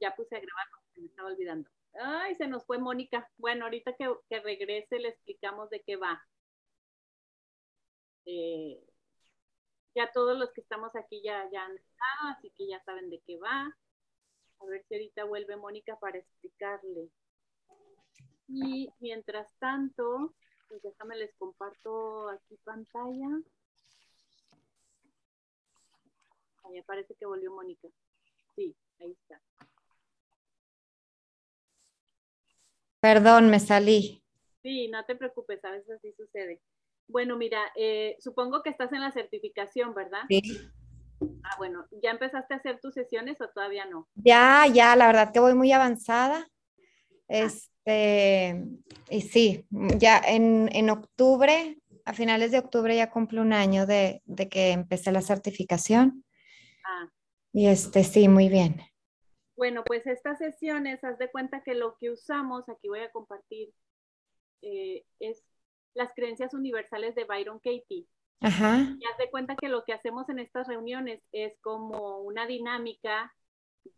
ya 0.00 0.14
puse 0.14 0.36
a 0.36 0.40
grabar 0.40 0.66
porque 0.70 1.00
me 1.00 1.06
estaba 1.06 1.28
olvidando. 1.28 1.68
Ay, 1.94 2.34
se 2.36 2.46
nos 2.46 2.64
fue 2.64 2.78
Mónica. 2.78 3.28
Bueno, 3.36 3.64
ahorita 3.64 3.94
que, 3.96 4.08
que 4.28 4.40
regrese 4.40 4.98
le 4.98 5.08
explicamos 5.08 5.70
de 5.70 5.82
qué 5.82 5.96
va. 5.96 6.22
Eh, 8.26 8.80
ya 9.94 10.10
todos 10.12 10.38
los 10.38 10.52
que 10.52 10.60
estamos 10.60 10.94
aquí 10.94 11.20
ya, 11.22 11.48
ya 11.52 11.64
han 11.64 11.76
estado, 11.76 12.28
así 12.36 12.50
que 12.56 12.68
ya 12.68 12.80
saben 12.84 13.10
de 13.10 13.20
qué 13.26 13.38
va. 13.38 13.76
A 14.60 14.64
ver 14.66 14.84
si 14.84 14.94
ahorita 14.94 15.24
vuelve 15.24 15.56
Mónica 15.56 15.98
para 15.98 16.18
explicarle. 16.18 17.10
Y 18.46 18.92
mientras 19.00 19.52
tanto, 19.58 20.34
pues 20.68 20.82
déjame 20.82 21.16
les 21.16 21.34
comparto 21.36 22.28
aquí 22.28 22.56
pantalla. 22.64 23.40
Ahí 26.64 26.82
parece 26.82 27.14
que 27.14 27.26
volvió 27.26 27.50
Mónica. 27.52 27.88
Sí, 28.54 28.76
ahí 29.00 29.12
está. 29.12 29.40
Perdón, 33.00 33.50
me 33.50 33.60
salí. 33.60 34.22
Sí, 34.62 34.88
no 34.88 35.04
te 35.06 35.16
preocupes, 35.16 35.64
a 35.64 35.70
veces 35.70 35.90
así 35.90 36.12
sucede. 36.12 36.60
Bueno, 37.08 37.36
mira, 37.36 37.60
eh, 37.74 38.16
supongo 38.20 38.62
que 38.62 38.70
estás 38.70 38.92
en 38.92 39.00
la 39.00 39.10
certificación, 39.10 39.94
¿verdad? 39.94 40.22
Sí. 40.28 40.42
Ah, 41.42 41.54
bueno, 41.58 41.86
¿ya 42.02 42.10
empezaste 42.10 42.54
a 42.54 42.58
hacer 42.58 42.78
tus 42.80 42.94
sesiones 42.94 43.40
o 43.40 43.48
todavía 43.48 43.86
no? 43.86 44.08
Ya, 44.14 44.66
ya, 44.72 44.94
la 44.96 45.06
verdad 45.06 45.32
que 45.32 45.40
voy 45.40 45.54
muy 45.54 45.72
avanzada. 45.72 46.46
Este, 47.26 48.64
y 49.08 49.20
sí, 49.22 49.66
ya 49.70 50.20
en, 50.24 50.90
octubre, 50.90 51.78
a 52.04 52.12
finales 52.12 52.52
de 52.52 52.58
octubre 52.58 52.94
ya 52.94 53.10
cumple 53.10 53.40
un 53.40 53.52
año 53.52 53.86
de, 53.86 54.22
de 54.26 54.48
que 54.48 54.70
empecé 54.70 55.10
la 55.10 55.22
certificación. 55.22 56.24
Ah. 56.84 57.08
Y 57.52 57.66
este, 57.66 58.04
sí, 58.04 58.28
muy 58.28 58.48
bien. 58.48 58.80
Bueno, 59.60 59.84
pues 59.84 60.06
estas 60.06 60.38
sesiones, 60.38 61.04
haz 61.04 61.18
de 61.18 61.30
cuenta 61.30 61.62
que 61.62 61.74
lo 61.74 61.94
que 61.98 62.08
usamos, 62.08 62.66
aquí 62.70 62.88
voy 62.88 63.00
a 63.00 63.12
compartir, 63.12 63.68
eh, 64.62 65.04
es 65.18 65.44
las 65.92 66.14
creencias 66.14 66.54
universales 66.54 67.14
de 67.14 67.24
Byron 67.24 67.58
Katie. 67.58 68.06
Ajá. 68.40 68.78
Y 68.98 69.04
haz 69.04 69.18
de 69.18 69.28
cuenta 69.30 69.56
que 69.56 69.68
lo 69.68 69.84
que 69.84 69.92
hacemos 69.92 70.30
en 70.30 70.38
estas 70.38 70.66
reuniones 70.66 71.20
es 71.32 71.58
como 71.60 72.20
una 72.20 72.46
dinámica 72.46 73.34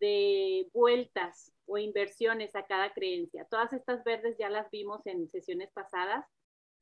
de 0.00 0.69
vueltas 0.72 1.53
o 1.67 1.78
inversiones 1.78 2.56
a 2.56 2.67
cada 2.67 2.92
creencia. 2.92 3.47
Todas 3.48 3.72
estas 3.72 4.03
verdes 4.03 4.37
ya 4.41 4.50
las 4.50 4.69
vimos 4.69 5.06
en 5.06 5.31
sesiones 5.31 5.70
pasadas. 5.72 6.27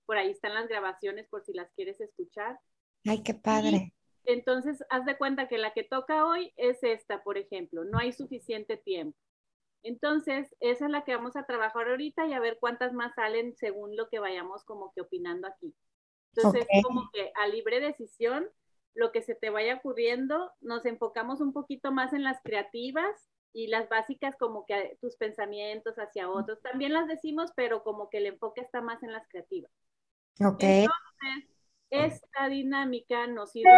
Por 0.06 0.16
ahí 0.16 0.30
están 0.30 0.55
las 0.55 0.68
grabaciones 0.68 1.28
por 1.28 1.44
si 1.44 1.52
las 1.52 1.70
quieres 1.74 2.00
escuchar. 2.00 2.58
Ay, 3.05 3.22
qué 3.22 3.34
padre. 3.34 3.92
Entonces, 4.24 4.84
haz 4.90 5.04
de 5.04 5.16
cuenta 5.16 5.48
que 5.48 5.58
la 5.58 5.72
que 5.72 5.84
toca 5.84 6.26
hoy 6.26 6.52
es 6.56 6.82
esta, 6.82 7.22
por 7.22 7.38
ejemplo. 7.38 7.84
No 7.84 7.98
hay 7.98 8.12
suficiente 8.12 8.77
tiempo. 8.77 9.18
Entonces, 9.82 10.54
esa 10.60 10.86
es 10.86 10.90
la 10.90 11.04
que 11.04 11.14
vamos 11.14 11.36
a 11.36 11.46
trabajar 11.46 11.88
ahorita 11.88 12.27
y 12.27 12.34
a 12.34 12.40
ver 12.40 12.58
cuántas 12.60 12.92
más 12.92 13.14
salen 13.14 13.56
según 13.56 13.96
lo 13.96 14.08
que 14.08 14.18
vayamos 14.18 14.64
como 14.64 14.92
que 14.92 15.00
opinando 15.00 15.48
aquí. 15.48 15.74
Entonces, 16.34 16.66
como 16.82 17.10
que 17.12 17.32
a 17.34 17.48
libre 17.48 17.80
decisión, 17.80 18.46
lo 18.94 19.10
que 19.10 19.22
se 19.22 19.34
te 19.34 19.50
vaya 19.50 19.77
ocurriendo, 19.77 20.52
nos 20.60 20.84
enfocamos 20.84 21.40
un 21.40 21.52
poquito 21.52 21.92
más 21.92 22.12
en 22.12 22.24
las 22.24 22.40
creativas 22.42 23.28
y 23.52 23.68
las 23.68 23.88
básicas 23.88 24.36
como 24.36 24.64
que 24.66 24.98
tus 25.00 25.16
pensamientos 25.16 25.96
hacia 25.96 26.30
otros. 26.30 26.60
También 26.62 26.92
las 26.92 27.08
decimos, 27.08 27.50
pero 27.56 27.82
como 27.82 28.10
que 28.10 28.18
el 28.18 28.27
enfoque 28.27 28.60
está 28.60 28.80
más 28.80 29.02
en 29.02 29.12
las 29.12 29.27
creativas. 29.28 29.72
Ok. 30.40 30.62
Entonces, 30.62 31.50
esta 31.90 32.48
dinámica 32.48 33.27
nos 33.27 33.52
sirve 33.52 33.70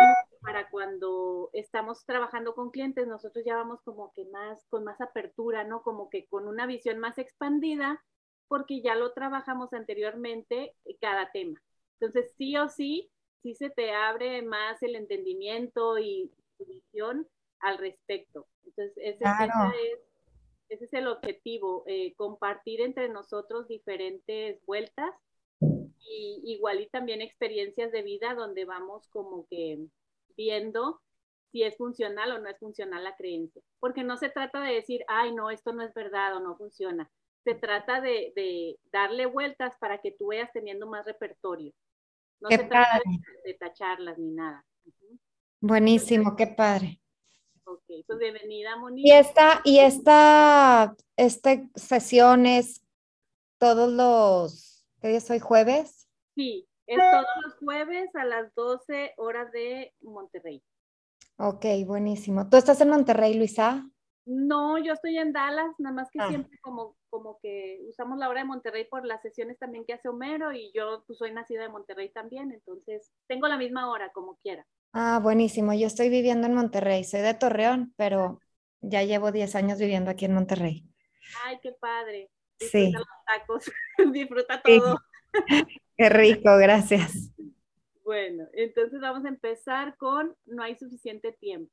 para 0.42 0.68
cuando 0.70 1.50
estamos 1.52 2.04
trabajando 2.04 2.54
con 2.54 2.70
clientes, 2.70 3.06
nosotros 3.06 3.44
ya 3.44 3.56
vamos 3.56 3.80
como 3.82 4.12
que 4.12 4.24
más, 4.26 4.66
con 4.68 4.84
más 4.84 5.00
apertura, 5.00 5.64
¿no? 5.64 5.82
Como 5.82 6.10
que 6.10 6.26
con 6.26 6.48
una 6.48 6.66
visión 6.66 6.98
más 6.98 7.18
expandida, 7.18 8.04
porque 8.48 8.82
ya 8.82 8.94
lo 8.96 9.12
trabajamos 9.12 9.72
anteriormente 9.72 10.74
eh, 10.84 10.96
cada 11.00 11.30
tema. 11.30 11.62
Entonces, 12.00 12.34
sí 12.36 12.56
o 12.56 12.68
sí, 12.68 13.10
sí 13.42 13.54
se 13.54 13.70
te 13.70 13.92
abre 13.92 14.42
más 14.42 14.82
el 14.82 14.96
entendimiento 14.96 15.98
y 15.98 16.30
visión 16.58 17.28
al 17.60 17.78
respecto. 17.78 18.46
Entonces, 18.64 18.92
ese, 18.96 19.24
es, 20.68 20.92
el 20.92 21.06
objetivo, 21.06 21.84
eh, 21.86 22.14
compartir 22.14 22.80
entre 22.80 23.08
nosotros 23.08 23.68
diferentes 23.68 24.64
vueltas 24.66 25.14
y 25.60 26.40
igual 26.44 26.80
y 26.80 26.88
también 26.88 27.22
experiencias 27.22 27.92
de 27.92 28.02
vida 28.02 28.34
donde 28.34 28.64
vamos 28.64 29.06
como 29.08 29.46
que 29.48 29.86
viendo 30.36 31.00
si 31.52 31.62
es 31.62 31.76
funcional 31.76 32.32
o 32.32 32.38
no 32.38 32.48
es 32.48 32.58
funcional 32.58 33.04
la 33.04 33.14
creencia. 33.14 33.62
Porque 33.78 34.02
no 34.02 34.16
se 34.16 34.30
trata 34.30 34.60
de 34.62 34.74
decir, 34.74 35.04
ay, 35.06 35.34
no, 35.34 35.50
esto 35.50 35.72
no 35.72 35.82
es 35.82 35.92
verdad 35.94 36.36
o 36.36 36.40
no 36.40 36.56
funciona. 36.56 37.10
Se 37.44 37.54
trata 37.54 38.00
de, 38.00 38.78
darle 38.90 39.26
vueltas 39.26 39.76
para 39.78 39.98
que 39.98 40.12
tú 40.12 40.28
vayas 40.28 40.50
teniendo 40.52 40.86
más 40.86 41.04
repertorio. 41.04 41.72
No 42.40 42.48
se 42.48 42.58
trata 42.58 43.00
de, 43.44 43.54
tacharlas 43.54 44.18
ni 44.18 44.30
nada. 44.30 44.64
Buenísimo, 45.60 46.34
qué 46.34 46.46
padre. 46.46 47.00
Ok, 47.64 47.84
pues 48.06 48.18
bienvenida, 48.18 48.76
Monique. 48.76 49.08
Y 49.08 49.12
esta, 49.12 49.60
y 49.64 49.78
esta, 49.78 50.96
este 51.16 51.68
sesión 51.76 52.46
es 52.46 52.82
todos 53.58 53.92
los, 53.92 54.84
¿qué 55.00 55.08
día 55.08 55.20
soy? 55.20 55.38
¿Jueves? 55.38 56.08
Sí, 56.34 56.66
es 56.86 56.98
todos 56.98 57.26
los 57.44 57.54
jueves 57.58 58.14
a 58.14 58.24
las 58.24 58.54
12 58.54 59.14
horas 59.16 59.50
de 59.52 59.94
Monterrey. 60.00 60.62
Ok, 61.38 61.64
buenísimo. 61.86 62.48
¿Tú 62.48 62.56
estás 62.56 62.80
en 62.80 62.90
Monterrey, 62.90 63.34
Luisa? 63.34 63.84
No, 64.24 64.78
yo 64.78 64.92
estoy 64.92 65.18
en 65.18 65.32
Dallas, 65.32 65.74
nada 65.78 65.94
más 65.94 66.10
que 66.10 66.20
ah. 66.20 66.28
siempre 66.28 66.58
como, 66.60 66.96
como 67.10 67.38
que 67.40 67.80
usamos 67.88 68.18
la 68.18 68.28
hora 68.28 68.40
de 68.40 68.46
Monterrey 68.46 68.84
por 68.84 69.04
las 69.04 69.20
sesiones 69.20 69.58
también 69.58 69.84
que 69.84 69.94
hace 69.94 70.08
Homero 70.08 70.52
y 70.52 70.70
yo 70.72 71.02
pues, 71.06 71.18
soy 71.18 71.32
nacida 71.32 71.62
de 71.62 71.68
Monterrey 71.68 72.10
también, 72.10 72.52
entonces 72.52 73.10
tengo 73.26 73.48
la 73.48 73.58
misma 73.58 73.90
hora 73.90 74.12
como 74.12 74.36
quiera. 74.36 74.64
Ah, 74.92 75.18
buenísimo. 75.20 75.72
Yo 75.72 75.86
estoy 75.86 76.08
viviendo 76.08 76.46
en 76.46 76.54
Monterrey, 76.54 77.02
soy 77.02 77.20
de 77.20 77.34
Torreón, 77.34 77.92
pero 77.96 78.38
ya 78.80 79.02
llevo 79.02 79.32
10 79.32 79.54
años 79.56 79.78
viviendo 79.78 80.10
aquí 80.10 80.26
en 80.26 80.34
Monterrey. 80.34 80.86
Ay, 81.44 81.58
qué 81.60 81.72
padre. 81.72 82.30
Disfruta 82.60 82.86
sí. 82.86 82.92
los 82.92 83.06
tacos, 83.26 83.72
disfruta 84.12 84.62
todo. 84.62 84.98
Qué 86.02 86.08
rico, 86.08 86.56
gracias. 86.58 87.30
Bueno, 88.02 88.48
entonces 88.54 89.00
vamos 89.00 89.24
a 89.24 89.28
empezar 89.28 89.96
con 89.96 90.36
no 90.46 90.64
hay 90.64 90.76
suficiente 90.76 91.30
tiempo. 91.30 91.72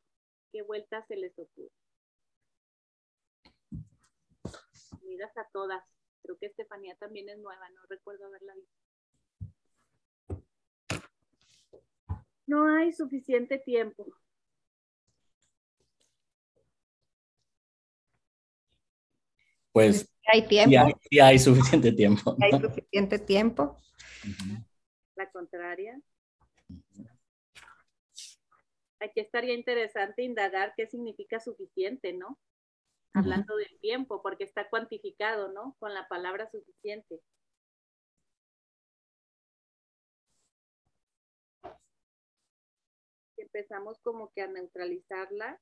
¿Qué 0.52 0.62
vuelta 0.62 1.04
se 1.08 1.16
les 1.16 1.34
ocurre? 1.40 1.72
Miras 5.02 5.36
a 5.36 5.48
todas. 5.52 5.84
Creo 6.22 6.38
que 6.38 6.46
Estefanía 6.46 6.96
también 7.00 7.28
es 7.30 7.40
nueva, 7.40 7.68
no 7.72 7.82
recuerdo 7.90 8.28
haberla 8.28 8.54
visto. 8.54 10.46
No 12.46 12.68
hay 12.68 12.94
suficiente 12.94 13.58
tiempo. 13.58 14.06
Pues 19.72 20.08
hay 20.32 20.48
tiempo. 20.48 21.00
Sí 21.10 21.20
hay, 21.20 21.40
suficiente 21.40 21.92
tiempo. 21.94 22.38
Hay 22.40 22.52
suficiente 22.52 23.18
tiempo. 23.18 23.76
La 25.16 25.30
contraria. 25.32 26.00
Aquí 29.00 29.22
estaría 29.22 29.54
interesante 29.54 30.24
indagar 30.24 30.74
qué 30.76 30.88
significa 30.88 31.40
suficiente, 31.40 32.14
¿no? 32.14 32.38
Hablando 33.14 33.56
del 33.56 33.80
tiempo, 33.80 34.22
porque 34.22 34.44
está 34.44 34.70
cuantificado, 34.70 35.52
¿no? 35.52 35.76
Con 35.80 35.94
la 35.94 36.08
palabra 36.08 36.50
suficiente. 36.52 37.22
Empezamos 43.38 44.00
como 44.02 44.32
que 44.34 44.42
a 44.42 44.48
neutralizarla, 44.48 45.60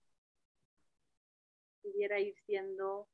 pudiera 1.81 2.19
ir 2.19 2.35
siendo 2.45 3.07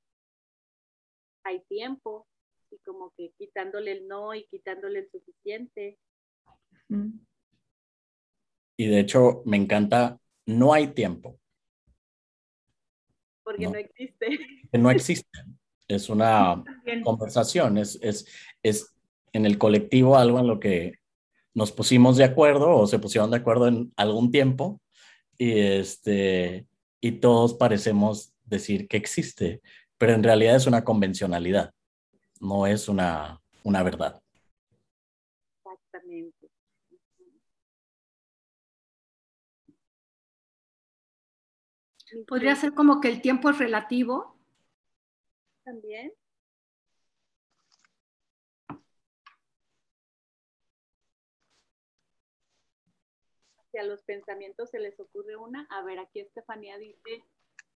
hay 1.43 1.61
tiempo, 1.65 2.27
y 2.73 2.79
como 2.79 3.13
que 3.15 3.31
quitándole 3.37 3.91
el 3.91 4.07
no 4.07 4.33
y 4.33 4.45
quitándole 4.47 4.99
el 4.99 5.11
suficiente. 5.11 5.97
Y 8.77 8.87
de 8.87 8.99
hecho, 8.99 9.43
me 9.45 9.57
encanta, 9.57 10.19
no 10.45 10.73
hay 10.73 10.87
tiempo. 10.87 11.39
Porque 13.43 13.67
no, 13.67 13.75
existe. 13.75 14.39
no 14.73 14.91
existe. 14.91 15.39
Es 15.87 16.09
una 16.09 16.63
conversación, 17.03 17.77
es, 17.77 17.99
es, 18.01 18.25
es 18.63 18.93
en 19.33 19.45
el 19.45 19.57
colectivo 19.57 20.17
algo 20.17 20.39
en 20.39 20.47
lo 20.47 20.59
que 20.59 20.99
nos 21.53 21.71
pusimos 21.71 22.17
de 22.17 22.23
acuerdo 22.23 22.75
o 22.75 22.87
se 22.87 22.99
pusieron 22.99 23.31
de 23.31 23.37
acuerdo 23.37 23.67
en 23.67 23.93
algún 23.95 24.31
tiempo 24.31 24.81
y, 25.37 25.59
este, 25.59 26.67
y 27.01 27.13
todos 27.13 27.53
parecemos 27.53 28.33
decir 28.45 28.87
que 28.87 28.97
existe, 28.97 29.61
pero 29.97 30.13
en 30.13 30.23
realidad 30.23 30.55
es 30.55 30.67
una 30.67 30.83
convencionalidad, 30.83 31.73
no 32.43 32.67
es 32.67 32.89
una, 32.89 33.41
una 33.63 33.83
verdad. 33.83 34.21
Podría 42.27 42.55
ser 42.55 42.75
como 42.75 43.01
que 43.01 43.07
el 43.07 43.21
tiempo 43.21 43.49
es 43.49 43.57
relativo. 43.57 44.37
También. 45.63 46.13
Si 53.71 53.77
a 53.79 53.83
los 53.83 54.03
pensamientos 54.03 54.69
se 54.69 54.79
les 54.79 54.99
ocurre 54.99 55.35
una, 55.35 55.65
a 55.71 55.81
ver, 55.83 55.97
aquí 55.97 56.19
Estefanía 56.19 56.77
dice, 56.77 57.23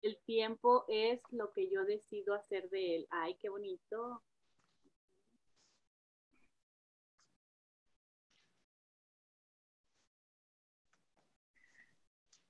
el 0.03 0.17
tiempo 0.25 0.85
es 0.87 1.19
lo 1.31 1.51
que 1.53 1.71
yo 1.71 1.85
decido 1.85 2.35
hacer 2.35 2.69
de 2.69 2.97
él. 2.97 3.07
Ay, 3.09 3.35
qué 3.39 3.49
bonito. 3.49 4.21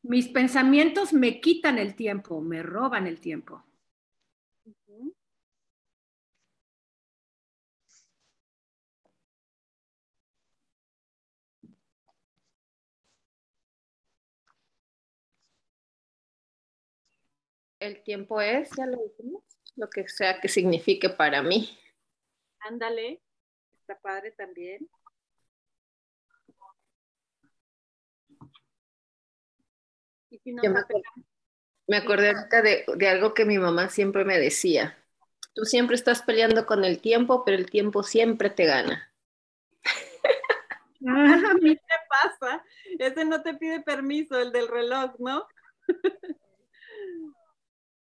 Mis 0.08 0.30
pensamientos 0.30 1.12
me 1.12 1.42
quitan 1.42 1.78
el 1.78 1.94
tiempo, 1.94 2.40
me 2.40 2.64
roban 2.64 3.08
el 3.08 3.20
tiempo. 3.20 3.66
El 17.80 18.02
tiempo 18.04 18.40
es, 18.40 18.70
ya 18.78 18.86
lo 18.86 18.98
dijimos, 18.98 19.44
lo 19.76 19.90
que 19.90 20.08
sea 20.08 20.40
que 20.40 20.48
signifique 20.48 21.10
para 21.10 21.44
mí. 21.44 21.78
Ándale, 22.60 23.22
está 23.82 24.00
padre 24.00 24.32
también. 24.32 24.90
Me, 30.54 31.98
acordé, 31.98 32.30
ahorita 32.30 32.62
de, 32.62 33.08
algo 33.08 33.34
que 33.34 33.46
mi 33.46 33.58
mamá 33.58 33.90
siempre 33.90 34.26
me 34.26 34.38
decía. 34.38 34.98
Tú 35.54 35.66
siempre 35.66 35.96
estás 35.96 36.22
peleando 36.22 36.66
con 36.66 36.86
el 36.86 37.02
tiempo, 37.02 37.44
pero 37.44 37.58
el 37.58 37.70
tiempo 37.70 38.04
siempre 38.04 38.50
te 38.50 38.66
gana. 38.66 39.12
a 41.08 41.54
mí 41.56 41.76
te 41.76 41.96
pasa. 42.10 42.64
Ese 43.00 43.26
no 43.26 43.42
te 43.42 43.54
pide 43.56 43.82
permiso, 43.82 44.40
el 44.40 44.52
del 44.52 44.68
reloj, 44.68 45.16
¿no? 45.20 45.48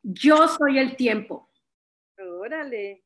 Yo 0.02 0.48
soy 0.48 0.78
el 0.78 0.96
tiempo. 0.96 1.50
Órale. 2.18 3.04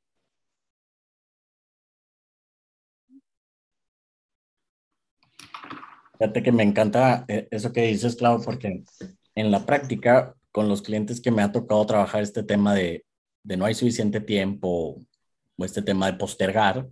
Fíjate 6.19 6.43
que 6.43 6.53
me 6.53 6.63
encanta 6.63 7.25
eh, 7.27 7.49
eso 7.51 7.73
que 7.73 7.83
dices, 7.83 8.15
Clau, 8.15 8.41
porque 8.41 8.85
en 9.35 9.51
la 9.51 9.65
práctica, 9.65 10.35
con 10.51 10.69
los 10.69 10.83
clientes 10.83 11.21
que 11.21 11.31
me 11.31 11.43
ha 11.43 11.53
tocado 11.53 11.85
trabajar 11.87 12.23
este 12.23 12.43
tema 12.43 12.75
de, 12.75 13.05
no 13.45 13.65
hay 13.65 13.75
suficiente 13.75 14.21
tiempo 14.21 14.99
o 15.57 15.65
este 15.65 15.83
tema 15.83 16.07
de 16.11 16.19
postergar, 16.19 16.89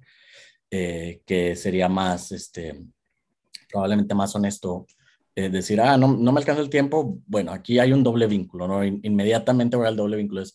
eh, 0.70 1.20
que 1.26 1.56
sería 1.56 1.88
más, 1.88 2.32
este, 2.32 2.80
probablemente 3.70 4.14
más 4.14 4.34
honesto, 4.34 4.86
eh, 5.34 5.48
decir, 5.48 5.80
ah, 5.80 5.96
no, 5.96 6.08
no, 6.08 6.32
me 6.32 6.40
alcanza 6.40 6.62
el 6.62 6.70
tiempo, 6.70 7.18
bueno, 7.26 7.52
aquí 7.52 7.78
hay 7.78 7.92
un 7.92 8.02
doble 8.02 8.26
vínculo, 8.26 8.66
¿no? 8.66 8.84
inmediatamente 8.84 9.76
voy 9.76 9.86
al 9.86 9.96
doble 9.96 10.16
vínculo. 10.16 10.42
Es, 10.42 10.54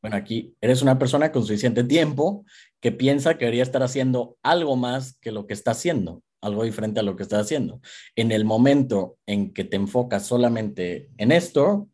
bueno, 0.00 0.16
aquí 0.16 0.54
eres 0.60 0.82
una 0.82 0.98
persona 0.98 1.32
con 1.32 1.42
suficiente 1.42 1.84
tiempo 1.84 2.44
que 2.80 2.92
piensa 2.92 3.36
que 3.36 3.44
debería 3.44 3.62
estar 3.62 3.82
haciendo 3.82 4.36
algo 4.42 4.76
más 4.76 5.18
que 5.20 5.32
lo 5.32 5.46
que 5.46 5.54
está 5.54 5.72
haciendo 5.72 6.22
algo 6.40 6.64
diferente 6.64 7.00
a 7.00 7.02
lo 7.02 7.16
que 7.16 7.22
estás 7.22 7.42
haciendo. 7.42 7.80
En 8.14 8.32
el 8.32 8.44
momento 8.44 9.18
en 9.26 9.52
que 9.52 9.64
te 9.64 9.76
enfocas 9.76 10.26
solamente 10.26 11.10
en 11.16 11.32
esto, 11.32 11.88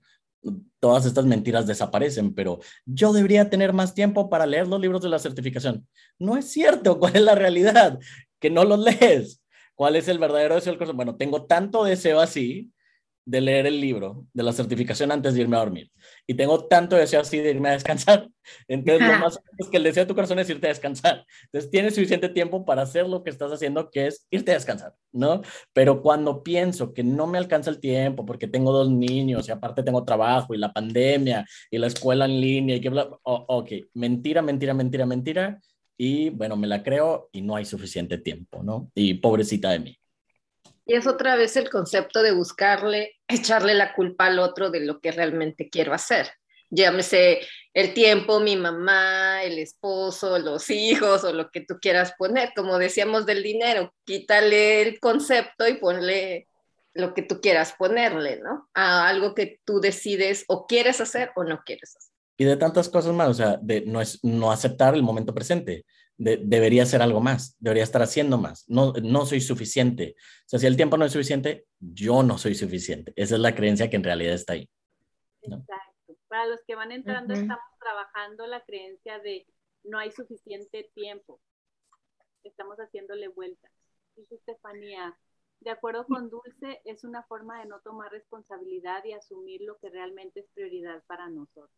todas 0.81 1.07
estas 1.07 1.25
mentiras 1.25 1.67
desaparecen, 1.67 2.35
pero 2.35 2.59
yo 2.85 3.13
debería 3.13 3.49
tener 3.49 3.73
más 3.73 3.95
tiempo 3.95 4.29
para 4.29 4.47
leer 4.47 4.67
los 4.67 4.81
libros 4.81 5.01
de 5.03 5.09
la 5.09 5.19
certificación. 5.19 5.87
No 6.19 6.37
es 6.37 6.51
cierto, 6.51 6.99
¿cuál 7.01 7.17
es 7.17 7.23
la 7.23 7.35
realidad? 7.35 7.99
Que 8.41 8.51
no 8.51 8.65
los 8.65 8.81
lees. 8.81 9.43
¿Cuál 9.75 9.97
es 9.97 10.09
el 10.09 10.19
verdadero 10.19 10.55
deseo 10.55 10.73
del 10.73 10.79
corazón? 10.79 10.97
Bueno, 10.97 11.17
tengo 11.17 11.47
tanto 11.47 11.85
deseo 11.85 12.21
así 12.21 12.73
de 13.25 13.41
leer 13.41 13.67
el 13.67 13.81
libro 13.81 14.27
de 14.33 14.43
la 14.43 14.53
certificación 14.53 15.13
antes 15.13 15.35
de 15.35 15.43
irme 15.43 15.57
a 15.57 15.61
dormir. 15.61 15.91
Y 16.27 16.35
tengo 16.35 16.67
tanto 16.67 16.97
deseo 16.97 17.21
así 17.21 17.39
de 17.39 17.51
irme 17.51 17.69
a 17.69 17.73
descansar. 17.73 18.29
Entonces, 18.69 19.07
lo 19.07 19.19
más 19.19 19.39
es 19.59 19.69
que 19.69 19.77
el 19.77 19.85
deseo 19.85 20.05
de 20.05 20.09
tu 20.09 20.15
corazón 20.15 20.39
es 20.39 20.51
irte 20.51 20.67
a 20.67 20.71
descansar. 20.71 21.25
Entonces, 21.45 21.71
tienes 21.71 21.95
suficiente 21.95 22.29
tiempo 22.29 22.65
para 22.65 22.83
hacer 22.83 23.09
lo 23.09 23.23
que 23.23 23.31
estás 23.31 23.53
haciendo, 23.53 23.91
que 23.91 24.09
es 24.09 24.27
irte 24.31 24.51
a 24.51 24.55
descansar, 24.55 24.95
¿no? 25.13 25.43
Pero 25.73 26.03
cuando 26.03 26.43
pienso 26.43 26.93
que 26.93 27.05
no 27.05 27.27
me 27.27 27.39
alcanza 27.39 27.71
el 27.71 27.79
tiempo 27.79 28.27
porque 28.27 28.49
tengo 28.49 28.73
dos 28.73 28.91
niños 28.91 29.49
y 29.49 29.53
aparte 29.53 29.83
tengo 29.83 30.05
trabajo 30.05 30.55
y 30.55 30.59
la 30.59 30.73
pandemia 30.73 31.47
y 31.71 31.79
la 31.79 31.87
escuela 31.87 32.25
en 32.25 32.41
línea 32.41 32.77
y 32.77 32.81
que 32.81 32.89
bla, 32.89 33.09
ok, 33.23 33.71
mentira, 33.95 34.43
mentira, 34.43 34.75
mentira, 34.75 35.07
mentira. 35.07 35.61
Y 35.97 36.31
bueno, 36.31 36.57
me 36.57 36.67
la 36.67 36.83
creo 36.83 37.29
y 37.33 37.43
no 37.43 37.55
hay 37.55 37.65
suficiente 37.65 38.19
tiempo, 38.19 38.63
¿no? 38.63 38.91
Y 38.95 39.15
pobrecita 39.15 39.71
de 39.71 39.79
mí. 39.79 40.02
Y 40.85 40.95
es 40.95 41.07
otra 41.07 41.37
vez 41.37 41.57
el 41.57 41.71
concepto 41.71 42.23
de 42.23 42.33
buscarle, 42.33 43.19
echarle 43.29 43.75
la 43.75 43.95
culpa 43.95 44.27
al 44.27 44.39
otro 44.39 44.71
de 44.71 44.81
lo 44.81 45.01
que 45.01 45.13
realmente 45.13 45.69
quiero 45.71 45.95
hacer. 45.95 46.29
Llámese 46.71 47.41
el 47.75 47.93
tiempo, 47.93 48.41
mi 48.41 48.57
mamá, 48.57 49.43
el 49.45 49.59
esposo, 49.59 50.39
los 50.39 50.71
hijos 50.71 51.23
o 51.25 51.33
lo 51.33 51.51
que 51.51 51.61
tú 51.61 51.79
quieras 51.81 52.15
poner. 52.19 52.53
Como 52.57 52.79
decíamos 52.79 53.27
del 53.27 53.43
dinero, 53.43 53.93
quítale 54.05 54.83
el 54.83 54.99
concepto 54.99 55.69
y 55.69 55.75
ponle 55.75 56.49
lo 56.95 57.15
que 57.15 57.23
tú 57.23 57.41
quieras 57.41 57.75
ponerle, 57.79 58.41
¿no? 58.41 58.69
A 58.75 59.09
algo 59.09 59.35
que 59.35 59.61
tú 59.65 59.81
decides 59.81 60.45
o 60.49 60.67
quieres 60.67 61.01
hacer 61.01 61.31
o 61.37 61.45
no 61.45 61.63
quieres 61.65 61.97
hacer. 61.97 62.13
Y 62.39 62.45
de 62.45 62.57
tantas 62.57 62.89
cosas 62.89 63.15
más, 63.15 63.29
o 63.29 63.35
sea, 63.35 63.59
de 63.61 63.83
no, 63.83 64.01
es, 64.01 64.19
no 64.25 64.51
aceptar 64.51 64.95
el 64.95 65.03
momento 65.03 65.35
presente 65.35 65.85
debería 66.17 66.85
hacer 66.85 67.03
algo 67.03 67.21
más, 67.21 67.57
debería 67.59 67.83
estar 67.83 68.03
haciendo 68.03 68.39
más. 68.39 68.65
No, 68.69 68.93
no 69.03 69.27
soy 69.27 69.41
suficiente. 69.41 70.15
O 70.19 70.49
sea, 70.49 70.59
si 70.59 70.67
el 70.67 70.77
tiempo 70.77 70.97
no 70.97 71.05
es 71.05 71.13
suficiente, 71.13 71.67
yo 71.81 72.23
no 72.23 72.39
soy 72.39 72.55
suficiente. 72.55 73.13
Esa 73.17 73.35
es 73.35 73.41
la 73.41 73.55
creencia 73.55 73.91
que 73.91 73.97
en 73.97 74.05
realidad 74.05 74.35
está 74.35 74.55
ahí. 74.55 74.69
Exacto. 75.43 76.17
Para 76.29 76.47
los 76.47 76.61
que 76.67 76.75
van 76.75 76.93
entrando, 76.93 77.35
estamos 77.35 77.65
trabajando 77.79 78.47
la 78.47 78.65
creencia 78.65 79.19
de 79.19 79.47
no 79.85 79.99
hay 79.99 80.13
suficiente 80.13 80.91
tiempo. 80.95 81.41
Estamos 82.45 82.79
haciéndole 82.79 83.29
vueltas. 83.29 83.71
Dice 84.17 84.37
Estefanía, 84.37 85.17
de 85.61 85.71
acuerdo 85.71 86.07
con 86.07 86.29
Dulce, 86.29 86.81
es 86.85 87.05
una 87.05 87.23
forma 87.25 87.61
de 87.61 87.67
no 87.67 87.81
tomar 87.81 88.11
responsabilidad 88.11 89.05
y 89.05 89.13
asumir 89.13 89.63
lo 89.63 89.79
que 89.79 89.91
realmente 89.91 90.41
es 90.41 90.47
prioridad 90.55 91.03
para 91.07 91.29
nosotros. 91.29 91.71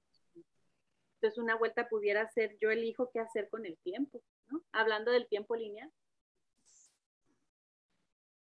Entonces, 1.16 1.38
una 1.38 1.56
vuelta 1.56 1.88
pudiera 1.88 2.30
ser, 2.30 2.56
yo 2.60 2.70
elijo 2.70 3.10
qué 3.12 3.20
hacer 3.20 3.48
con 3.48 3.66
el 3.66 3.76
tiempo, 3.78 4.22
¿no? 4.48 4.62
Hablando 4.72 5.10
del 5.10 5.26
tiempo 5.26 5.56
lineal. 5.56 5.90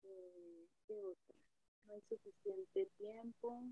Eh, 0.03 0.67
no 1.85 1.93
hay 1.93 2.01
suficiente 2.09 2.89
tiempo. 2.97 3.63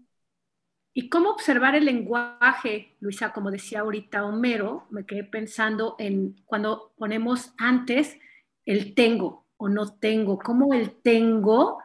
¿Y 0.94 1.10
cómo 1.10 1.30
observar 1.32 1.76
el 1.76 1.86
lenguaje, 1.86 2.96
Luisa? 3.00 3.32
Como 3.32 3.50
decía 3.50 3.80
ahorita 3.80 4.26
Homero, 4.26 4.88
me 4.90 5.06
quedé 5.06 5.24
pensando 5.24 5.96
en 6.00 6.36
cuando 6.46 6.94
ponemos 6.98 7.54
antes 7.58 8.18
el 8.66 8.94
tengo 8.94 9.46
o 9.56 9.70
no 9.70 9.98
tengo, 9.98 10.38
cómo 10.38 10.74
el 10.74 11.02
tengo, 11.02 11.80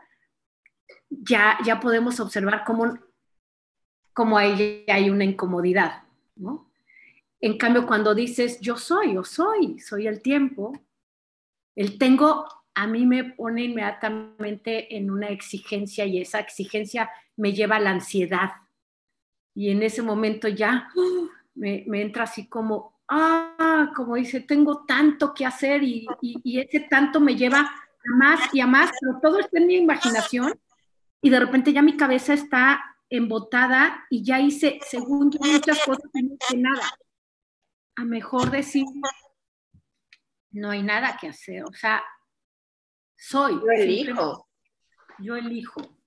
ya, 1.09 1.59
ya 1.65 1.79
podemos 1.79 2.19
observar 2.19 2.65
cómo, 2.67 2.99
cómo 4.13 4.39
ahí 4.39 4.85
hay 4.89 5.11
una 5.11 5.25
incomodidad, 5.25 6.03
¿no? 6.35 6.71
En 7.41 7.59
cambio, 7.59 7.87
cuando 7.87 8.15
dices 8.15 8.61
yo 8.61 8.77
soy, 8.77 9.15
yo 9.15 9.25
soy, 9.25 9.79
soy 9.79 10.07
el 10.07 10.23
tiempo, 10.23 10.73
el 11.75 11.99
tengo 11.99 12.47
a 12.75 12.87
mí 12.87 13.07
me 13.07 13.25
pone 13.25 13.65
inmediatamente 13.65 14.97
en 14.97 15.11
una 15.11 15.29
exigencia 15.29 16.05
y 16.05 16.21
esa 16.21 16.41
exigencia 16.41 17.11
me 17.37 17.53
lleva 17.53 17.77
a 17.77 17.81
la 17.81 17.91
ansiedad. 17.91 18.53
Y 19.55 19.71
en 19.71 19.83
ese 19.83 20.03
momento 20.03 20.49
ya 20.49 20.89
¡uh! 20.95 21.29
me, 21.55 21.85
entra 22.03 22.25
así 22.25 22.49
como, 22.49 23.01
ah, 23.09 23.93
como 23.97 24.17
dice, 24.17 24.41
tengo 24.41 24.85
tanto 24.85 25.33
que 25.33 25.47
hacer 25.47 25.83
y, 25.83 26.07
ese 26.45 26.81
tanto 26.81 27.19
me 27.21 27.35
lleva 27.35 27.61
a 27.61 28.17
más 28.19 28.55
y 28.55 28.61
a 28.61 28.67
más, 28.67 28.91
pero 29.01 29.21
todo 29.23 29.39
está 29.41 29.59
en 29.59 29.67
mi 29.67 29.77
imaginación 29.77 30.53
y 31.23 31.31
de 31.31 31.41
repente 31.41 31.73
ya 31.73 31.81
mi 31.81 31.97
cabeza 31.97 32.35
está 32.35 32.97
embotada 33.09 34.05
y 34.11 34.23
ya 34.23 34.39
hice, 34.41 34.81
según 34.87 35.31
yo, 35.31 35.39
muchas 35.41 35.79
cosas 35.85 36.11
y 36.13 36.23
no 36.25 36.35
hice 36.35 36.59
nada 36.59 36.83
a 37.97 38.05
mejor 38.05 38.51
decir, 38.51 38.85
no 40.51 40.71
hay 40.71 40.83
nada 40.83 41.17
que 41.21 41.29
hacer, 41.29 41.65
o 41.65 41.73
sea, 41.73 42.03
soy. 43.17 43.55
Yo 43.55 43.71
elijo. 43.71 44.49
Yo 45.19 45.37
elijo. 45.37 45.99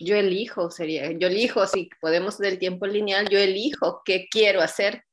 Yo 0.00 0.14
elijo, 0.14 0.70
sería, 0.70 1.10
yo 1.12 1.26
elijo, 1.26 1.66
si 1.66 1.90
podemos 2.00 2.38
del 2.38 2.58
tiempo 2.58 2.86
lineal, 2.86 3.28
yo 3.28 3.38
elijo 3.38 4.02
qué 4.04 4.28
quiero 4.30 4.60
hacer 4.60 5.04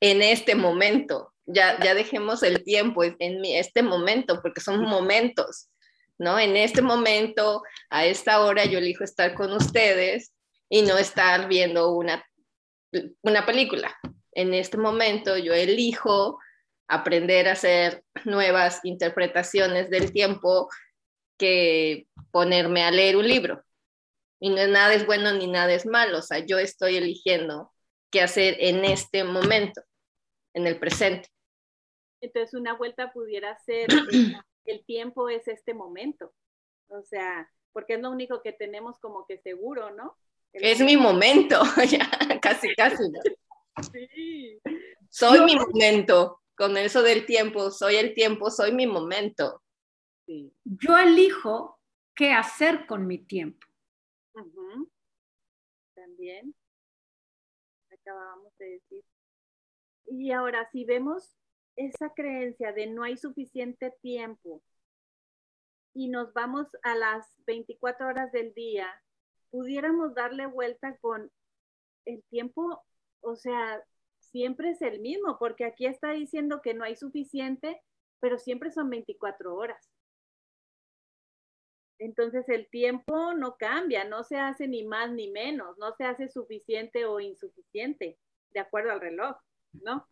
en 0.00 0.20
este 0.20 0.54
momento. 0.54 1.32
Ya, 1.46 1.82
ya 1.82 1.94
dejemos 1.94 2.42
el 2.42 2.62
tiempo 2.62 3.04
en 3.04 3.44
este 3.46 3.82
momento, 3.82 4.42
porque 4.42 4.60
son 4.60 4.82
momentos, 4.82 5.70
¿no? 6.18 6.38
En 6.38 6.58
este 6.58 6.82
momento, 6.82 7.62
a 7.88 8.04
esta 8.04 8.42
hora, 8.42 8.66
yo 8.66 8.78
elijo 8.78 9.02
estar 9.02 9.34
con 9.34 9.50
ustedes 9.52 10.34
y 10.68 10.82
no 10.82 10.98
estar 10.98 11.48
viendo 11.48 11.94
una 11.94 12.22
una 13.22 13.44
película. 13.44 13.96
En 14.38 14.54
este 14.54 14.76
momento 14.76 15.36
yo 15.36 15.52
elijo 15.52 16.38
aprender 16.86 17.48
a 17.48 17.52
hacer 17.52 18.04
nuevas 18.24 18.78
interpretaciones 18.84 19.90
del 19.90 20.12
tiempo 20.12 20.68
que 21.36 22.06
ponerme 22.30 22.84
a 22.84 22.92
leer 22.92 23.16
un 23.16 23.26
libro. 23.26 23.64
Y 24.38 24.50
no, 24.50 24.64
nada 24.68 24.94
es 24.94 25.06
bueno 25.06 25.32
ni 25.32 25.48
nada 25.48 25.72
es 25.72 25.86
malo, 25.86 26.18
o 26.18 26.22
sea, 26.22 26.38
yo 26.38 26.56
estoy 26.60 26.98
eligiendo 26.98 27.72
qué 28.12 28.22
hacer 28.22 28.56
en 28.60 28.84
este 28.84 29.24
momento, 29.24 29.82
en 30.54 30.68
el 30.68 30.78
presente. 30.78 31.28
Entonces 32.20 32.54
una 32.54 32.74
vuelta 32.74 33.12
pudiera 33.12 33.58
ser, 33.58 33.88
el 34.66 34.84
tiempo 34.84 35.28
es 35.28 35.48
este 35.48 35.74
momento, 35.74 36.32
o 36.86 37.02
sea, 37.02 37.50
porque 37.72 37.94
es 37.94 38.00
lo 38.00 38.10
único 38.12 38.40
que 38.40 38.52
tenemos 38.52 39.00
como 39.00 39.26
que 39.26 39.38
seguro, 39.38 39.90
¿no? 39.90 40.16
es 40.52 40.78
mi 40.78 40.96
momento, 40.96 41.60
ya, 41.90 42.08
casi, 42.40 42.72
casi. 42.76 43.02
Sí. 43.82 44.60
Soy 45.10 45.40
mi 45.40 45.56
momento, 45.56 46.42
con 46.56 46.76
eso 46.76 47.02
del 47.02 47.26
tiempo, 47.26 47.70
soy 47.70 47.96
el 47.96 48.14
tiempo, 48.14 48.50
soy 48.50 48.72
mi 48.72 48.86
momento. 48.86 49.62
Yo 50.26 50.98
elijo 50.98 51.80
qué 52.14 52.32
hacer 52.32 52.86
con 52.86 53.06
mi 53.06 53.18
tiempo. 53.18 53.66
También. 55.94 56.54
Acabamos 57.90 58.56
de 58.58 58.70
decir. 58.70 59.04
Y 60.06 60.32
ahora, 60.32 60.68
si 60.70 60.84
vemos 60.84 61.36
esa 61.76 62.12
creencia 62.12 62.72
de 62.72 62.88
no 62.88 63.04
hay 63.04 63.16
suficiente 63.16 63.94
tiempo 64.02 64.62
y 65.94 66.08
nos 66.08 66.32
vamos 66.32 66.66
a 66.82 66.94
las 66.94 67.26
24 67.46 68.08
horas 68.08 68.32
del 68.32 68.52
día, 68.54 68.88
pudiéramos 69.50 70.14
darle 70.14 70.46
vuelta 70.46 70.96
con 70.98 71.30
el 72.04 72.22
tiempo, 72.30 72.84
o 73.20 73.36
sea, 73.36 73.82
siempre 74.18 74.70
es 74.70 74.82
el 74.82 75.00
mismo, 75.00 75.38
porque 75.38 75.64
aquí 75.64 75.86
está 75.86 76.12
diciendo 76.12 76.60
que 76.62 76.74
no 76.74 76.84
hay 76.84 76.96
suficiente, 76.96 77.80
pero 78.20 78.38
siempre 78.38 78.70
son 78.70 78.90
24 78.90 79.54
horas. 79.54 79.90
Entonces 81.98 82.48
el 82.48 82.68
tiempo 82.68 83.34
no 83.34 83.56
cambia, 83.56 84.04
no 84.04 84.22
se 84.22 84.38
hace 84.38 84.68
ni 84.68 84.84
más 84.84 85.10
ni 85.10 85.30
menos, 85.30 85.76
no 85.78 85.92
se 85.96 86.04
hace 86.04 86.28
suficiente 86.28 87.06
o 87.06 87.18
insuficiente, 87.18 88.18
de 88.50 88.60
acuerdo 88.60 88.92
al 88.92 89.00
reloj, 89.00 89.36
¿no? 89.72 90.06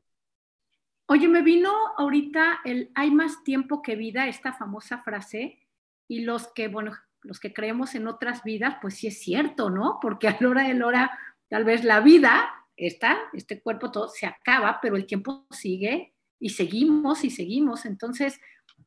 Oye, 1.09 1.29
me 1.29 1.43
vino 1.43 1.73
ahorita 1.97 2.61
el 2.65 2.91
hay 2.97 3.13
más 3.13 3.45
tiempo 3.45 3.81
que 3.81 3.95
vida, 3.95 4.27
esta 4.27 4.53
famosa 4.53 4.99
frase, 5.03 5.61
y 6.09 6.25
los 6.25 6.49
que, 6.49 6.67
bueno, 6.67 6.93
los 7.23 7.39
que 7.39 7.53
creemos 7.53 7.95
en 7.95 8.09
otras 8.09 8.43
vidas, 8.43 8.77
pues 8.83 8.97
sí 8.97 9.07
es 9.07 9.21
cierto, 9.21 9.71
¿no? 9.71 9.99
Porque 10.03 10.27
a 10.27 10.37
la 10.41 10.49
hora 10.49 10.63
de 10.65 10.75
la 10.75 10.87
hora, 10.87 11.19
tal 11.49 11.65
vez 11.65 11.85
la 11.85 12.01
vida 12.01 12.56
está, 12.77 13.19
este 13.33 13.61
cuerpo 13.61 13.91
todo 13.91 14.09
se 14.09 14.27
acaba, 14.27 14.79
pero 14.81 14.97
el 14.97 15.07
tiempo 15.07 15.47
sigue 15.51 16.15
y 16.39 16.51
seguimos 16.51 17.25
y 17.25 17.31
seguimos. 17.31 17.87
Entonces, 17.87 18.41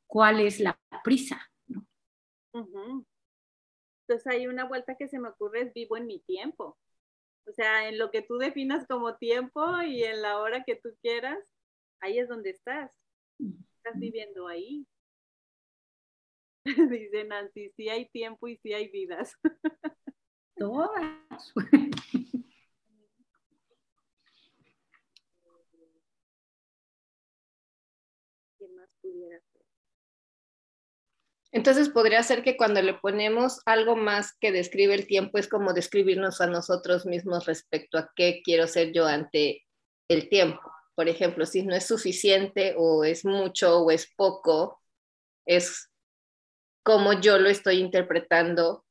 ¿cuál 0.08 0.40
es 0.40 0.60
la 0.60 0.80
prisa? 1.04 1.42
Entonces 2.54 4.28
hay 4.28 4.48
una 4.48 4.66
vuelta 4.66 4.96
que 4.96 5.08
se 5.08 5.20
me 5.20 5.30
ocurre 5.30 5.62
es 5.62 5.74
vivo 5.74 5.98
en 5.98 6.08
mi 6.08 6.20
tiempo. 6.20 6.78
O 7.46 7.52
sea, 7.52 7.88
en 7.90 7.98
lo 7.98 8.12
que 8.12 8.22
tú 8.22 8.38
definas 8.38 8.86
como 8.88 9.18
tiempo 9.18 9.82
y 9.82 10.04
en 10.04 10.22
la 10.22 10.40
hora 10.40 10.64
que 10.64 10.76
tú 10.76 10.90
quieras, 11.02 11.40
ahí 12.00 12.20
es 12.20 12.28
donde 12.28 12.52
estás. 12.52 12.92
Estás 13.40 14.00
viviendo 14.00 14.48
ahí. 14.48 14.86
Dice 16.66 17.24
Nancy, 17.24 17.72
sí 17.76 17.90
hay 17.90 18.10
tiempo 18.10 18.48
y 18.48 18.58
sí 18.58 18.74
hay 18.74 18.90
vidas. 18.90 19.36
Todas. 20.58 21.54
¿Qué 28.60 28.68
más 28.68 28.90
pudiera 29.10 29.40
ser? 29.40 29.62
Entonces 31.52 31.90
podría 31.90 32.22
ser 32.22 32.44
que 32.44 32.58
cuando 32.58 32.82
le 32.82 32.94
ponemos 32.94 33.62
algo 33.66 33.96
más 33.96 34.38
que 34.40 34.52
describe 34.52 34.94
el 34.94 35.08
tiempo 35.08 35.38
es 35.38 35.48
como 35.48 35.74
describirnos 35.74 36.42
a 36.42 36.48
nosotros 36.48 37.06
mismos 37.06 37.46
respecto 37.46 37.98
a 37.98 38.12
qué 38.16 38.42
quiero 38.44 38.68
ser 38.68 38.94
yo 38.94 39.08
ante 39.08 39.66
el 40.10 40.30
tiempo. 40.30 40.62
Por 40.94 41.10
ejemplo, 41.10 41.46
si 41.46 41.64
no 41.64 41.76
es 41.76 41.88
suficiente 41.88 42.76
o 42.78 43.04
es 43.04 43.26
mucho 43.26 43.80
o 43.80 43.90
es 43.90 44.14
poco, 44.16 44.80
es 45.46 45.90
como 46.84 47.14
yo 47.14 47.40
lo 47.40 47.50
estoy 47.50 47.78
interpretando 47.78 48.86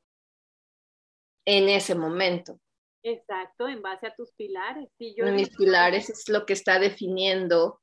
en 1.44 1.68
ese 1.68 1.94
momento. 1.94 2.58
Exacto, 3.02 3.68
en 3.68 3.80
base 3.80 4.08
a 4.08 4.14
tus 4.14 4.32
pilares. 4.32 4.88
en 4.98 5.37
mis 5.37 5.50
pilares 5.50 6.10
es 6.10 6.28
lo 6.28 6.44
que 6.44 6.52
está 6.52 6.78
definiendo 6.78 7.80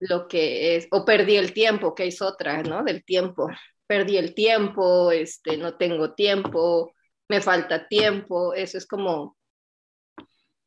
lo 0.00 0.28
que 0.28 0.76
es, 0.76 0.88
o 0.90 1.04
perdí 1.04 1.36
el 1.36 1.52
tiempo, 1.52 1.94
que 1.94 2.06
es 2.06 2.22
otra, 2.22 2.62
¿no? 2.62 2.84
Del 2.84 3.04
tiempo 3.04 3.48
perdí 3.88 4.18
el 4.18 4.34
tiempo, 4.34 5.10
este, 5.10 5.56
no 5.56 5.76
tengo 5.76 6.14
tiempo, 6.14 6.94
me 7.28 7.40
falta 7.40 7.88
tiempo, 7.88 8.54
eso 8.54 8.78
es 8.78 8.86
como, 8.86 9.36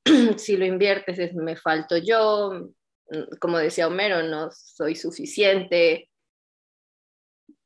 si 0.37 0.57
lo 0.57 0.65
inviertes 0.65 1.19
es 1.19 1.33
me 1.35 1.55
falto 1.55 1.97
yo, 1.97 2.71
como 3.39 3.59
decía 3.59 3.87
Homero, 3.87 4.23
no 4.23 4.49
soy 4.51 4.95
suficiente 4.95 6.09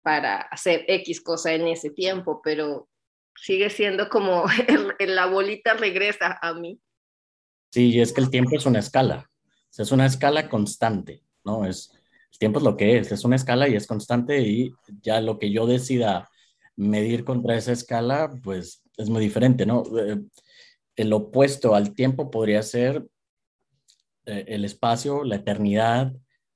para 0.02 0.42
hacer 0.42 0.84
X 0.88 1.22
cosa 1.22 1.54
en 1.54 1.68
ese 1.68 1.90
tiempo, 1.90 2.42
pero 2.44 2.90
sigue 3.36 3.70
siendo 3.70 4.10
como 4.10 4.46
la 5.00 5.26
bolita 5.26 5.74
regresa 5.74 6.38
a 6.42 6.54
mí. 6.54 6.80
Sí, 7.72 8.00
es 8.00 8.12
que 8.12 8.22
el 8.22 8.30
tiempo 8.30 8.56
es 8.56 8.66
una 8.66 8.80
escala, 8.80 9.30
es 9.78 9.92
una 9.92 10.06
escala 10.06 10.50
constante, 10.50 11.24
¿no? 11.46 11.66
Es, 11.66 11.92
el 12.32 12.40
tiempo 12.40 12.60
es 12.60 12.66
lo 12.66 12.76
que 12.76 12.98
es, 12.98 13.12
es 13.12 13.24
una 13.24 13.36
escala 13.36 13.68
y 13.68 13.76
es 13.76 13.88
constante 13.88 14.42
y 14.42 14.74
ya 15.02 15.22
lo 15.22 15.40
que 15.40 15.52
yo 15.52 15.66
decida 15.66 16.30
medir 16.76 17.24
contra 17.24 17.56
esa 17.56 17.72
escala, 17.72 18.32
pues 18.44 18.84
es 18.98 19.10
muy 19.10 19.22
diferente, 19.22 19.66
¿no? 19.66 19.84
Eh, 19.98 20.22
el 20.96 21.14
opuesto 21.14 21.76
al 21.76 21.94
tiempo 21.94 22.32
podría 22.32 22.62
ser 22.64 23.06
eh, 24.26 24.46
el 24.48 24.66
espacio, 24.66 25.24
la 25.24 25.36
eternidad, 25.36 26.14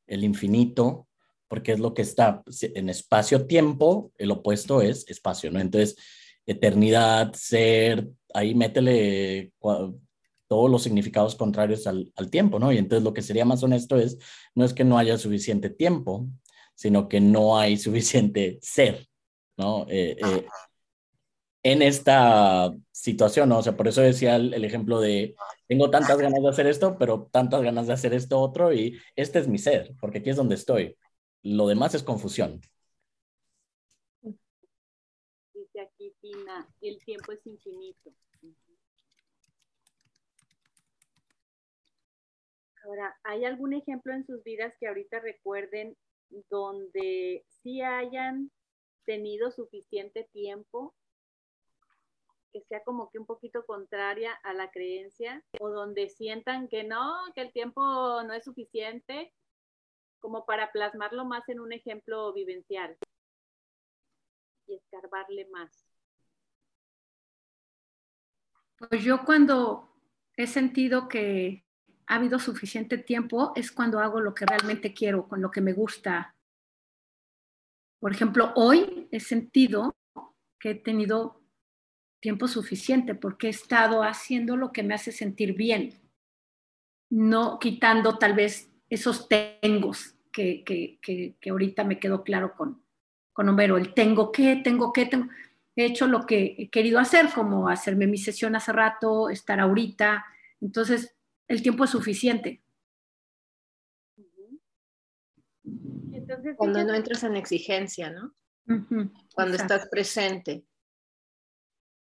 el 0.07 0.23
infinito, 0.23 1.07
porque 1.47 1.73
es 1.73 1.79
lo 1.79 1.93
que 1.93 2.03
está 2.03 2.43
en 2.61 2.89
espacio-tiempo, 2.89 4.11
el 4.17 4.31
opuesto 4.31 4.81
es 4.81 5.07
espacio, 5.09 5.51
¿no? 5.51 5.59
Entonces, 5.59 5.95
eternidad, 6.45 7.33
ser, 7.33 8.07
ahí 8.33 8.55
métele 8.55 9.51
todos 10.49 10.69
los 10.69 10.83
significados 10.83 11.35
contrarios 11.35 11.87
al, 11.87 12.11
tiempo, 12.31 12.59
¿no? 12.59 12.73
Y 12.73 12.77
entonces 12.79 13.03
lo 13.03 13.13
que 13.13 13.21
sería 13.21 13.45
más 13.45 13.63
honesto 13.63 13.97
es, 13.97 14.17
no 14.55 14.65
es 14.65 14.73
que 14.73 14.83
no 14.83 14.97
haya 14.97 15.17
suficiente 15.17 15.69
tiempo, 15.69 16.27
sino 16.75 17.07
que 17.07 17.21
no 17.21 17.57
hay 17.57 17.77
suficiente 17.77 18.57
ser, 18.61 19.07
¿no? 19.57 19.85
Eh, 19.89 20.17
eh, 20.19 20.47
en 21.61 21.81
esta 21.83 22.73
situación, 22.91 23.49
¿no? 23.49 23.59
O 23.59 23.63
sea, 23.63 23.77
por 23.77 23.87
eso 23.87 24.01
decía 24.01 24.37
el, 24.37 24.65
ejemplo 24.65 24.99
de, 24.99 25.35
tengo 25.67 25.91
tantas 25.91 26.17
ganas 26.17 26.41
de 26.41 26.49
hacer 26.49 26.65
esto, 26.65 26.97
pero 26.97 27.29
tantas 27.31 27.61
ganas 27.61 27.85
de 27.87 27.93
hacer 27.93 28.13
esto 28.13 28.39
otro, 28.39 28.73
y 28.73 28.99
este 29.15 29.39
es 29.39 29.47
mi 29.47 29.59
ser, 29.59 29.93
porque 30.01 30.17
aquí 30.17 30.31
es 30.31 30.37
donde 30.37 30.55
estoy. 30.55 30.97
Lo 31.43 31.67
demás 31.67 31.93
es 31.93 32.01
confusión. 32.01 32.59
Dice 35.53 35.81
aquí 35.81 36.11
Tina, 36.21 36.67
el 36.81 36.97
tiempo 37.05 37.33
es 37.33 37.45
infinito. 37.45 38.11
Ahora, 42.83 43.17
¿hay 43.23 43.45
algún 43.45 43.73
ejemplo 43.73 44.13
en 44.13 44.25
sus 44.25 44.43
vidas 44.43 44.73
que 44.79 44.87
ahorita 44.87 45.19
recuerden 45.19 45.97
donde 46.49 47.43
sí 47.47 47.81
hayan 47.81 48.51
tenido 49.05 49.51
suficiente 49.51 50.29
tiempo, 50.31 50.95
que 52.53 52.61
sea 52.61 52.83
como 52.83 53.09
que 53.11 53.19
un 53.19 53.25
poquito 53.25 53.65
contraria 53.65 54.33
a 54.43 54.53
la 54.53 54.71
creencia, 54.71 55.43
o 55.59 55.69
donde 55.69 56.09
sientan 56.09 56.67
que 56.67 56.83
no, 56.83 57.15
que 57.35 57.41
el 57.41 57.51
tiempo 57.51 57.81
no 58.23 58.33
es 58.33 58.43
suficiente, 58.43 59.33
como 60.19 60.45
para 60.45 60.71
plasmarlo 60.71 61.25
más 61.25 61.47
en 61.49 61.59
un 61.59 61.73
ejemplo 61.73 62.33
vivencial 62.33 62.97
y 64.67 64.75
escarbarle 64.75 65.47
más? 65.51 65.85
Pues 68.77 69.03
yo 69.03 69.25
cuando 69.25 69.89
he 70.37 70.47
sentido 70.47 71.09
que 71.09 71.65
ha 72.09 72.15
habido 72.15 72.39
suficiente 72.39 72.97
tiempo 72.97 73.53
es 73.55 73.71
cuando 73.71 73.99
hago 73.99 74.19
lo 74.19 74.33
que 74.33 74.45
realmente 74.45 74.93
quiero, 74.93 75.27
con 75.27 75.41
lo 75.41 75.51
que 75.51 75.61
me 75.61 75.73
gusta. 75.73 76.35
Por 77.99 78.11
ejemplo, 78.11 78.51
hoy 78.55 79.07
he 79.11 79.19
sentido 79.19 79.95
que 80.59 80.71
he 80.71 80.75
tenido 80.75 81.43
tiempo 82.19 82.47
suficiente 82.47 83.13
porque 83.13 83.47
he 83.47 83.51
estado 83.51 84.01
haciendo 84.01 84.57
lo 84.57 84.71
que 84.71 84.81
me 84.81 84.95
hace 84.95 85.11
sentir 85.11 85.53
bien, 85.53 85.99
no 87.11 87.59
quitando 87.59 88.17
tal 88.17 88.33
vez 88.33 88.71
esos 88.89 89.29
tengos 89.29 90.15
que, 90.31 90.63
que, 90.63 91.49
ahorita 91.49 91.83
me 91.83 91.99
quedó 91.99 92.23
claro 92.23 92.55
con, 92.55 92.83
con 93.33 93.49
Homero, 93.49 93.77
el 93.77 93.93
tengo 93.93 94.31
que, 94.31 94.55
tengo 94.55 94.91
que, 94.91 95.05
tengo. 95.05 95.27
He 95.75 95.85
hecho 95.85 96.07
lo 96.07 96.25
que 96.25 96.55
he 96.57 96.69
querido 96.69 96.97
hacer, 96.97 97.29
como 97.33 97.69
hacerme 97.69 98.07
mi 98.07 98.17
sesión 98.17 98.55
hace 98.55 98.73
rato, 98.73 99.29
estar 99.29 99.59
ahorita. 99.59 100.25
Entonces, 100.59 101.18
el 101.49 101.61
tiempo 101.61 101.83
es 101.83 101.89
suficiente. 101.89 102.61
cuando 106.55 106.83
no 106.83 106.93
entras 106.93 107.23
en 107.23 107.35
exigencia, 107.35 108.11
¿no? 108.11 108.35
Cuando 109.33 109.57
estás 109.57 109.89
presente. 109.89 110.63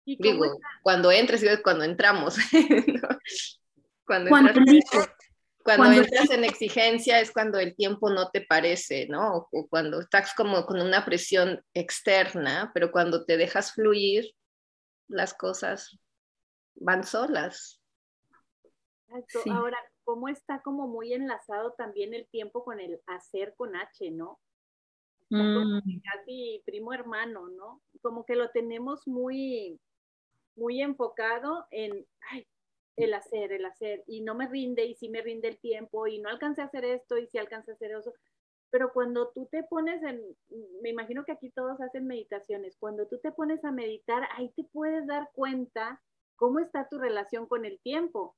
Digo, 0.05 0.59
cuando 0.83 1.11
entres, 1.11 1.43
es 1.43 1.61
cuando 1.61 1.85
entramos. 1.85 2.35
cuando, 4.05 4.29
cuando, 5.63 5.91
entras 5.91 6.29
en 6.29 6.43
exigencia 6.43 7.21
es 7.21 7.31
cuando 7.31 7.57
el 7.59 7.73
tiempo 7.75 8.09
no 8.09 8.29
te 8.29 8.41
parece, 8.41 9.07
¿no? 9.07 9.47
O 9.51 9.67
cuando 9.69 10.01
estás 10.01 10.33
como 10.33 10.65
con 10.65 10.81
una 10.81 11.05
presión 11.05 11.63
externa, 11.73 12.71
pero 12.73 12.91
cuando 12.91 13.25
te 13.25 13.37
dejas 13.37 13.73
fluir, 13.73 14.33
las 15.07 15.33
cosas 15.33 15.97
van 16.75 17.05
solas. 17.05 17.76
Ahora, 19.51 19.77
¿cómo 20.03 20.27
está 20.27 20.61
como 20.61 20.87
muy 20.87 21.13
enlazado 21.13 21.73
también 21.73 22.13
el 22.13 22.27
tiempo 22.27 22.63
con 22.63 22.79
el 22.79 23.01
hacer 23.07 23.55
con 23.55 23.75
H, 23.75 24.11
¿no? 24.11 24.39
Mm. 25.29 25.79
Casi 26.03 26.61
primo 26.65 26.93
hermano, 26.93 27.49
¿no? 27.49 27.81
Como 28.01 28.25
que 28.25 28.35
lo 28.35 28.49
tenemos 28.51 29.07
muy, 29.07 29.79
muy 30.55 30.81
enfocado 30.81 31.67
en, 31.71 32.05
ay, 32.31 32.47
el 32.95 33.13
hacer, 33.13 33.51
el 33.51 33.65
hacer, 33.65 34.03
y 34.07 34.21
no 34.21 34.35
me 34.35 34.47
rinde, 34.47 34.85
y 34.85 34.95
sí 34.95 35.09
me 35.09 35.21
rinde 35.21 35.49
el 35.49 35.59
tiempo, 35.59 36.07
y 36.07 36.19
no 36.19 36.29
alcancé 36.29 36.61
a 36.61 36.65
hacer 36.65 36.85
esto, 36.85 37.17
y 37.17 37.27
sí 37.27 37.37
alcancé 37.37 37.71
a 37.71 37.75
hacer 37.75 37.91
eso. 37.91 38.13
Pero 38.69 38.91
cuando 38.91 39.29
tú 39.29 39.47
te 39.51 39.63
pones 39.63 40.01
en, 40.03 40.21
me 40.81 40.89
imagino 40.89 41.23
que 41.23 41.31
aquí 41.31 41.51
todos 41.51 41.79
hacen 41.79 42.07
meditaciones, 42.07 42.75
cuando 42.77 43.07
tú 43.07 43.19
te 43.19 43.31
pones 43.31 43.63
a 43.63 43.71
meditar, 43.71 44.27
ahí 44.35 44.49
te 44.55 44.63
puedes 44.63 45.05
dar 45.07 45.29
cuenta 45.33 46.01
cómo 46.35 46.59
está 46.59 46.87
tu 46.89 46.97
relación 46.97 47.47
con 47.47 47.65
el 47.65 47.79
tiempo. 47.79 48.35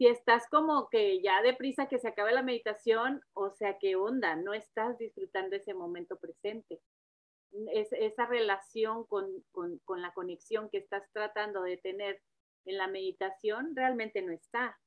Si 0.00 0.06
estás 0.06 0.44
como 0.50 0.88
que 0.88 1.20
ya 1.20 1.42
deprisa 1.42 1.86
que 1.86 1.98
se 1.98 2.08
acabe 2.08 2.32
la 2.32 2.42
meditación, 2.42 3.20
o 3.34 3.50
sea, 3.50 3.76
¿qué 3.78 3.96
onda? 3.96 4.34
No 4.34 4.54
estás 4.54 4.96
disfrutando 4.96 5.56
ese 5.56 5.74
momento 5.74 6.16
presente. 6.16 6.80
Es, 7.74 7.88
esa 7.92 8.24
relación 8.24 9.04
con, 9.04 9.26
con, 9.52 10.00
la 10.00 10.14
conexión 10.14 10.70
que 10.70 10.78
estás 10.78 11.02
tratando 11.12 11.60
de 11.60 11.76
tener 11.76 12.18
en 12.64 12.78
la 12.78 12.88
meditación 12.88 13.76
realmente 13.76 14.22
no 14.22 14.32
está. 14.32 14.78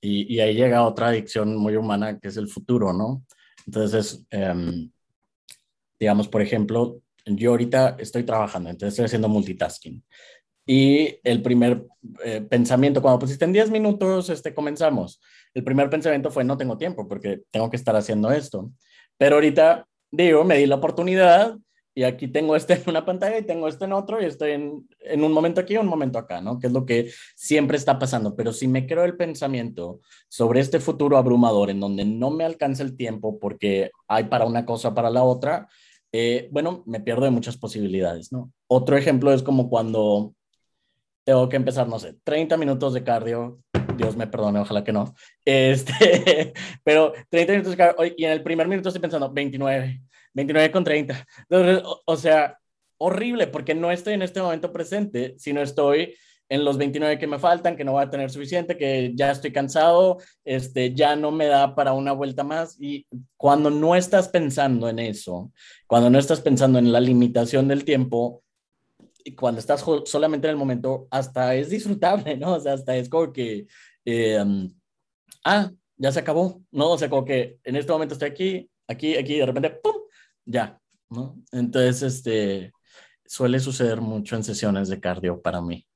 Y, 0.00 0.34
y, 0.34 0.40
ahí 0.40 0.56
llega 0.56 0.84
otra 0.84 1.06
adicción 1.10 1.56
muy 1.56 1.76
humana 1.76 2.18
que 2.18 2.26
es 2.26 2.36
el 2.36 2.48
futuro, 2.48 2.92
¿no? 2.92 3.24
Entonces, 3.64 4.26
em, 4.30 4.90
digamos, 6.00 6.26
por 6.26 6.42
ejemplo, 6.42 7.00
yo 7.26 7.50
ahorita 7.50 7.96
estoy 8.00 8.24
trabajando, 8.24 8.70
entonces 8.70 8.94
estoy 8.94 9.04
haciendo 9.04 9.28
multitasking. 9.28 10.04
Y 10.66 11.20
el 11.22 11.42
primer 11.42 11.86
eh, 12.24 12.40
pensamiento, 12.40 13.00
cuando 13.00 13.20
pusiste 13.20 13.44
en 13.44 13.52
10 13.52 13.70
minutos, 13.70 14.28
este, 14.30 14.52
comenzamos. 14.52 15.20
El 15.54 15.62
primer 15.62 15.88
pensamiento 15.88 16.30
fue, 16.30 16.42
no 16.44 16.56
tengo 16.56 16.76
tiempo 16.76 17.06
porque 17.06 17.42
tengo 17.52 17.70
que 17.70 17.76
estar 17.76 17.94
haciendo 17.94 18.32
esto. 18.32 18.72
Pero 19.16 19.36
ahorita, 19.36 19.86
digo, 20.10 20.44
me 20.44 20.58
di 20.58 20.66
la 20.66 20.74
oportunidad 20.74 21.56
y 21.94 22.02
aquí 22.02 22.28
tengo 22.28 22.56
este 22.56 22.74
en 22.74 22.82
una 22.88 23.06
pantalla 23.06 23.38
y 23.38 23.46
tengo 23.46 23.68
este 23.68 23.86
en 23.86 23.92
otro 23.92 24.20
y 24.20 24.26
estoy 24.26 24.50
en, 24.50 24.86
en 25.00 25.24
un 25.24 25.32
momento 25.32 25.60
aquí 25.60 25.74
y 25.74 25.78
un 25.78 25.86
momento 25.86 26.18
acá, 26.18 26.40
¿no? 26.40 26.58
Que 26.58 26.66
es 26.66 26.72
lo 26.72 26.84
que 26.84 27.10
siempre 27.36 27.76
está 27.76 27.98
pasando. 27.98 28.34
Pero 28.34 28.52
si 28.52 28.66
me 28.68 28.86
creo 28.86 29.04
el 29.04 29.16
pensamiento 29.16 30.00
sobre 30.28 30.60
este 30.60 30.80
futuro 30.80 31.16
abrumador 31.16 31.70
en 31.70 31.80
donde 31.80 32.04
no 32.04 32.30
me 32.30 32.44
alcanza 32.44 32.82
el 32.82 32.96
tiempo 32.96 33.38
porque 33.38 33.92
hay 34.08 34.24
para 34.24 34.44
una 34.44 34.66
cosa, 34.66 34.92
para 34.94 35.10
la 35.10 35.22
otra, 35.22 35.68
eh, 36.12 36.48
bueno, 36.50 36.82
me 36.86 37.00
pierdo 37.00 37.24
de 37.24 37.30
muchas 37.30 37.56
posibilidades, 37.56 38.32
¿no? 38.32 38.52
Otro 38.66 38.96
ejemplo 38.96 39.32
es 39.32 39.42
como 39.42 39.70
cuando 39.70 40.34
tengo 41.26 41.48
que 41.48 41.56
empezar, 41.56 41.88
no 41.88 41.98
sé, 41.98 42.14
30 42.22 42.56
minutos 42.56 42.94
de 42.94 43.02
cardio, 43.02 43.58
Dios 43.96 44.16
me 44.16 44.28
perdone, 44.28 44.60
ojalá 44.60 44.84
que 44.84 44.92
no, 44.92 45.12
este, 45.44 46.54
pero 46.84 47.12
30 47.28 47.52
minutos 47.52 47.72
de 47.72 47.76
cardio, 47.76 48.14
y 48.16 48.24
en 48.24 48.30
el 48.30 48.44
primer 48.44 48.68
minuto 48.68 48.88
estoy 48.88 49.02
pensando 49.02 49.32
29, 49.32 50.02
29 50.32 50.70
con 50.70 50.84
30. 50.84 51.26
Entonces, 51.50 51.82
o, 52.04 52.16
sea, 52.16 52.56
horrible 52.98 53.48
porque 53.48 53.74
no 53.74 53.90
estoy 53.90 54.14
en 54.14 54.22
este 54.22 54.40
momento 54.40 54.72
presente, 54.72 55.34
sino 55.36 55.60
estoy 55.60 56.14
en 56.48 56.64
los 56.64 56.78
29 56.78 57.18
que 57.18 57.26
me 57.26 57.40
faltan, 57.40 57.76
que 57.76 57.82
no 57.82 57.92
voy 57.92 58.04
a 58.04 58.10
tener 58.10 58.30
suficiente, 58.30 58.76
que 58.76 59.10
ya 59.16 59.32
estoy 59.32 59.52
cansado, 59.52 60.18
este, 60.44 60.94
ya 60.94 61.16
no 61.16 61.32
me 61.32 61.46
da 61.46 61.74
para 61.74 61.92
una 61.92 62.12
vuelta 62.12 62.44
más. 62.44 62.76
Y 62.80 63.04
cuando 63.36 63.68
no 63.68 63.96
estás 63.96 64.28
pensando 64.28 64.88
en 64.88 65.00
eso, 65.00 65.50
cuando 65.88 66.08
no 66.08 66.20
estás 66.20 66.40
pensando 66.40 66.78
en 66.78 66.92
la 66.92 67.00
limitación 67.00 67.66
del 67.66 67.84
tiempo, 67.84 68.44
cuando 69.34 69.60
estás 69.60 69.84
solamente 70.04 70.46
en 70.46 70.52
el 70.52 70.56
momento, 70.56 71.08
hasta 71.10 71.54
es 71.54 71.70
disfrutable, 71.70 72.36
¿no? 72.36 72.54
O 72.54 72.60
sea, 72.60 72.74
hasta 72.74 72.96
es 72.96 73.08
como 73.08 73.32
que, 73.32 73.66
eh, 74.04 74.44
ah, 75.44 75.70
ya 75.96 76.12
se 76.12 76.20
acabó, 76.20 76.62
¿no? 76.70 76.90
O 76.90 76.98
sea, 76.98 77.10
como 77.10 77.24
que 77.24 77.58
en 77.64 77.76
este 77.76 77.92
momento 77.92 78.14
estoy 78.14 78.28
aquí, 78.28 78.70
aquí, 78.86 79.16
aquí, 79.16 79.38
de 79.38 79.46
repente, 79.46 79.70
¡pum! 79.82 79.94
ya, 80.44 80.80
¿no? 81.10 81.36
Entonces, 81.52 82.02
este, 82.02 82.72
suele 83.24 83.58
suceder 83.60 84.00
mucho 84.00 84.36
en 84.36 84.44
sesiones 84.44 84.88
de 84.88 85.00
cardio 85.00 85.40
para 85.40 85.60
mí. 85.60 85.86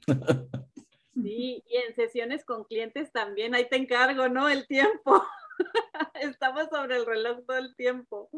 Sí, 1.12 1.62
y 1.66 1.76
en 1.76 1.94
sesiones 1.94 2.44
con 2.46 2.64
clientes 2.64 3.12
también, 3.12 3.54
ahí 3.54 3.68
te 3.68 3.76
encargo, 3.76 4.28
¿no? 4.28 4.48
El 4.48 4.66
tiempo. 4.66 5.22
Estamos 6.14 6.68
sobre 6.70 6.96
el 6.96 7.04
reloj 7.04 7.44
todo 7.46 7.58
el 7.58 7.74
tiempo. 7.74 8.30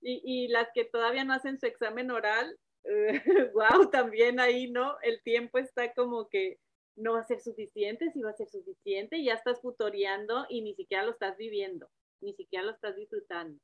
Y, 0.00 0.20
y 0.24 0.48
las 0.48 0.68
que 0.72 0.84
todavía 0.84 1.24
no 1.24 1.32
hacen 1.32 1.58
su 1.58 1.66
examen 1.66 2.12
oral, 2.12 2.56
wow, 3.54 3.90
también 3.90 4.40
ahí, 4.40 4.70
¿no? 4.70 4.96
El 5.02 5.22
tiempo 5.22 5.58
está 5.58 5.92
como 5.92 6.28
que 6.28 6.58
no 6.96 7.12
va 7.12 7.20
a 7.20 7.26
ser 7.26 7.40
suficiente, 7.40 8.10
si 8.12 8.22
va 8.22 8.30
a 8.30 8.36
ser 8.36 8.48
suficiente, 8.48 9.22
ya 9.22 9.34
estás 9.34 9.60
futoreando 9.60 10.46
y 10.48 10.62
ni 10.62 10.74
siquiera 10.74 11.04
lo 11.04 11.12
estás 11.12 11.36
viviendo, 11.36 11.88
ni 12.20 12.34
siquiera 12.34 12.64
lo 12.64 12.72
estás 12.72 12.96
disfrutando. 12.96 13.60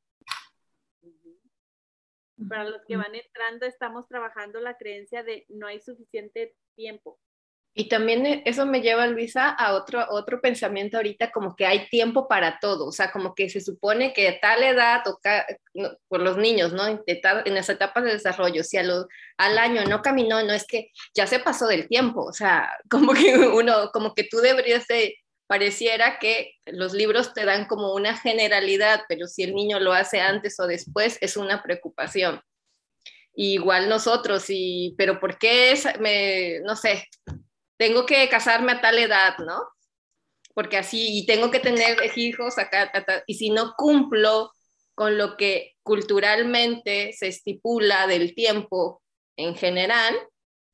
Para 2.49 2.65
los 2.65 2.83
que 2.85 2.97
van 2.97 3.15
entrando, 3.15 3.67
estamos 3.67 4.09
trabajando 4.09 4.61
la 4.61 4.77
creencia 4.77 5.23
de 5.23 5.47
no 5.49 5.67
hay 5.67 5.81
suficiente 5.81 6.55
tiempo. 6.75 7.19
Y 7.77 7.89
también 7.89 8.25
e, 8.25 8.43
eso 8.47 8.65
me 8.67 8.81
lleva, 8.81 9.07
Luisa, 9.09 9.51
a 9.51 9.75
otro, 9.75 10.07
otro 10.11 10.41
pensamiento 10.41 10.97
ahorita, 10.97 11.33
como 11.33 11.57
que 11.57 11.67
hay 11.67 11.89
tiempo 11.89 12.29
para 12.29 12.59
todo, 12.61 12.87
o 12.87 12.93
sea, 12.93 13.11
como 13.11 13.35
que 13.35 13.51
se 13.51 13.61
supone 13.61 14.13
que 14.13 14.29
a 14.29 14.41
tal 14.41 14.63
edad, 14.63 15.03
o 15.09 15.19
por 16.09 16.21
los 16.21 16.37
niños, 16.37 16.73
¿no? 16.73 16.87
En, 16.87 17.03
en 17.07 17.55
las 17.55 17.69
etapas 17.69 18.05
de 18.05 18.13
desarrollo, 18.13 18.63
si 18.63 18.77
a 18.77 18.85
al 19.39 19.59
año 19.59 19.85
no 19.87 20.03
caminó, 20.03 20.43
no 20.45 20.53
es 20.53 20.67
que 20.67 20.93
ya 21.15 21.27
se 21.27 21.41
pasó 21.41 21.67
del 21.67 21.89
tiempo, 21.89 22.23
o 22.23 22.33
sea, 22.33 22.71
como 22.91 23.13
que 23.13 23.37
uno, 23.37 23.91
como 23.93 24.15
que 24.15 24.25
tú 24.25 24.39
deberías 24.39 24.87
de 24.87 25.17
pareciera 25.47 26.19
que 26.19 26.55
los 26.67 26.95
libros 26.95 27.35
te 27.35 27.45
dan 27.45 27.67
como 27.67 27.95
una 27.95 28.17
generalidad, 28.17 29.03
pero 29.09 29.27
si 29.27 29.43
el 29.43 29.55
niño 29.55 29.79
lo 29.79 29.93
hace 29.93 30.21
antes 30.21 30.59
o 30.59 30.67
después 30.67 31.19
es 31.21 31.37
una 31.37 31.63
preocupación. 31.63 32.41
igual 33.37 33.89
nosotros, 33.89 34.45
y, 34.49 34.95
pero 34.97 35.21
¿por 35.21 35.39
qué 35.39 35.73
es, 35.73 35.87
me, 36.01 36.61
no 36.61 36.77
sé, 36.77 37.09
tengo 37.85 38.07
que 38.07 38.27
casarme 38.31 38.73
a 38.73 38.81
tal 38.81 38.99
edad, 38.99 39.37
¿no? 39.41 39.69
Porque 40.55 40.79
así, 40.79 41.19
y 41.19 41.27
tengo 41.27 41.51
que 41.51 41.61
tener 41.61 41.99
hijos 42.17 42.57
acá, 42.57 42.91
y 43.27 43.35
si 43.35 43.51
no 43.51 43.75
cumplo 43.77 44.53
con 44.95 45.19
lo 45.19 45.37
que 45.37 45.75
culturalmente 45.83 47.13
se 47.13 47.29
estipula 47.29 48.07
del 48.07 48.35
tiempo 48.35 49.03
en 49.37 49.55
general, 49.55 50.17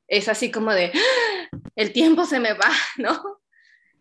es 0.07 0.29
así 0.29 0.53
como 0.53 0.73
de, 0.73 0.93
¡Ah! 0.95 1.59
el 1.75 1.93
tiempo 1.93 2.25
se 2.27 2.39
me 2.39 2.53
va, 2.53 2.71
¿no? 2.97 3.41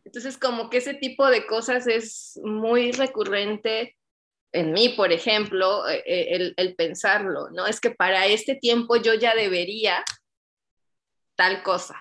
Entonces, 0.06 0.38
como 0.38 0.70
que 0.70 0.78
ese 0.78 0.94
tipo 0.94 1.32
de 1.32 1.48
cosas 1.48 1.88
es 1.88 2.40
muy 2.44 2.92
recurrente 2.92 3.98
en 4.52 4.72
mí, 4.72 4.90
por 4.90 5.12
ejemplo, 5.12 5.88
eh, 5.90 6.04
eh, 6.06 6.54
el, 6.56 6.76
pensarlo, 6.76 7.50
¿no? 7.50 7.66
Es 7.66 7.80
que 7.80 7.90
para 7.90 8.28
este 8.28 8.54
tiempo 8.54 8.98
yo 8.98 9.16
ya 9.16 9.34
debería 9.34 10.04
tal 11.36 11.64
cosa. 11.64 12.00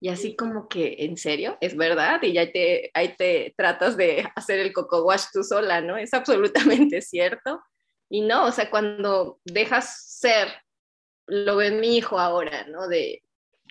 Y 0.00 0.08
así 0.08 0.34
como 0.34 0.66
que, 0.66 0.96
¿en 1.00 1.18
serio? 1.18 1.58
¿Es 1.60 1.76
verdad? 1.76 2.22
Y 2.22 2.32
ya 2.32 2.50
te, 2.50 2.90
ahí 2.94 3.14
te 3.16 3.54
tratas 3.56 3.98
de 3.98 4.26
hacer 4.34 4.58
el 4.58 4.72
coco 4.72 5.04
wash 5.04 5.26
tú 5.32 5.44
sola, 5.44 5.82
¿no? 5.82 5.98
Es 5.98 6.14
absolutamente 6.14 7.00
cierto. 7.02 7.62
Y 8.08 8.22
no, 8.22 8.46
o 8.46 8.52
sea, 8.52 8.70
cuando 8.70 9.40
dejas 9.44 10.04
ser, 10.18 10.48
lo 11.26 11.56
ve 11.56 11.70
mi 11.70 11.98
hijo 11.98 12.18
ahora, 12.18 12.66
¿no? 12.66 12.88
De, 12.88 13.22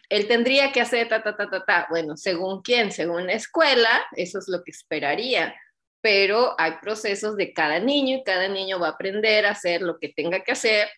él 0.10 0.28
tendría 0.28 0.72
que 0.72 0.82
hacer 0.82 1.10
ta, 1.10 1.24
ta, 1.24 1.36
ta, 1.36 1.50
ta, 1.50 1.66
ta. 1.66 1.88
Bueno, 1.90 2.16
según 2.16 2.62
quién, 2.62 2.92
según 2.92 3.26
la 3.26 3.34
escuela, 3.34 4.06
eso 4.16 4.38
es 4.38 4.48
lo 4.48 4.64
que 4.64 4.72
esperaría. 4.72 5.56
Pero 6.02 6.56
hay 6.60 6.74
procesos 6.82 7.38
de 7.38 7.54
cada 7.54 7.80
niño 7.80 8.18
y 8.18 8.24
cada 8.24 8.48
niño 8.48 8.80
va 8.80 8.88
a 8.88 8.92
aprender 8.92 9.46
a 9.46 9.52
hacer 9.52 9.82
lo 9.82 9.98
que 9.98 10.10
tenga 10.10 10.44
que 10.44 10.52
hacer 10.52 10.90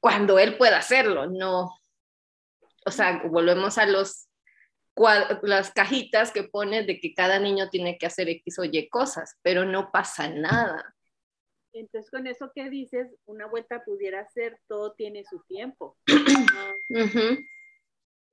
cuando 0.00 0.38
él 0.38 0.56
pueda 0.56 0.78
hacerlo. 0.78 1.26
No, 1.26 1.70
o 2.84 2.90
sea, 2.90 3.22
volvemos 3.24 3.78
a 3.78 3.86
los 3.86 4.29
las 5.42 5.70
cajitas 5.72 6.32
que 6.32 6.44
pone 6.44 6.84
de 6.84 7.00
que 7.00 7.14
cada 7.14 7.38
niño 7.38 7.70
tiene 7.70 7.96
que 7.98 8.06
hacer 8.06 8.28
X 8.28 8.58
o 8.58 8.64
Y 8.64 8.88
cosas, 8.88 9.38
pero 9.42 9.64
no 9.64 9.90
pasa 9.90 10.28
nada. 10.28 10.94
Entonces, 11.72 12.10
con 12.10 12.26
eso 12.26 12.50
que 12.54 12.68
dices, 12.68 13.14
una 13.26 13.46
vuelta 13.46 13.84
pudiera 13.84 14.28
ser, 14.30 14.58
todo 14.66 14.92
tiene 14.92 15.24
su 15.24 15.40
tiempo. 15.44 15.96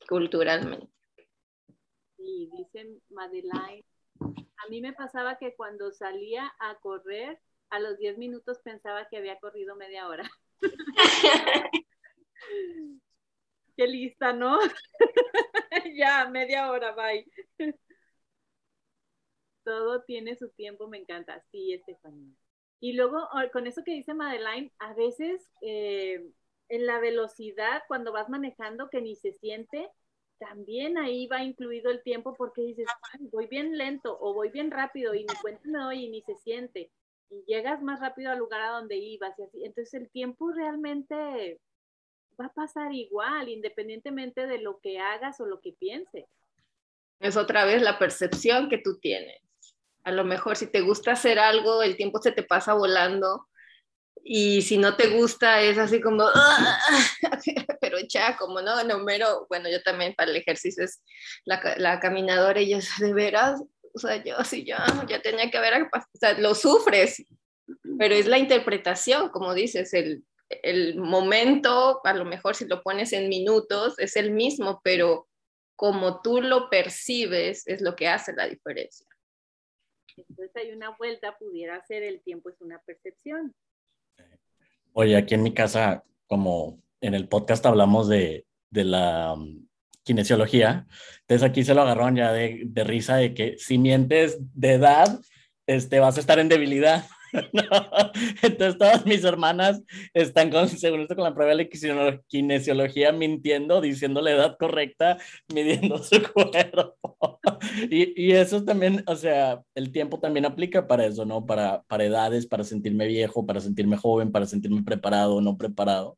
culturalmente. 0.08 0.91
Sí, 2.17 2.50
dicen 2.58 3.02
Madeline. 3.10 3.86
A 4.20 4.70
mí 4.70 4.82
me 4.82 4.93
pasaba 4.93 5.38
que 5.38 5.56
cuando 5.56 5.91
salía 5.91 6.52
a 6.60 6.76
correr, 6.80 7.39
a 7.70 7.80
los 7.80 7.98
10 7.98 8.17
minutos 8.17 8.60
pensaba 8.63 9.08
que 9.08 9.17
había 9.17 9.39
corrido 9.39 9.76
media 9.76 10.08
hora. 10.08 10.30
Qué 13.78 13.88
lista, 13.88 14.34
¿no? 14.34 14.58
ya, 15.96 16.28
media 16.30 16.72
hora, 16.72 16.94
bye. 16.94 17.26
Todo 19.63 20.02
tiene 20.02 20.36
su 20.36 20.50
tiempo, 20.50 20.88
me 20.88 20.98
encanta. 20.98 21.44
Sí, 21.52 21.74
Estefanía. 21.74 22.34
Y 22.80 22.94
luego, 22.94 23.18
ah, 23.32 23.48
con 23.54 23.68
eso 23.68 23.84
que 23.84 23.92
dice 23.92 24.16
Madeline, 24.16 24.72
a 24.80 24.96
veces 24.96 25.48
eh, 25.62 26.28
en 26.70 26.86
la 26.88 27.00
velocidad, 27.00 27.84
cuando 27.88 28.12
vas 28.12 28.30
manejando, 28.30 28.90
que 28.90 29.00
ni 29.02 29.16
se 29.16 29.34
siente, 29.34 29.90
también 30.40 30.98
ahí 30.98 31.28
va 31.28 31.44
incluido 31.44 31.92
el 31.92 32.02
tiempo 32.02 32.34
porque 32.36 32.63
dices, 32.63 32.88
voy 33.32 33.46
bien 33.46 33.78
lento 33.78 34.18
o 34.20 34.34
voy 34.34 34.50
bien 34.50 34.72
rápido 34.72 35.13
y 35.13 35.20
ni 35.20 35.36
cuenta 35.42 35.62
me 35.68 35.96
y 35.96 36.10
ni 36.10 36.22
se 36.24 36.36
siente. 36.36 36.92
Y 37.30 37.44
llegas 37.46 37.84
más 37.84 38.00
rápido 38.00 38.32
al 38.32 38.40
lugar 38.40 38.62
a 38.62 38.70
donde 38.70 38.96
ibas 38.98 39.38
y 39.38 39.44
así. 39.44 39.63
Entonces 39.63 39.94
el 39.94 40.10
tiempo 40.10 40.52
realmente 40.52 41.60
va 42.39 42.47
a 42.47 42.54
pasar 42.54 42.93
igual, 42.93 43.50
independientemente 43.50 44.47
de 44.47 44.60
lo 44.60 44.80
que 44.80 45.00
hagas 45.00 45.39
o 45.39 45.45
lo 45.45 45.60
que 45.62 45.73
pienses. 45.73 46.26
Es 47.19 47.36
otra 47.36 47.65
vez 47.65 47.82
la 47.82 47.97
percepción 47.97 48.69
que 48.69 48.78
tú 48.78 49.00
tienes. 49.00 49.41
A 50.04 50.12
lo 50.12 50.23
mejor 50.23 50.56
si 50.56 50.67
te 50.67 50.82
gusta 50.82 51.12
hacer 51.12 51.39
algo, 51.39 51.84
el 51.84 51.97
tiempo 51.97 52.21
se 52.21 52.32
te 52.32 52.43
pasa 52.43 52.73
volando 52.73 53.47
y 54.23 54.62
si 54.62 54.78
no 54.78 54.95
te 54.95 55.08
gusta 55.08 55.62
es 55.62 55.78
así 55.78 56.02
como, 56.02 56.23
ah", 56.34 56.80
pero 57.82 57.97
ya, 58.08 58.38
como 58.38 58.62
no, 58.62 58.84
número, 58.84 59.45
bueno, 59.50 59.69
yo 59.69 59.82
también 59.84 60.13
para 60.15 60.32
el 60.32 60.38
ejercicio 60.38 60.84
es 60.84 61.02
la, 61.45 61.62
la 61.78 62.00
caminadora 62.00 62.62
y 62.62 62.69
yo, 62.69 62.80
de 63.00 63.13
veras, 63.13 63.62
o 63.93 64.00
sea, 64.00 64.23
yo 64.23 64.38
así 64.38 64.63
ya, 64.65 64.86
ya 65.08 65.21
tenía 65.21 65.50
que 65.50 65.58
haber, 65.58 65.84
o 65.84 66.17
sea, 66.19 66.38
lo 66.38 66.56
sufres, 66.56 67.23
pero 67.97 68.15
es 68.15 68.28
la 68.28 68.38
interpretación, 68.38 69.30
como 69.30 69.54
dices, 69.54 69.93
el, 69.93 70.23
el 70.50 70.98
momento, 70.98 72.02
a 72.04 72.14
lo 72.14 72.26
mejor 72.26 72.56
si 72.56 72.66
lo 72.66 72.82
pones 72.82 73.14
en 73.14 73.30
minutos, 73.30 73.98
es 74.00 74.16
el 74.16 74.32
mismo, 74.32 74.82
pero 74.84 75.28
como 75.76 76.22
tú 76.22 76.42
lo 76.42 76.70
percibes 76.70 77.68
es 77.68 77.82
lo 77.82 77.96
que 77.96 78.08
hace 78.08 78.34
la 78.34 78.48
diferencia. 78.48 79.06
Entonces 80.18 80.56
hay 80.56 80.72
una 80.72 80.96
vuelta, 80.98 81.38
pudiera 81.38 81.84
ser 81.86 82.04
el 82.04 82.22
tiempo 82.22 82.50
es 82.50 82.60
una 82.62 82.80
percepción. 82.80 83.54
Oye, 84.94 85.16
aquí 85.16 85.36
en 85.36 85.44
mi 85.44 85.54
casa, 85.54 86.04
como 86.26 86.82
en 87.02 87.14
el 87.14 87.28
podcast 87.28 87.66
hablamos 87.66 88.10
de, 88.10 88.48
de 88.72 88.84
la 88.84 89.34
um, 89.34 89.68
kinesiología, 90.04 90.88
entonces 91.22 91.48
aquí 91.48 91.64
se 91.64 91.76
lo 91.76 91.84
agarraron 91.84 92.16
ya 92.16 92.34
de, 92.34 92.64
de, 92.66 92.84
risa 92.84 93.18
de 93.18 93.36
que 93.36 93.60
si 93.60 93.78
mientes 93.78 94.38
de 94.56 94.74
edad, 94.74 95.20
este, 95.68 96.00
vas 96.00 96.18
a 96.18 96.20
estar 96.20 96.40
en 96.40 96.50
debilidad. 96.50 97.06
Entonces 98.42 98.78
todas 98.78 99.06
mis 99.06 99.24
hermanas 99.24 99.82
están 100.13 100.50
con, 100.50 100.68
según 100.70 101.02
esto, 101.02 101.16
con 101.16 101.24
la 101.24 101.34
prueba 101.34 101.56
de 101.56 101.70
kinesiología 102.28 103.12
mintiendo, 103.12 103.82
diciendo 103.82 104.22
la 104.22 104.32
edad 104.32 104.58
correcta, 104.58 105.18
midiendo 105.54 105.98
su 106.00 106.22
cuerpo. 106.34 106.98
Y, 107.90 108.28
y, 108.28 108.32
eso 108.34 108.63
también, 108.63 109.04
o 109.08 109.16
sea, 109.16 109.63
el 109.76 109.92
tiempo 109.92 110.20
también 110.20 110.46
aplica 110.46 110.88
para 110.88 111.06
eso, 111.06 111.26
¿no? 111.26 111.46
Para, 111.46 111.84
para 111.84 112.06
edades, 112.06 112.48
para 112.48 112.63
sentirme 112.63 113.08
viejo, 113.08 113.46
para 113.46 113.60
sentirme 113.60 113.98
joven, 113.98 114.32
para 114.32 114.46
sentirme 114.46 114.84
preparado 114.84 115.36
o 115.36 115.42
no 115.42 115.58
preparado. 115.58 116.18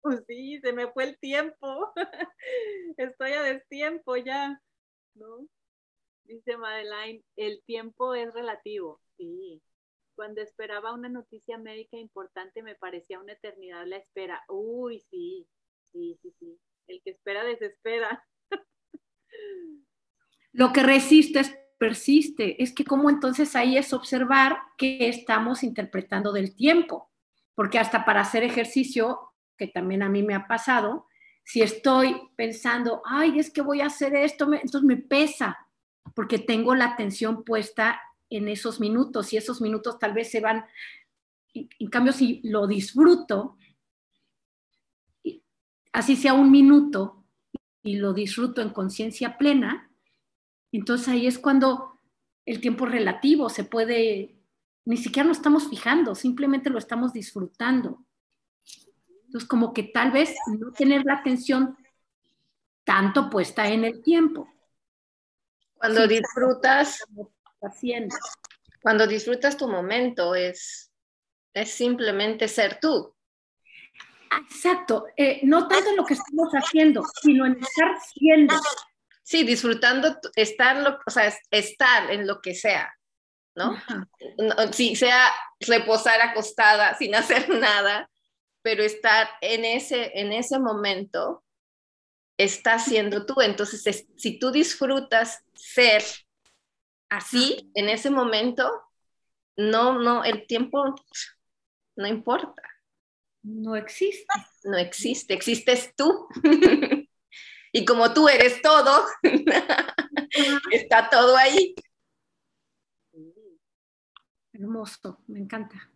Pues 0.00 0.24
sí, 0.26 0.60
se 0.60 0.72
me 0.72 0.88
fue 0.88 1.04
el 1.04 1.18
tiempo. 1.18 1.92
Estoy 2.96 3.32
a 3.32 3.42
destiempo 3.42 4.16
ya, 4.16 4.60
¿no? 5.14 5.46
Dice 6.24 6.56
Madeline, 6.56 7.22
el 7.36 7.62
tiempo 7.64 8.14
es 8.14 8.32
relativo. 8.32 9.00
Sí, 9.16 9.60
cuando 10.18 10.42
esperaba 10.42 10.92
una 10.92 11.08
noticia 11.08 11.58
médica 11.58 11.96
importante 11.96 12.60
me 12.60 12.74
parecía 12.74 13.20
una 13.20 13.34
eternidad 13.34 13.86
la 13.86 13.98
espera. 13.98 14.42
Uy, 14.48 14.98
sí, 14.98 15.46
sí, 15.92 16.18
sí, 16.20 16.34
sí. 16.40 16.58
El 16.88 17.00
que 17.04 17.10
espera 17.10 17.44
desespera. 17.44 18.26
Lo 20.52 20.72
que 20.72 20.82
resistes 20.82 21.56
persiste. 21.78 22.60
Es 22.60 22.74
que 22.74 22.84
como 22.84 23.10
entonces 23.10 23.54
ahí 23.54 23.78
es 23.78 23.92
observar 23.92 24.58
que 24.76 25.08
estamos 25.08 25.62
interpretando 25.62 26.32
del 26.32 26.56
tiempo. 26.56 27.12
Porque 27.54 27.78
hasta 27.78 28.04
para 28.04 28.22
hacer 28.22 28.42
ejercicio, 28.42 29.20
que 29.56 29.68
también 29.68 30.02
a 30.02 30.08
mí 30.08 30.24
me 30.24 30.34
ha 30.34 30.48
pasado, 30.48 31.06
si 31.44 31.62
estoy 31.62 32.20
pensando, 32.34 33.02
ay, 33.04 33.38
es 33.38 33.52
que 33.52 33.62
voy 33.62 33.82
a 33.82 33.86
hacer 33.86 34.16
esto, 34.16 34.52
entonces 34.52 34.82
me 34.82 34.96
pesa, 34.96 35.56
porque 36.16 36.40
tengo 36.40 36.74
la 36.74 36.86
atención 36.86 37.44
puesta 37.44 38.02
en 38.30 38.48
esos 38.48 38.80
minutos 38.80 39.32
y 39.32 39.36
esos 39.36 39.60
minutos 39.60 39.98
tal 39.98 40.12
vez 40.12 40.30
se 40.30 40.40
van, 40.40 40.64
en 41.54 41.88
cambio 41.90 42.12
si 42.12 42.40
lo 42.44 42.66
disfruto, 42.66 43.56
así 45.92 46.16
sea 46.16 46.34
un 46.34 46.50
minuto 46.50 47.24
y 47.82 47.96
lo 47.96 48.12
disfruto 48.12 48.60
en 48.60 48.70
conciencia 48.70 49.38
plena, 49.38 49.90
entonces 50.72 51.08
ahí 51.08 51.26
es 51.26 51.38
cuando 51.38 51.98
el 52.44 52.60
tiempo 52.60 52.86
relativo 52.86 53.48
se 53.48 53.64
puede, 53.64 54.36
ni 54.84 54.96
siquiera 54.96 55.26
lo 55.26 55.32
estamos 55.32 55.68
fijando, 55.68 56.14
simplemente 56.14 56.70
lo 56.70 56.78
estamos 56.78 57.12
disfrutando. 57.12 58.04
Entonces 59.26 59.48
como 59.48 59.74
que 59.74 59.82
tal 59.82 60.10
vez 60.10 60.34
no 60.58 60.72
tener 60.72 61.04
la 61.04 61.14
atención 61.14 61.76
tanto 62.84 63.28
puesta 63.28 63.68
en 63.68 63.84
el 63.84 64.02
tiempo. 64.02 64.48
Cuando 65.74 66.08
disfrutas, 66.08 67.04
haciendo. 67.62 68.14
Cuando 68.82 69.06
disfrutas 69.06 69.56
tu 69.56 69.68
momento 69.68 70.34
es, 70.34 70.90
es 71.54 71.70
simplemente 71.70 72.48
ser 72.48 72.78
tú. 72.80 73.14
Exacto, 74.42 75.06
eh, 75.16 75.40
no 75.42 75.68
tanto 75.68 75.90
en 75.90 75.96
lo 75.96 76.04
que 76.04 76.14
estamos 76.14 76.52
haciendo, 76.52 77.02
sino 77.22 77.46
en 77.46 77.58
estar 77.58 77.96
siendo. 78.14 78.54
Sí, 79.22 79.44
disfrutando, 79.44 80.16
estar, 80.36 81.00
o 81.06 81.10
sea, 81.10 81.32
estar 81.50 82.10
en 82.10 82.26
lo 82.26 82.40
que 82.40 82.54
sea, 82.54 82.92
¿no? 83.54 83.76
Si 84.72 84.96
sea 84.96 85.32
reposar 85.60 86.20
acostada 86.20 86.96
sin 86.96 87.14
hacer 87.14 87.48
nada, 87.48 88.10
pero 88.62 88.82
estar 88.82 89.28
en 89.40 89.64
ese, 89.64 90.12
en 90.14 90.32
ese 90.32 90.58
momento, 90.58 91.44
está 92.38 92.78
siendo 92.78 93.26
tú. 93.26 93.40
Entonces, 93.40 94.06
si 94.16 94.38
tú 94.38 94.50
disfrutas 94.50 95.42
ser 95.54 96.02
así, 97.08 97.70
en 97.74 97.88
ese 97.88 98.10
momento, 98.10 98.70
no, 99.56 99.98
no, 99.98 100.24
el 100.24 100.46
tiempo 100.46 100.94
no 101.96 102.06
importa. 102.06 102.62
No 103.42 103.76
existe. 103.76 104.26
No 104.64 104.76
existe, 104.76 105.34
existes 105.34 105.94
tú. 105.96 106.28
y 107.72 107.84
como 107.84 108.12
tú 108.12 108.28
eres 108.28 108.60
todo, 108.62 109.04
está 110.72 111.08
todo 111.08 111.36
ahí. 111.36 111.74
Hermoso, 114.52 115.22
me 115.26 115.38
encanta. 115.38 115.90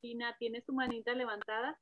Tina, 0.00 0.36
¿tienes 0.38 0.64
tu 0.64 0.72
manita 0.72 1.14
levantada? 1.14 1.78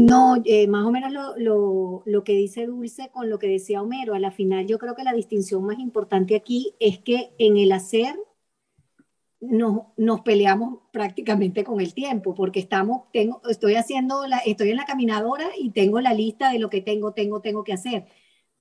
No, 0.00 0.36
eh, 0.44 0.66
más 0.68 0.84
o 0.84 0.90
menos 0.90 1.10
lo, 1.10 1.36
lo, 1.38 2.02
lo, 2.04 2.22
que 2.22 2.34
dice 2.34 2.66
Dulce 2.66 3.08
con 3.10 3.30
lo 3.30 3.38
que 3.38 3.48
decía 3.48 3.80
Homero. 3.80 4.14
A 4.14 4.18
la 4.18 4.30
final 4.30 4.66
yo 4.66 4.78
creo 4.78 4.94
que 4.94 5.04
la 5.04 5.14
distinción 5.14 5.64
más 5.64 5.78
importante 5.78 6.36
aquí 6.36 6.74
es 6.80 6.98
que 6.98 7.32
en 7.38 7.56
el 7.56 7.72
hacer 7.72 8.14
nos, 9.40 9.84
nos 9.96 10.20
peleamos 10.20 10.80
prácticamente 10.92 11.64
con 11.64 11.80
el 11.80 11.94
tiempo, 11.94 12.34
porque 12.34 12.60
estamos, 12.60 13.10
tengo, 13.12 13.40
estoy 13.48 13.76
haciendo, 13.76 14.26
la, 14.26 14.38
estoy 14.38 14.70
en 14.70 14.76
la 14.76 14.84
caminadora 14.84 15.48
y 15.58 15.70
tengo 15.70 16.00
la 16.00 16.12
lista 16.12 16.52
de 16.52 16.58
lo 16.58 16.68
que 16.70 16.82
tengo, 16.82 17.12
tengo, 17.14 17.40
tengo 17.40 17.64
que 17.64 17.72
hacer. 17.72 18.06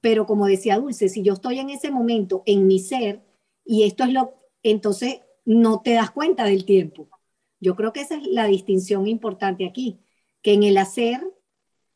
Pero 0.01 0.25
como 0.25 0.47
decía 0.47 0.77
Dulce, 0.77 1.09
si 1.09 1.21
yo 1.21 1.33
estoy 1.33 1.59
en 1.59 1.69
ese 1.69 1.91
momento, 1.91 2.43
en 2.45 2.67
mi 2.67 2.79
ser, 2.79 3.25
y 3.65 3.83
esto 3.83 4.05
es 4.05 4.13
lo, 4.13 4.35
entonces 4.63 5.21
no 5.45 5.81
te 5.81 5.93
das 5.93 6.11
cuenta 6.11 6.45
del 6.45 6.65
tiempo. 6.65 7.09
Yo 7.59 7.75
creo 7.75 7.93
que 7.93 8.01
esa 8.01 8.15
es 8.15 8.27
la 8.27 8.45
distinción 8.47 9.07
importante 9.07 9.65
aquí 9.67 9.99
que 10.45 10.53
en 10.53 10.61
el 10.61 10.77
hacer 10.77 11.19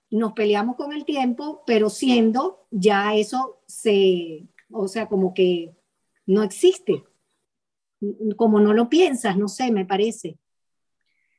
nos 0.10 0.34
peleamos 0.34 0.76
con 0.76 0.92
el 0.92 1.06
tiempo, 1.06 1.62
pero 1.68 1.88
siendo 1.92 2.66
ya 2.72 3.14
eso 3.14 3.62
se, 3.68 4.48
o 4.72 4.88
sea, 4.88 5.08
como 5.08 5.36
que 5.36 5.76
no 6.26 6.42
existe, 6.42 7.04
como 8.38 8.60
no 8.60 8.74
lo 8.74 8.90
piensas, 8.90 9.38
no 9.38 9.48
sé, 9.48 9.72
me 9.72 9.86
parece. 9.86 10.40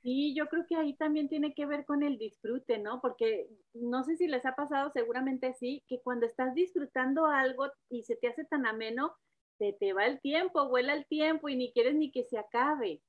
Sí, 0.04 0.36
yo 0.36 0.46
creo 0.46 0.64
que 0.68 0.76
ahí 0.76 0.94
también 0.94 1.28
tiene 1.28 1.52
que 1.52 1.66
ver 1.66 1.84
con 1.84 2.04
el 2.04 2.16
disfrute, 2.16 2.78
¿no? 2.78 3.00
Porque 3.00 3.48
no 3.74 4.04
sé 4.04 4.16
si 4.16 4.28
les 4.28 4.46
ha 4.46 4.54
pasado, 4.54 4.92
seguramente 4.92 5.52
sí, 5.54 5.82
que 5.88 6.00
cuando 6.02 6.26
estás 6.26 6.54
disfrutando 6.54 7.26
algo 7.26 7.66
y 7.88 8.04
se 8.04 8.14
te 8.14 8.28
hace 8.28 8.44
tan 8.44 8.66
ameno, 8.66 9.16
se 9.58 9.72
te 9.72 9.94
va 9.94 10.06
el 10.06 10.20
tiempo, 10.20 10.68
vuela 10.68 10.94
el 10.94 11.06
tiempo 11.06 11.48
y 11.48 11.56
ni 11.56 11.72
quieres 11.72 11.96
ni 11.96 12.12
que 12.12 12.22
se 12.22 12.38
acabe. 12.38 13.02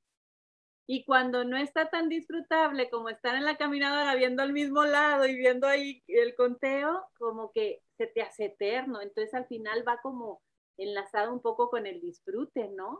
Y 0.93 1.05
cuando 1.05 1.45
no 1.45 1.55
está 1.55 1.89
tan 1.89 2.09
disfrutable 2.09 2.89
como 2.89 3.07
estar 3.07 3.33
en 3.35 3.45
la 3.45 3.55
caminadora 3.55 4.13
viendo 4.15 4.43
al 4.43 4.51
mismo 4.51 4.83
lado 4.83 5.25
y 5.25 5.37
viendo 5.37 5.65
ahí 5.65 6.03
el 6.05 6.35
conteo, 6.35 7.05
como 7.17 7.53
que 7.53 7.79
se 7.97 8.07
te 8.07 8.21
hace 8.21 8.47
eterno. 8.47 8.99
Entonces 8.99 9.33
al 9.33 9.45
final 9.45 9.87
va 9.87 10.01
como 10.03 10.41
enlazado 10.75 11.31
un 11.31 11.41
poco 11.41 11.69
con 11.69 11.87
el 11.87 12.01
disfrute, 12.01 12.67
¿no? 12.75 12.99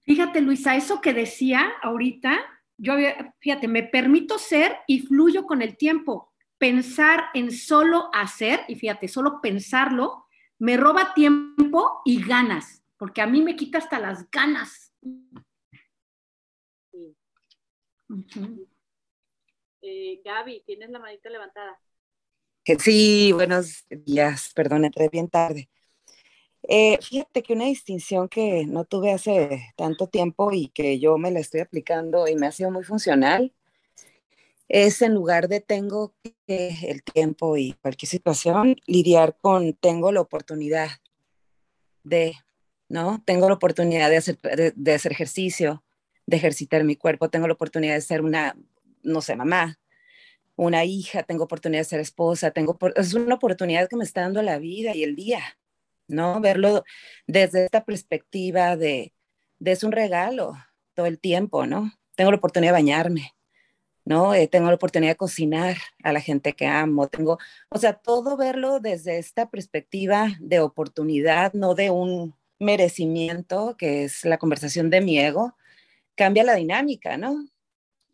Fíjate, 0.00 0.40
Luisa, 0.40 0.74
eso 0.74 1.02
que 1.02 1.12
decía 1.12 1.74
ahorita, 1.82 2.38
yo, 2.78 2.94
fíjate, 3.40 3.68
me 3.68 3.82
permito 3.82 4.38
ser 4.38 4.78
y 4.86 5.00
fluyo 5.00 5.44
con 5.44 5.60
el 5.60 5.76
tiempo. 5.76 6.32
Pensar 6.56 7.24
en 7.34 7.52
solo 7.52 8.08
hacer, 8.14 8.60
y 8.68 8.76
fíjate, 8.76 9.06
solo 9.06 9.42
pensarlo, 9.42 10.24
me 10.58 10.78
roba 10.78 11.12
tiempo 11.12 12.00
y 12.06 12.24
ganas, 12.26 12.82
porque 12.96 13.20
a 13.20 13.26
mí 13.26 13.42
me 13.42 13.54
quita 13.54 13.76
hasta 13.76 13.98
las 13.98 14.30
ganas. 14.30 14.94
Eh, 19.82 20.20
Gaby, 20.24 20.62
tienes 20.64 20.90
la 20.90 20.98
manita 20.98 21.28
levantada. 21.28 21.80
Sí, 22.78 23.32
buenos 23.32 23.84
días, 23.88 24.52
perdón, 24.54 24.84
entré 24.84 25.08
bien 25.08 25.28
tarde. 25.28 25.68
Eh, 26.62 26.98
fíjate 27.02 27.42
que 27.42 27.54
una 27.54 27.64
distinción 27.64 28.28
que 28.28 28.64
no 28.66 28.84
tuve 28.84 29.10
hace 29.10 29.72
tanto 29.76 30.06
tiempo 30.06 30.52
y 30.52 30.68
que 30.68 31.00
yo 31.00 31.18
me 31.18 31.32
la 31.32 31.40
estoy 31.40 31.60
aplicando 31.60 32.28
y 32.28 32.36
me 32.36 32.46
ha 32.46 32.52
sido 32.52 32.70
muy 32.70 32.84
funcional 32.84 33.52
es 34.68 35.02
en 35.02 35.14
lugar 35.14 35.48
de 35.48 35.60
tengo 35.60 36.14
que 36.22 36.68
el 36.88 37.02
tiempo 37.02 37.56
y 37.56 37.74
cualquier 37.82 38.08
situación, 38.08 38.76
lidiar 38.86 39.36
con 39.36 39.74
tengo 39.74 40.12
la 40.12 40.22
oportunidad 40.22 40.88
de, 42.04 42.34
¿no? 42.88 43.22
Tengo 43.26 43.48
la 43.48 43.54
oportunidad 43.54 44.08
de 44.08 44.16
hacer, 44.16 44.38
de, 44.74 44.94
hacer 44.94 45.12
ejercicio, 45.12 45.84
de 46.32 46.38
ejercitar 46.38 46.82
mi 46.82 46.96
cuerpo, 46.96 47.28
tengo 47.28 47.46
la 47.46 47.52
oportunidad 47.52 47.92
de 47.92 48.00
ser 48.00 48.22
una, 48.22 48.56
no 49.02 49.20
sé, 49.20 49.36
mamá, 49.36 49.78
una 50.56 50.84
hija, 50.86 51.22
tengo 51.24 51.44
oportunidad 51.44 51.82
de 51.82 51.84
ser 51.84 52.00
esposa, 52.00 52.52
tengo, 52.52 52.78
es 52.96 53.12
una 53.12 53.34
oportunidad 53.34 53.86
que 53.86 53.96
me 53.96 54.04
está 54.04 54.22
dando 54.22 54.40
la 54.40 54.58
vida 54.58 54.96
y 54.96 55.02
el 55.02 55.14
día, 55.14 55.42
¿no? 56.08 56.40
Verlo 56.40 56.84
desde 57.26 57.66
esta 57.66 57.84
perspectiva 57.84 58.76
de, 58.76 59.12
de 59.58 59.72
es 59.72 59.84
un 59.84 59.92
regalo 59.92 60.54
todo 60.94 61.04
el 61.04 61.18
tiempo, 61.18 61.66
¿no? 61.66 61.92
Tengo 62.16 62.30
la 62.30 62.38
oportunidad 62.38 62.72
de 62.72 62.78
bañarme, 62.78 63.34
¿no? 64.06 64.34
Eh, 64.34 64.48
tengo 64.48 64.68
la 64.68 64.76
oportunidad 64.76 65.12
de 65.12 65.16
cocinar 65.16 65.76
a 66.02 66.14
la 66.14 66.20
gente 66.20 66.54
que 66.54 66.66
amo, 66.66 67.08
tengo, 67.08 67.38
o 67.68 67.78
sea, 67.78 67.92
todo 67.92 68.38
verlo 68.38 68.80
desde 68.80 69.18
esta 69.18 69.50
perspectiva 69.50 70.30
de 70.40 70.60
oportunidad, 70.60 71.52
no 71.52 71.74
de 71.74 71.90
un 71.90 72.34
merecimiento, 72.58 73.76
que 73.76 74.04
es 74.04 74.24
la 74.24 74.38
conversación 74.38 74.88
de 74.88 75.02
mi 75.02 75.18
ego, 75.18 75.56
cambia 76.14 76.44
la 76.44 76.54
dinámica, 76.54 77.16
¿no? 77.16 77.46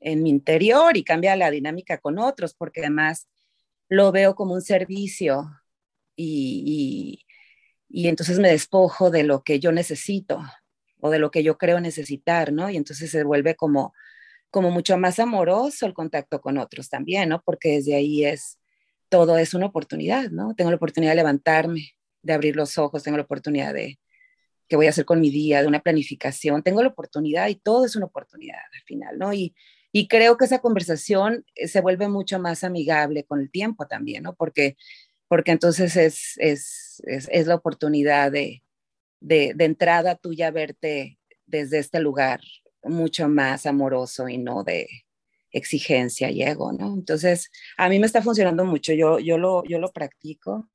En 0.00 0.22
mi 0.22 0.30
interior 0.30 0.96
y 0.96 1.04
cambia 1.04 1.37
la 1.37 1.50
dinámica 1.50 1.98
con 1.98 2.18
otros, 2.18 2.54
porque 2.54 2.80
además 2.80 3.28
lo 3.88 4.12
veo 4.12 4.34
como 4.34 4.54
un 4.54 4.62
servicio 4.62 5.50
y, 6.16 7.24
y 7.88 8.08
entonces 8.08 8.38
me 8.38 8.50
despojo 8.50 9.11
de 9.11 9.24
lo 9.24 9.42
que 9.42 9.61
yo 9.61 9.72
necesito 9.72 10.42
o 11.00 11.11
de 11.11 11.18
lo 11.18 11.30
que 11.30 11.42
yo 11.42 11.58
creo 11.58 11.80
necesitar, 11.80 12.52
¿no? 12.52 12.70
Y 12.70 12.76
entonces 12.76 13.11
se 13.11 13.24
vuelve 13.24 13.54
como, 13.54 13.94
como 14.50 14.70
mucho 14.70 14.98
más 14.98 15.18
amoroso 15.18 15.87
el 15.87 15.94
contacto 15.94 16.40
con 16.40 16.58
otros 16.58 16.88
también, 16.88 17.30
¿no? 17.30 17.42
Porque 17.42 17.76
desde 17.76 17.94
ahí 17.94 18.24
es, 18.24 18.58
todo 19.08 19.38
es 19.38 19.54
una 19.54 19.66
oportunidad, 19.66 20.30
¿no? 20.30 20.54
Tengo 20.54 20.70
la 20.70 20.76
oportunidad 20.76 21.12
de 21.12 21.16
levantarme, 21.16 21.92
de 22.22 22.32
abrir 22.32 22.56
los 22.56 22.76
ojos, 22.78 23.02
tengo 23.02 23.16
la 23.16 23.24
oportunidad 23.24 23.74
de 23.74 23.98
qué 24.68 24.76
voy 24.76 24.87
a 24.87 24.90
hacer 24.90 25.04
con 25.04 25.20
mi 25.20 25.31
día, 25.31 25.62
de 25.62 25.68
una 25.68 25.81
planificación, 25.81 26.62
tengo 26.62 26.83
la 26.83 26.88
oportunidad 26.88 27.48
y 27.48 27.57
todo 27.57 27.87
es 27.87 27.96
una 27.96 28.07
oportunidad 28.07 28.59
al 28.74 28.83
final, 28.83 29.18
¿no? 29.18 29.33
Y, 29.33 29.54
y 29.92 30.09
creo 30.09 30.37
que 30.37 30.44
esa 30.44 30.61
conversación 30.61 31.44
eh, 31.54 31.68
se 31.68 31.81
vuelve 31.81 32.09
mucho 32.09 32.38
más 32.38 32.64
amigable 32.64 33.24
con 33.24 33.40
el 33.40 33.50
tiempo 33.50 33.87
también, 33.87 34.24
¿no? 34.24 34.35
Porque 34.35 34.76
porque 35.28 35.52
entonces 35.52 35.96
es, 35.96 36.35
es, 36.38 37.02
es, 37.04 37.46
la 37.46 37.54
oportunidad 37.54 38.33
de, 38.33 38.62
de, 39.20 39.52
de, 39.54 39.64
entrada 39.66 40.16
tuya 40.16 40.50
verte 40.50 41.18
desde 41.46 41.78
este 41.78 42.00
lugar 42.00 42.40
mucho 42.83 43.28
más 43.28 43.66
amoroso 43.66 44.28
y 44.28 44.38
no 44.38 44.64
de 44.64 44.88
exigencia 45.52 46.31
y 46.31 46.42
ego, 46.42 46.72
¿no? 46.72 46.94
Entonces, 46.94 47.50
a 47.76 47.88
mí 47.88 47.98
me 47.98 48.07
está 48.07 48.22
funcionando 48.22 48.64
mucho, 48.64 48.92
yo, 48.94 49.18
yo, 49.18 49.38
lo, 49.38 49.64
yo 49.64 49.78
lo 49.78 49.92
practico 49.92 50.68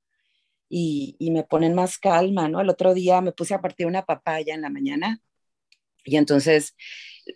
y, 0.70 1.18
me 1.32 1.44
ponen 1.44 1.74
más 1.76 1.98
calma, 1.98 2.50
¿no? 2.50 2.62
El 2.62 2.70
otro 2.70 2.94
día 2.94 3.22
me 3.22 3.32
puse 3.32 3.54
a 3.54 3.62
partir 3.62 3.86
una 3.86 4.06
papaya 4.06 4.54
en 4.54 4.62
la 4.62 4.70
mañana 4.70 5.22
y 6.04 6.18
entonces 6.18 6.76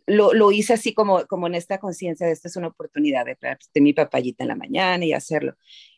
lo, 0.06 0.34
lo, 0.34 0.52
hice 0.52 0.74
así 0.74 0.94
como, 0.94 1.26
como 1.28 1.48
en 1.48 1.56
esta 1.56 1.78
conciencia 1.80 2.28
de 2.28 2.34
esta 2.34 2.48
es 2.50 2.56
una 2.58 2.68
oportunidad 2.68 3.26
de 3.26 3.38
de 3.40 3.82
mi 3.82 3.94
papayita 3.94 4.44
en 4.44 4.50
la 4.50 4.56
mañana 4.56 5.06
y 5.06 5.14
hacerlo 5.14 5.56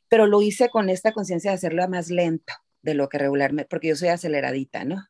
pero 0.10 0.28
lo 0.28 0.42
hice 0.42 0.70
con 0.70 0.90
esta 0.90 1.14
conciencia 1.14 1.52
de 1.52 1.56
hacerlo 1.56 1.88
más 1.88 2.10
lento 2.10 2.54
de 2.82 2.96
lo 2.96 3.08
que 3.08 3.20
regularmente, 3.20 3.70
porque 3.70 3.90
yo 3.90 3.96
soy 3.96 4.10
aceleradita, 4.10 4.84
¿no? 4.84 5.06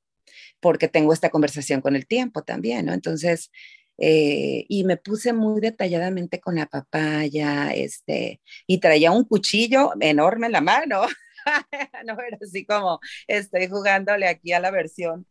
Porque 0.59 0.87
tengo 0.87 1.13
esta 1.13 1.29
conversación 1.29 1.81
con 1.81 1.95
el 1.95 2.05
tiempo 2.05 2.43
también, 2.43 2.85
¿no? 2.85 2.93
Entonces, 2.93 3.51
eh, 3.97 4.65
y 4.67 4.83
me 4.83 4.97
puse 4.97 5.33
muy 5.33 5.61
detalladamente 5.61 6.39
con 6.39 6.55
la 6.55 6.65
papaya, 6.67 7.71
este, 7.71 8.41
y 8.67 8.79
traía 8.79 9.11
un 9.11 9.23
cuchillo 9.25 9.91
enorme 9.99 10.47
en 10.47 10.51
la 10.53 10.61
mano, 10.61 11.01
no 12.05 12.13
era 12.19 12.37
así 12.41 12.65
como 12.65 12.99
estoy 13.27 13.67
jugándole 13.67 14.27
aquí 14.27 14.53
a 14.53 14.59
la 14.59 14.71
versión. 14.71 15.27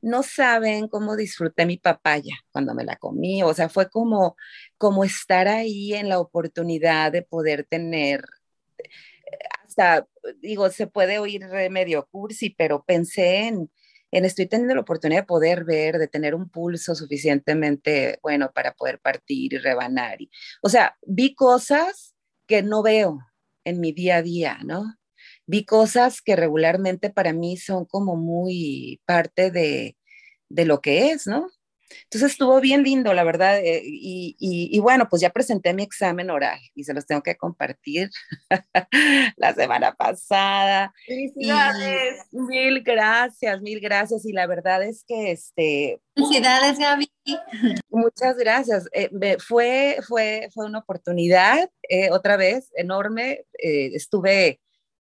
No 0.00 0.22
saben 0.22 0.88
cómo 0.88 1.16
disfruté 1.16 1.66
mi 1.66 1.76
papaya 1.76 2.36
cuando 2.52 2.74
me 2.74 2.84
la 2.84 2.96
comí, 2.96 3.42
o 3.42 3.52
sea, 3.52 3.68
fue 3.68 3.90
como, 3.90 4.36
como 4.76 5.04
estar 5.04 5.48
ahí 5.48 5.94
en 5.94 6.08
la 6.08 6.20
oportunidad 6.20 7.10
de 7.10 7.22
poder 7.22 7.64
tener 7.64 8.24
hasta, 9.66 10.06
digo, 10.40 10.70
se 10.70 10.86
puede 10.86 11.18
oír 11.18 11.46
medio 11.70 12.06
cursi, 12.10 12.50
pero 12.50 12.84
pensé 12.84 13.48
en, 13.48 13.70
en 14.10 14.24
estoy 14.24 14.46
teniendo 14.46 14.74
la 14.74 14.80
oportunidad 14.80 15.22
de 15.22 15.26
poder 15.26 15.64
ver, 15.64 15.98
de 15.98 16.08
tener 16.08 16.34
un 16.34 16.48
pulso 16.48 16.94
suficientemente 16.94 18.18
bueno 18.22 18.50
para 18.52 18.72
poder 18.74 18.98
partir 19.00 19.54
y 19.54 19.58
rebanar. 19.58 20.18
O 20.62 20.68
sea, 20.68 20.96
vi 21.06 21.34
cosas 21.34 22.14
que 22.46 22.62
no 22.62 22.82
veo 22.82 23.20
en 23.64 23.80
mi 23.80 23.92
día 23.92 24.16
a 24.16 24.22
día, 24.22 24.58
¿no? 24.64 24.97
Vi 25.48 25.64
cosas 25.64 26.20
que 26.20 26.36
regularmente 26.36 27.10
para 27.10 27.32
mí 27.32 27.56
son 27.56 27.86
como 27.86 28.16
muy 28.16 29.00
parte 29.06 29.50
de, 29.50 29.96
de 30.48 30.64
lo 30.66 30.80
que 30.80 31.10
es, 31.10 31.26
¿no? 31.26 31.48
Entonces 32.04 32.32
estuvo 32.32 32.60
bien 32.60 32.82
lindo, 32.82 33.12
la 33.14 33.24
verdad. 33.24 33.60
Eh, 33.62 33.82
y, 33.84 34.78
bueno, 34.80 35.08
pues 35.08 35.22
ya 35.22 35.30
presenté 35.30 35.74
mi 35.74 35.82
examen 35.82 36.30
oral 36.30 36.58
y 36.74 36.84
se 36.84 36.94
los 36.94 37.06
tengo 37.06 37.22
que 37.22 37.36
compartir 37.36 38.10
la 39.36 39.54
semana 39.54 39.94
pasada. 39.94 40.92
Felicidades. 41.06 42.26
mil 42.32 42.82
gracias, 42.82 43.60
mil 43.60 43.80
gracias. 43.80 44.24
Y 44.26 44.32
la 44.32 44.46
verdad 44.46 44.82
es 44.82 45.04
que 45.06 45.32
este. 45.32 46.00
Felicidades, 46.14 46.78
Gaby. 46.78 47.10
Muchas 47.90 48.36
gracias. 48.36 48.88
Eh, 48.92 49.10
fue, 49.38 49.98
fue, 50.06 50.48
fue 50.52 50.66
una 50.66 50.80
oportunidad 50.80 51.70
eh, 51.88 52.10
otra 52.10 52.36
vez 52.36 52.70
enorme. 52.74 53.44
estuve 53.52 54.60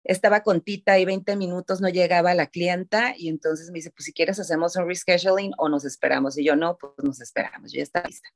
estaba 0.08 0.42
con 0.42 0.62
Tita 0.62 0.98
y 0.98 1.04
20 1.04 1.36
minutos 1.36 1.82
no 1.82 1.88
llegaba 1.90 2.34
la 2.34 2.46
clienta 2.46 3.14
y 3.16 3.28
entonces 3.28 3.70
me 3.70 3.74
dice, 3.74 3.90
pues 3.90 4.06
si 4.06 4.14
quieres 4.14 4.40
hacemos 4.40 4.74
un 4.76 4.88
rescheduling 4.88 5.52
o 5.58 5.68
nos 5.68 5.84
esperamos. 5.84 6.38
Y 6.38 6.44
yo, 6.44 6.56
no, 6.56 6.78
pues 6.78 6.94
nos 7.02 7.20
esperamos, 7.20 7.70
yo 7.70 7.76
ya 7.76 7.82
está 7.82 8.02
lista. 8.02 8.30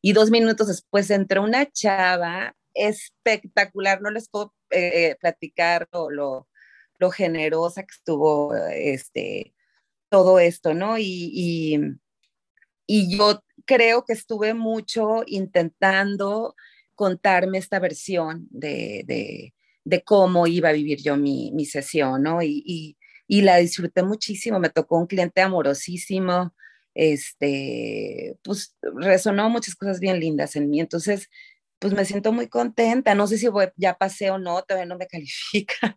Y 0.00 0.12
dos 0.12 0.30
minutos 0.30 0.68
después 0.68 1.10
entró 1.10 1.42
una 1.42 1.68
chava 1.70 2.54
espectacular, 2.74 4.00
no 4.00 4.10
les 4.10 4.28
puedo 4.28 4.54
eh, 4.70 5.10
eh, 5.10 5.16
platicar 5.20 5.88
lo, 5.90 6.46
lo, 6.98 7.10
generosa 7.10 7.82
que 7.82 7.94
estuvo 7.94 8.54
este, 8.54 9.52
todo 10.08 10.38
esto, 10.38 10.74
¿no? 10.74 10.96
Y, 10.96 11.98
y 12.86 13.16
yo 13.16 13.42
creo 13.66 14.04
que 14.04 14.12
estuve 14.12 14.54
mucho 14.54 15.24
intentando 15.26 16.54
contarme 16.94 17.58
esta 17.58 17.80
versión 17.80 18.46
de, 18.50 19.02
de 19.06 19.54
cómo 20.04 20.46
iba 20.46 20.70
a 20.70 20.72
vivir 20.72 21.00
yo 21.02 21.16
mi, 21.16 21.52
mi 21.52 21.66
sesión, 21.66 22.22
¿no? 22.22 22.42
Y, 22.42 22.96
y, 23.28 23.42
la 23.42 23.56
disfruté 23.58 24.02
muchísimo, 24.02 24.58
me 24.60 24.70
tocó 24.70 24.98
un 24.98 25.06
cliente 25.06 25.40
amorosísimo, 25.42 26.54
este, 26.94 28.36
pues 28.42 28.76
resonó 28.82 29.50
muchas 29.50 29.74
cosas 29.74 30.00
bien 30.00 30.20
lindas 30.20 30.56
en 30.56 30.70
mí, 30.70 30.80
entonces, 30.80 31.28
pues 31.78 31.92
me 31.94 32.04
siento 32.04 32.32
muy 32.32 32.48
contenta, 32.48 33.14
no 33.14 33.26
sé 33.26 33.38
si 33.38 33.46
ya 33.76 33.94
pasé 33.98 34.30
o 34.30 34.38
no, 34.38 34.62
todavía 34.62 34.86
no 34.86 34.96
me 34.96 35.06
califican, 35.08 35.94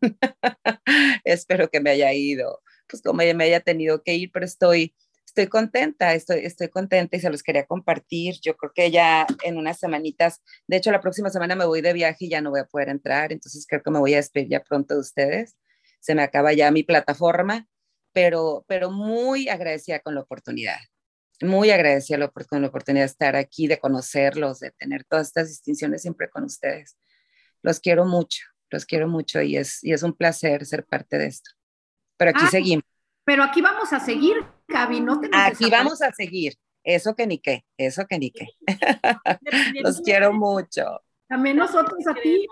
espero 1.23 1.69
que 1.69 1.81
me 1.81 1.91
haya 1.91 2.13
ido, 2.13 2.61
pues 2.87 3.01
como 3.01 3.21
me 3.23 3.43
haya 3.43 3.59
tenido 3.61 4.03
que 4.03 4.15
ir, 4.15 4.31
pero 4.33 4.45
estoy 4.45 4.95
estoy 5.37 5.49
contenta, 5.49 6.15
estoy, 6.15 6.39
estoy 6.45 6.69
contenta 6.69 7.15
y 7.15 7.19
se 7.19 7.29
los 7.29 7.43
quería 7.43 7.65
compartir. 7.65 8.35
Yo 8.41 8.57
creo 8.57 8.71
que 8.73 8.89
ya 8.89 9.27
en 9.43 9.57
unas 9.57 9.77
semanitas, 9.77 10.41
de 10.67 10.77
hecho 10.77 10.91
la 10.91 10.99
próxima 10.99 11.29
semana 11.29 11.55
me 11.55 11.65
voy 11.65 11.81
de 11.81 11.93
viaje 11.93 12.25
y 12.25 12.29
ya 12.29 12.41
no 12.41 12.49
voy 12.49 12.61
a 12.61 12.65
poder 12.65 12.89
entrar, 12.89 13.31
entonces 13.31 13.67
creo 13.67 13.83
que 13.83 13.91
me 13.91 13.99
voy 13.99 14.15
a 14.15 14.17
despedir 14.17 14.49
ya 14.49 14.63
pronto 14.63 14.95
de 14.95 15.01
ustedes. 15.01 15.55
Se 15.99 16.15
me 16.15 16.23
acaba 16.23 16.53
ya 16.53 16.71
mi 16.71 16.81
plataforma, 16.81 17.67
pero, 18.13 18.65
pero 18.67 18.89
muy 18.89 19.47
agradecida 19.47 19.99
con 19.99 20.15
la 20.15 20.21
oportunidad. 20.21 20.79
muy 21.41 21.69
agradecida 21.69 22.17
con 22.47 22.61
la 22.63 22.67
oportunidad 22.69 23.03
de 23.03 23.11
estar 23.11 23.35
aquí, 23.35 23.67
de 23.67 23.77
conocerlos, 23.77 24.59
de 24.59 24.71
tener 24.71 25.03
todas 25.03 25.27
estas 25.27 25.49
distinciones 25.49 26.01
siempre 26.01 26.31
con 26.31 26.45
ustedes. 26.45 26.97
Los 27.61 27.79
quiero 27.79 28.05
mucho, 28.05 28.43
los 28.71 28.85
quiero 28.85 29.07
mucho 29.07 29.39
y 29.43 29.55
es, 29.55 29.83
y 29.83 29.93
es 29.93 30.01
un 30.01 30.13
placer 30.13 30.65
ser 30.65 30.83
parte 30.83 31.19
de 31.19 31.27
esto. 31.27 31.51
Pero 32.17 32.31
aquí 32.31 32.47
seguimos. 32.49 32.85
Pero 33.23 33.43
aquí 33.43 33.61
vamos 33.61 33.93
a 33.93 33.99
seguir, 33.99 34.37
Gaby, 34.67 35.01
no 35.01 35.19
te 35.19 35.29
Aquí 35.33 35.69
vamos 35.69 36.01
a 36.01 36.11
seguir. 36.11 36.53
Eso 36.83 37.15
que 37.15 37.27
ni 37.27 37.39
qué, 37.39 37.65
eso 37.77 38.05
que 38.07 38.17
ni 38.17 38.31
qué. 38.31 38.47
los 39.83 40.01
quiero 40.01 40.31
mucho. 40.31 41.01
También 41.27 41.57
nosotros 41.57 42.07
a 42.07 42.13
ti. 42.13 42.47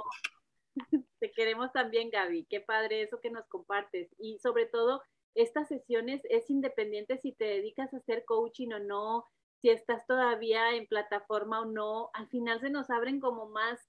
Te 1.19 1.31
queremos 1.31 1.71
también, 1.71 2.09
Gaby. 2.09 2.45
Qué 2.49 2.59
padre 2.59 3.01
eso 3.01 3.21
que 3.21 3.29
nos 3.31 3.47
compartes. 3.47 4.09
Y 4.19 4.37
sobre 4.39 4.65
todo, 4.65 5.01
estas 5.35 5.69
sesiones 5.69 6.21
es 6.29 6.49
independiente 6.49 7.17
si 7.17 7.31
te 7.31 7.45
dedicas 7.45 7.93
a 7.93 7.97
hacer 7.97 8.25
coaching 8.25 8.73
o 8.73 8.79
no, 8.79 9.25
si 9.61 9.69
estás 9.69 10.05
todavía 10.05 10.75
en 10.75 10.87
plataforma 10.87 11.61
o 11.61 11.65
no. 11.65 12.09
Al 12.13 12.27
final 12.27 12.59
se 12.59 12.69
nos 12.69 12.89
abren 12.89 13.21
como 13.21 13.47
más 13.47 13.79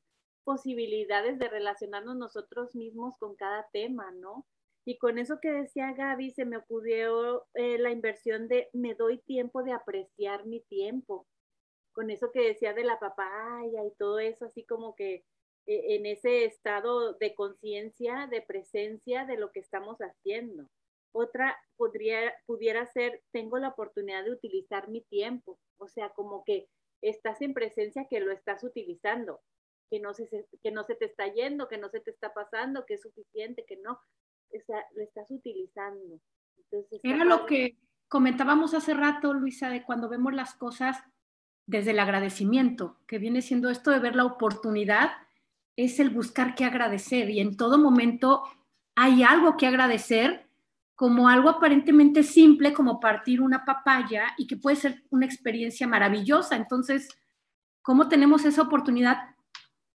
posibilidades 0.45 1.41
de 1.41 1.49
relacionarnos 1.49 2.17
nosotros 2.17 2.77
mismos 2.77 3.19
con 3.19 3.35
cada 3.35 3.67
tema, 3.73 4.13
¿no? 4.13 4.47
Y 4.89 4.99
con 4.99 5.19
eso 5.19 5.41
que 5.43 5.51
decía 5.51 5.93
Gaby, 5.93 6.31
se 6.31 6.45
me 6.45 6.57
ocurrió 6.57 7.45
eh, 7.55 7.77
la 7.77 7.91
inversión 7.91 8.47
de 8.47 8.71
me 8.73 8.95
doy 8.95 9.19
tiempo 9.19 9.65
de 9.65 9.73
apreciar 9.73 10.47
mi 10.47 10.61
tiempo. 10.61 11.27
Con 11.93 12.11
eso 12.11 12.31
que 12.31 12.41
decía 12.41 12.73
de 12.73 12.85
la 12.85 13.01
papaya 13.01 13.85
y 13.85 13.91
todo 13.99 14.21
eso, 14.21 14.45
así 14.45 14.65
como 14.65 14.95
que 14.95 15.25
eh, 15.67 15.97
en 15.97 16.07
ese 16.07 16.45
estado 16.45 17.15
de 17.15 17.35
conciencia, 17.35 18.29
de 18.31 18.43
presencia 18.43 19.25
de 19.25 19.37
lo 19.37 19.51
que 19.51 19.59
estamos 19.59 19.99
haciendo. 19.99 20.69
Otra 21.13 21.59
podría, 21.77 22.33
pudiera 22.47 22.87
ser, 22.87 23.23
tengo 23.33 23.59
la 23.59 23.71
oportunidad 23.71 24.25
de 24.25 24.31
utilizar 24.31 24.89
mi 24.89 25.01
tiempo, 25.01 25.59
o 25.79 25.89
sea, 25.89 26.11
como 26.11 26.45
que 26.45 26.69
estás 27.03 27.43
en 27.43 27.55
presencia 27.55 28.07
que 28.09 28.21
lo 28.21 28.31
estás 28.31 28.63
utilizando, 28.63 29.41
que 29.91 29.99
no 29.99 30.15
se, 30.15 30.29
que 30.63 30.71
no 30.71 30.85
se 30.85 30.95
te 30.95 31.07
está 31.07 31.27
yendo, 31.27 31.67
que 31.67 31.79
no 31.79 31.89
se 31.89 32.01
te 32.01 32.13
está 32.13 32.33
pasando, 32.33 32.87
que 32.87 32.95
es 32.95 33.03
suficiente, 33.03 33.65
que 33.67 33.79
no, 33.79 33.99
sea, 34.67 34.85
lo 34.95 35.03
estás 35.03 35.31
utilizando. 35.31 36.21
Era 37.03 37.25
lo 37.25 37.47
que 37.47 37.77
comentábamos 38.09 38.75
hace 38.75 38.95
rato, 38.95 39.35
Luisa, 39.35 39.69
de 39.69 39.83
cuando 39.85 40.09
vemos 40.09 40.35
las 40.35 40.55
cosas 40.55 40.99
desde 41.67 41.91
el 41.91 41.99
agradecimiento, 41.99 42.99
que 43.07 43.19
viene 43.19 43.43
siendo 43.43 43.71
esto 43.71 43.91
de 43.91 43.99
ver 43.99 44.15
la 44.15 44.25
oportunidad 44.25 45.11
es 45.77 46.01
el 46.01 46.11
buscar 46.11 46.55
qué 46.55 46.65
agradecer 46.65 47.29
y 47.31 47.41
en 47.41 47.57
todo 47.57 47.79
momento 47.79 48.43
hay 48.95 49.23
algo 49.23 49.57
que 49.57 49.67
agradecer 49.67 50.49
como 50.95 51.29
algo 51.29 51.51
aparentemente 51.51 52.23
simple 52.23 52.73
como 52.73 52.99
partir 52.99 53.43
una 53.43 53.67
papaya 53.67 54.29
y 54.39 54.47
que 54.47 54.57
puede 54.57 54.77
ser 54.77 55.05
una 55.11 55.27
experiencia 55.27 55.87
maravillosa. 55.87 56.57
Entonces, 56.57 57.09
¿cómo 57.83 58.09
tenemos 58.09 58.47
esa 58.47 58.63
oportunidad 58.63 59.37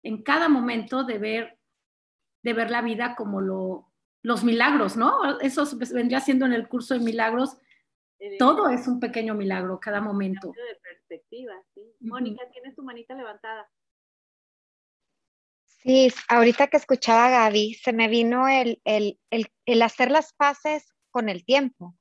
en 0.02 0.24
cada 0.24 0.50
momento 0.50 1.04
de 1.04 1.20
ver, 1.20 1.60
de 2.42 2.54
ver 2.54 2.72
la 2.72 2.82
vida 2.82 3.16
como 3.16 3.42
lo, 3.42 3.92
los 4.28 4.44
milagros, 4.44 4.98
¿no? 4.98 5.40
Eso 5.40 5.66
vendría 5.94 6.20
siendo 6.20 6.46
en 6.46 6.52
el 6.52 6.68
curso 6.68 6.94
de 6.94 7.00
milagros. 7.00 7.58
Todo 8.38 8.68
es 8.68 8.86
un 8.86 9.00
pequeño 9.00 9.34
milagro, 9.34 9.80
cada 9.80 10.02
momento. 10.02 10.52
De 10.52 10.76
perspectiva, 10.84 11.54
sí. 11.74 11.96
Mónica, 12.02 12.44
tienes 12.52 12.76
tu 12.76 12.84
manita 12.84 13.16
levantada. 13.16 13.70
Sí, 15.66 16.12
ahorita 16.28 16.68
que 16.68 16.76
escuchaba 16.76 17.28
a 17.28 17.30
Gaby, 17.30 17.76
se 17.76 17.94
me 17.94 18.10
vino 18.10 18.50
el, 18.50 18.82
el, 18.84 19.82
hacer 19.82 20.12
las 20.12 20.34
paces 20.34 20.94
con 21.10 21.30
el 21.30 21.46
tiempo. 21.46 21.96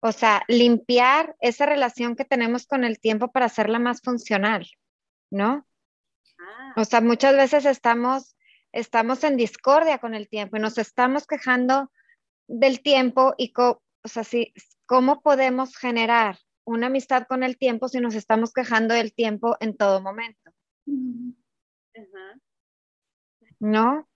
O 0.00 0.12
sea, 0.12 0.42
limpiar 0.48 1.36
esa 1.40 1.66
relación 1.66 2.16
que 2.16 2.24
tenemos 2.24 2.66
con 2.66 2.84
el 2.84 2.98
tiempo 2.98 3.32
para 3.32 3.46
hacerla 3.46 3.78
más 3.78 4.00
funcional, 4.00 4.66
¿no? 5.30 5.66
Ah. 6.38 6.72
O 6.78 6.86
sea, 6.86 7.02
muchas 7.02 7.36
veces 7.36 7.66
estamos, 7.66 8.34
estamos 8.72 9.24
en 9.24 9.36
discordia 9.36 9.98
con 9.98 10.14
el 10.14 10.28
tiempo 10.28 10.56
y 10.56 10.60
nos 10.60 10.78
estamos 10.78 11.26
quejando 11.26 11.90
del 12.46 12.82
tiempo 12.82 13.34
y, 13.36 13.52
o 13.56 13.80
sea, 14.04 14.22
¿cómo 14.86 15.22
podemos 15.22 15.76
generar 15.76 16.38
una 16.64 16.88
amistad 16.88 17.26
con 17.28 17.42
el 17.42 17.58
tiempo 17.58 17.88
si 17.88 18.00
nos 18.00 18.14
estamos 18.14 18.52
quejando 18.52 18.94
del 18.94 19.12
tiempo 19.14 19.56
en 19.60 19.76
todo 19.76 20.00
momento? 20.00 20.50
¿no? 23.60 24.08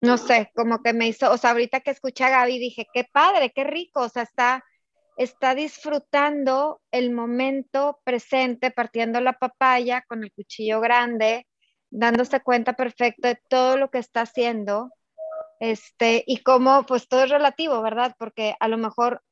No 0.00 0.18
sé, 0.18 0.50
como 0.54 0.82
que 0.82 0.92
me 0.92 1.08
hizo, 1.08 1.30
o 1.30 1.36
sea, 1.38 1.50
ahorita 1.50 1.80
que 1.80 1.90
escuché 1.90 2.24
a 2.24 2.30
Gaby 2.30 2.58
dije, 2.58 2.86
qué 2.92 3.04
padre, 3.10 3.52
qué 3.54 3.64
rico, 3.64 4.00
o 4.02 4.08
sea, 4.08 4.22
está, 4.22 4.64
está 5.16 5.54
disfrutando 5.54 6.82
el 6.90 7.10
momento 7.10 8.00
presente, 8.04 8.70
partiendo 8.70 9.20
la 9.20 9.34
papaya 9.34 10.04
con 10.06 10.22
el 10.22 10.32
cuchillo 10.32 10.80
grande, 10.80 11.46
dándose 11.94 12.40
cuenta 12.40 12.72
perfecto 12.72 13.28
de 13.28 13.38
todo 13.48 13.76
lo 13.76 13.88
que 13.88 13.98
está 13.98 14.22
haciendo, 14.22 14.90
este, 15.60 16.24
y 16.26 16.38
cómo, 16.38 16.84
pues 16.86 17.08
todo 17.08 17.22
es 17.22 17.30
relativo, 17.30 17.80
¿verdad? 17.82 18.16
Porque 18.18 18.56
a 18.58 18.66
lo 18.68 18.76
mejor 18.76 19.22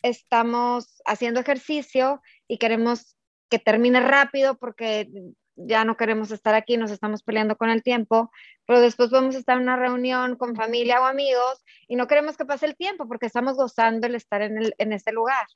estamos 0.00 1.02
haciendo 1.04 1.40
ejercicio 1.40 2.22
y 2.48 2.56
queremos 2.58 3.16
que 3.50 3.58
termine 3.58 4.00
rápido 4.00 4.56
porque 4.56 5.10
ya 5.54 5.84
no 5.84 5.98
queremos 5.98 6.30
estar 6.30 6.54
aquí, 6.54 6.78
nos 6.78 6.90
estamos 6.90 7.22
peleando 7.22 7.56
con 7.56 7.68
el 7.68 7.82
tiempo, 7.82 8.30
pero 8.66 8.80
después 8.80 9.10
vamos 9.10 9.34
a 9.34 9.38
estar 9.38 9.58
en 9.58 9.64
una 9.64 9.76
reunión 9.76 10.36
con 10.36 10.56
familia 10.56 11.02
o 11.02 11.04
amigos 11.04 11.62
y 11.88 11.96
no 11.96 12.06
queremos 12.06 12.38
que 12.38 12.46
pase 12.46 12.64
el 12.64 12.74
tiempo 12.74 13.06
porque 13.06 13.26
estamos 13.26 13.56
gozando 13.56 14.06
el 14.06 14.14
estar 14.14 14.40
en, 14.40 14.56
el, 14.56 14.74
en 14.78 14.94
ese 14.94 15.12
lugar. 15.12 15.46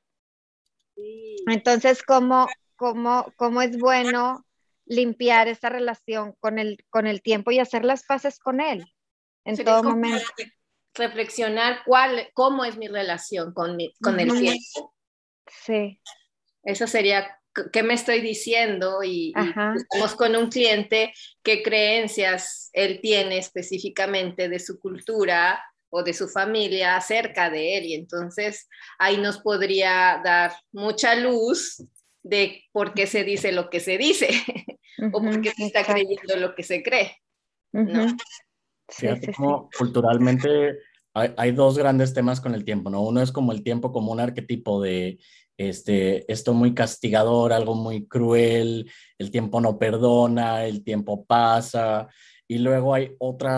Entonces, 1.47 2.03
¿cómo, 2.03 2.47
cómo, 2.77 3.33
¿cómo 3.37 3.63
es 3.63 3.79
bueno 3.79 4.46
limpiar 4.87 5.49
esa 5.49 5.69
relación 5.69 6.35
con 6.41 6.59
el, 6.59 6.79
con 6.89 7.07
el 7.07 7.23
tiempo 7.23 7.51
y 7.51 7.59
hacer 7.59 7.85
las 7.85 8.05
paces 8.05 8.39
con 8.39 8.61
él 8.61 8.87
en 9.45 9.63
todo 9.65 9.83
momento? 9.83 10.25
Reflexionar 10.95 11.83
cuál, 11.85 12.31
cómo 12.33 12.65
es 12.65 12.79
mi 12.79 12.89
relación 12.89 13.53
con, 13.53 13.77
con 14.01 14.19
el 14.19 14.33
tiempo. 14.33 14.95
Sí. 15.47 16.01
Eso 16.63 16.87
sería 16.87 17.39
qué 17.73 17.83
me 17.83 17.95
estoy 17.95 18.21
diciendo 18.21 19.03
y, 19.03 19.33
estamos 19.77 20.15
con 20.15 20.37
un 20.37 20.49
cliente 20.51 21.13
qué 21.43 21.63
creencias 21.63 22.71
él 22.73 23.01
tiene 23.01 23.39
específicamente 23.39 24.49
de 24.49 24.59
su 24.59 24.79
cultura 24.79 25.63
o 25.89 26.03
de 26.03 26.13
su 26.13 26.29
familia 26.29 26.97
acerca 26.97 27.49
de 27.49 27.79
él 27.79 27.85
y 27.87 27.95
entonces 27.95 28.69
ahí 28.99 29.17
nos 29.19 29.39
podría 29.39 30.21
dar 30.25 30.53
mucha 30.73 31.15
luz 31.15 31.83
de 32.27 32.65
por 32.73 32.93
qué 32.93 33.07
se 33.07 33.25
dice 33.25 33.53
lo 33.53 33.71
que 33.71 33.81
se 33.81 33.99
dice 33.99 34.29
o 35.13 35.23
por 35.23 35.41
qué 35.41 35.51
se 35.51 35.67
está 35.67 35.85
creyendo 35.85 36.37
lo 36.37 36.55
que 36.55 36.63
se 36.63 36.83
cree. 36.83 37.17
Fíjate 38.89 39.33
cómo 39.33 39.69
culturalmente 39.77 40.79
hay, 41.15 41.31
hay, 41.37 41.53
dos 41.53 41.79
grandes 41.79 42.15
temas 42.15 42.41
con 42.41 42.55
el 42.55 42.65
tiempo, 42.65 42.91
¿no? 42.91 43.03
Uno 43.03 43.23
es 43.23 43.33
como 43.33 43.53
el 43.53 43.63
tiempo 43.63 43.93
como 43.93 44.13
un 44.13 44.21
arquetipo 44.21 44.81
de 44.83 45.19
este, 45.57 46.31
esto 46.31 46.53
muy 46.53 46.75
castigador, 46.75 47.53
algo 47.53 47.75
muy 47.75 48.07
cruel, 48.07 48.91
el 49.19 49.31
tiempo 49.31 49.61
no 49.61 49.79
perdona, 49.79 50.67
el 50.67 50.85
tiempo 50.85 51.25
pasa, 51.25 52.09
y 52.47 52.59
luego 52.59 52.95
hay 52.95 53.15
otro 53.19 53.49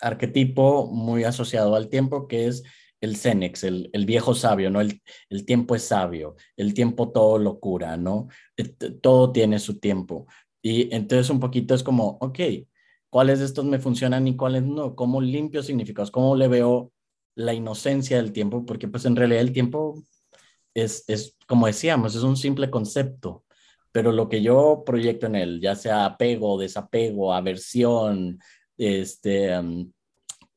arquetipo 0.00 0.86
muy 0.86 1.24
asociado 1.24 1.76
al 1.76 1.88
tiempo 1.88 2.26
que 2.26 2.46
es 2.46 2.62
el 3.00 3.16
Cenex, 3.16 3.64
el, 3.64 3.90
viejo 4.06 4.34
sabio, 4.34 4.70
¿no? 4.70 4.80
El, 4.80 5.02
el, 5.30 5.44
tiempo 5.44 5.74
es 5.74 5.84
sabio, 5.84 6.36
el 6.56 6.74
tiempo 6.74 7.10
todo 7.10 7.38
lo 7.38 7.58
cura, 7.58 7.96
¿no? 7.96 8.28
Todo 9.02 9.32
tiene 9.32 9.58
su 9.58 9.78
tiempo. 9.78 10.26
Y 10.62 10.94
entonces 10.94 11.30
un 11.30 11.40
poquito 11.40 11.74
es 11.74 11.82
como, 11.82 12.18
ok, 12.20 12.38
¿cuáles 13.10 13.40
de 13.40 13.46
estos 13.46 13.64
me 13.64 13.78
funcionan 13.78 14.26
y 14.28 14.36
cuáles 14.36 14.62
no? 14.64 14.94
¿Cómo 14.94 15.20
limpio 15.20 15.62
significados? 15.62 16.10
¿Cómo 16.10 16.36
le 16.36 16.48
veo 16.48 16.92
la 17.34 17.54
inocencia 17.54 18.18
del 18.18 18.32
tiempo? 18.32 18.66
Porque 18.66 18.88
pues 18.88 19.04
en 19.04 19.16
realidad 19.16 19.42
el 19.42 19.52
tiempo 19.52 20.02
es, 20.74 21.04
es, 21.08 21.36
como 21.46 21.66
decíamos, 21.66 22.14
es 22.14 22.22
un 22.22 22.36
simple 22.36 22.70
concepto, 22.70 23.44
pero 23.92 24.12
lo 24.12 24.28
que 24.28 24.42
yo 24.42 24.82
proyecto 24.86 25.26
en 25.26 25.36
él, 25.36 25.60
ya 25.60 25.74
sea 25.74 26.04
apego, 26.06 26.58
desapego, 26.58 27.34
aversión, 27.34 28.38
este, 28.76 29.52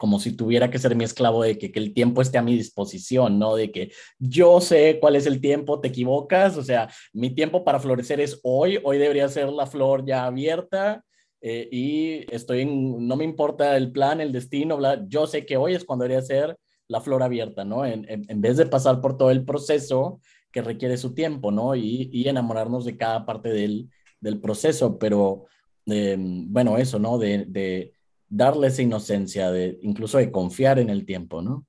como 0.03 0.19
si 0.19 0.35
tuviera 0.35 0.69
que 0.69 0.79
ser 0.79 0.97
mi 0.97 1.05
esclavo 1.05 1.43
de 1.43 1.57
que, 1.57 1.71
que, 1.71 1.79
el 1.79 1.93
tiempo 1.93 2.21
esté 2.21 2.37
a 2.37 2.41
mi 2.41 2.57
disposición, 2.57 3.39
¿no? 3.39 3.55
De 3.55 3.71
que 3.71 3.93
yo 4.19 4.59
sé 4.59 4.97
cuál 4.99 5.15
es 5.15 5.25
el 5.25 5.39
tiempo, 5.39 5.79
te 5.79 5.87
equivocas, 5.87 6.57
o 6.57 6.61
sea, 6.61 6.89
mi 7.13 7.33
tiempo 7.33 7.63
para 7.63 7.79
florecer 7.79 8.19
es 8.19 8.37
hoy, 8.43 8.81
hoy 8.83 8.97
debería 8.97 9.29
ser 9.29 9.47
la 9.47 9.65
flor 9.65 10.05
ya 10.05 10.25
abierta. 10.25 11.05
Eh, 11.39 11.69
y 11.71 12.35
estoy 12.35 12.63
en, 12.63 13.07
no 13.07 13.15
me 13.15 13.23
importa 13.23 13.77
el 13.77 13.93
plan, 13.93 14.19
el 14.19 14.33
destino, 14.33 14.75
bla, 14.75 15.05
yo 15.07 15.25
sé 15.25 15.45
que 15.45 15.55
hoy 15.55 15.73
es 15.73 15.85
cuando 15.85 16.03
debería 16.03 16.21
ser 16.21 16.57
la 16.89 16.99
flor 16.99 17.23
abierta, 17.23 17.63
¿no? 17.63 17.85
En, 17.85 18.05
en, 18.09 18.41
vez 18.41 18.57
de 18.57 18.65
pasar 18.65 18.99
por 18.99 19.15
todo 19.15 19.31
el 19.31 19.45
proceso 19.45 20.19
que 20.51 20.61
requiere 20.61 20.97
su 20.97 21.13
tiempo, 21.13 21.49
¿no? 21.49 21.77
Y, 21.77 22.09
y 22.11 22.27
enamorarnos 22.27 22.83
de 22.83 22.97
cada 22.97 23.25
parte 23.25 23.47
del, 23.53 23.89
del 24.19 24.41
proceso, 24.41 24.99
pero 24.99 25.45
em, 25.85 26.51
bueno, 26.51 26.77
eso, 26.77 26.99
¿no? 26.99 27.17
De, 27.17 27.45
de, 27.45 27.93
darle 28.35 28.67
esa 28.67 28.81
inocencia, 28.81 29.51
de 29.51 29.77
incluso 29.83 30.17
de 30.17 30.31
confiar 30.31 30.79
en 30.79 30.89
el 30.89 31.05
tiempo, 31.05 31.41
¿no? 31.41 31.65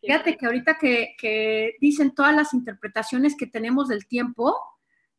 Fíjate 0.00 0.36
que 0.36 0.46
ahorita 0.46 0.78
que, 0.78 1.14
que 1.18 1.76
dicen 1.80 2.14
todas 2.14 2.34
las 2.34 2.54
interpretaciones 2.54 3.36
que 3.36 3.46
tenemos 3.46 3.88
del 3.88 4.06
tiempo, 4.06 4.56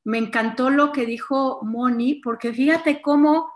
me 0.04 0.18
encantó 0.18 0.70
lo 0.70 0.92
que 0.92 1.06
dijo 1.06 1.60
Moni, 1.62 2.16
porque 2.16 2.52
fíjate 2.52 3.02
cómo 3.02 3.52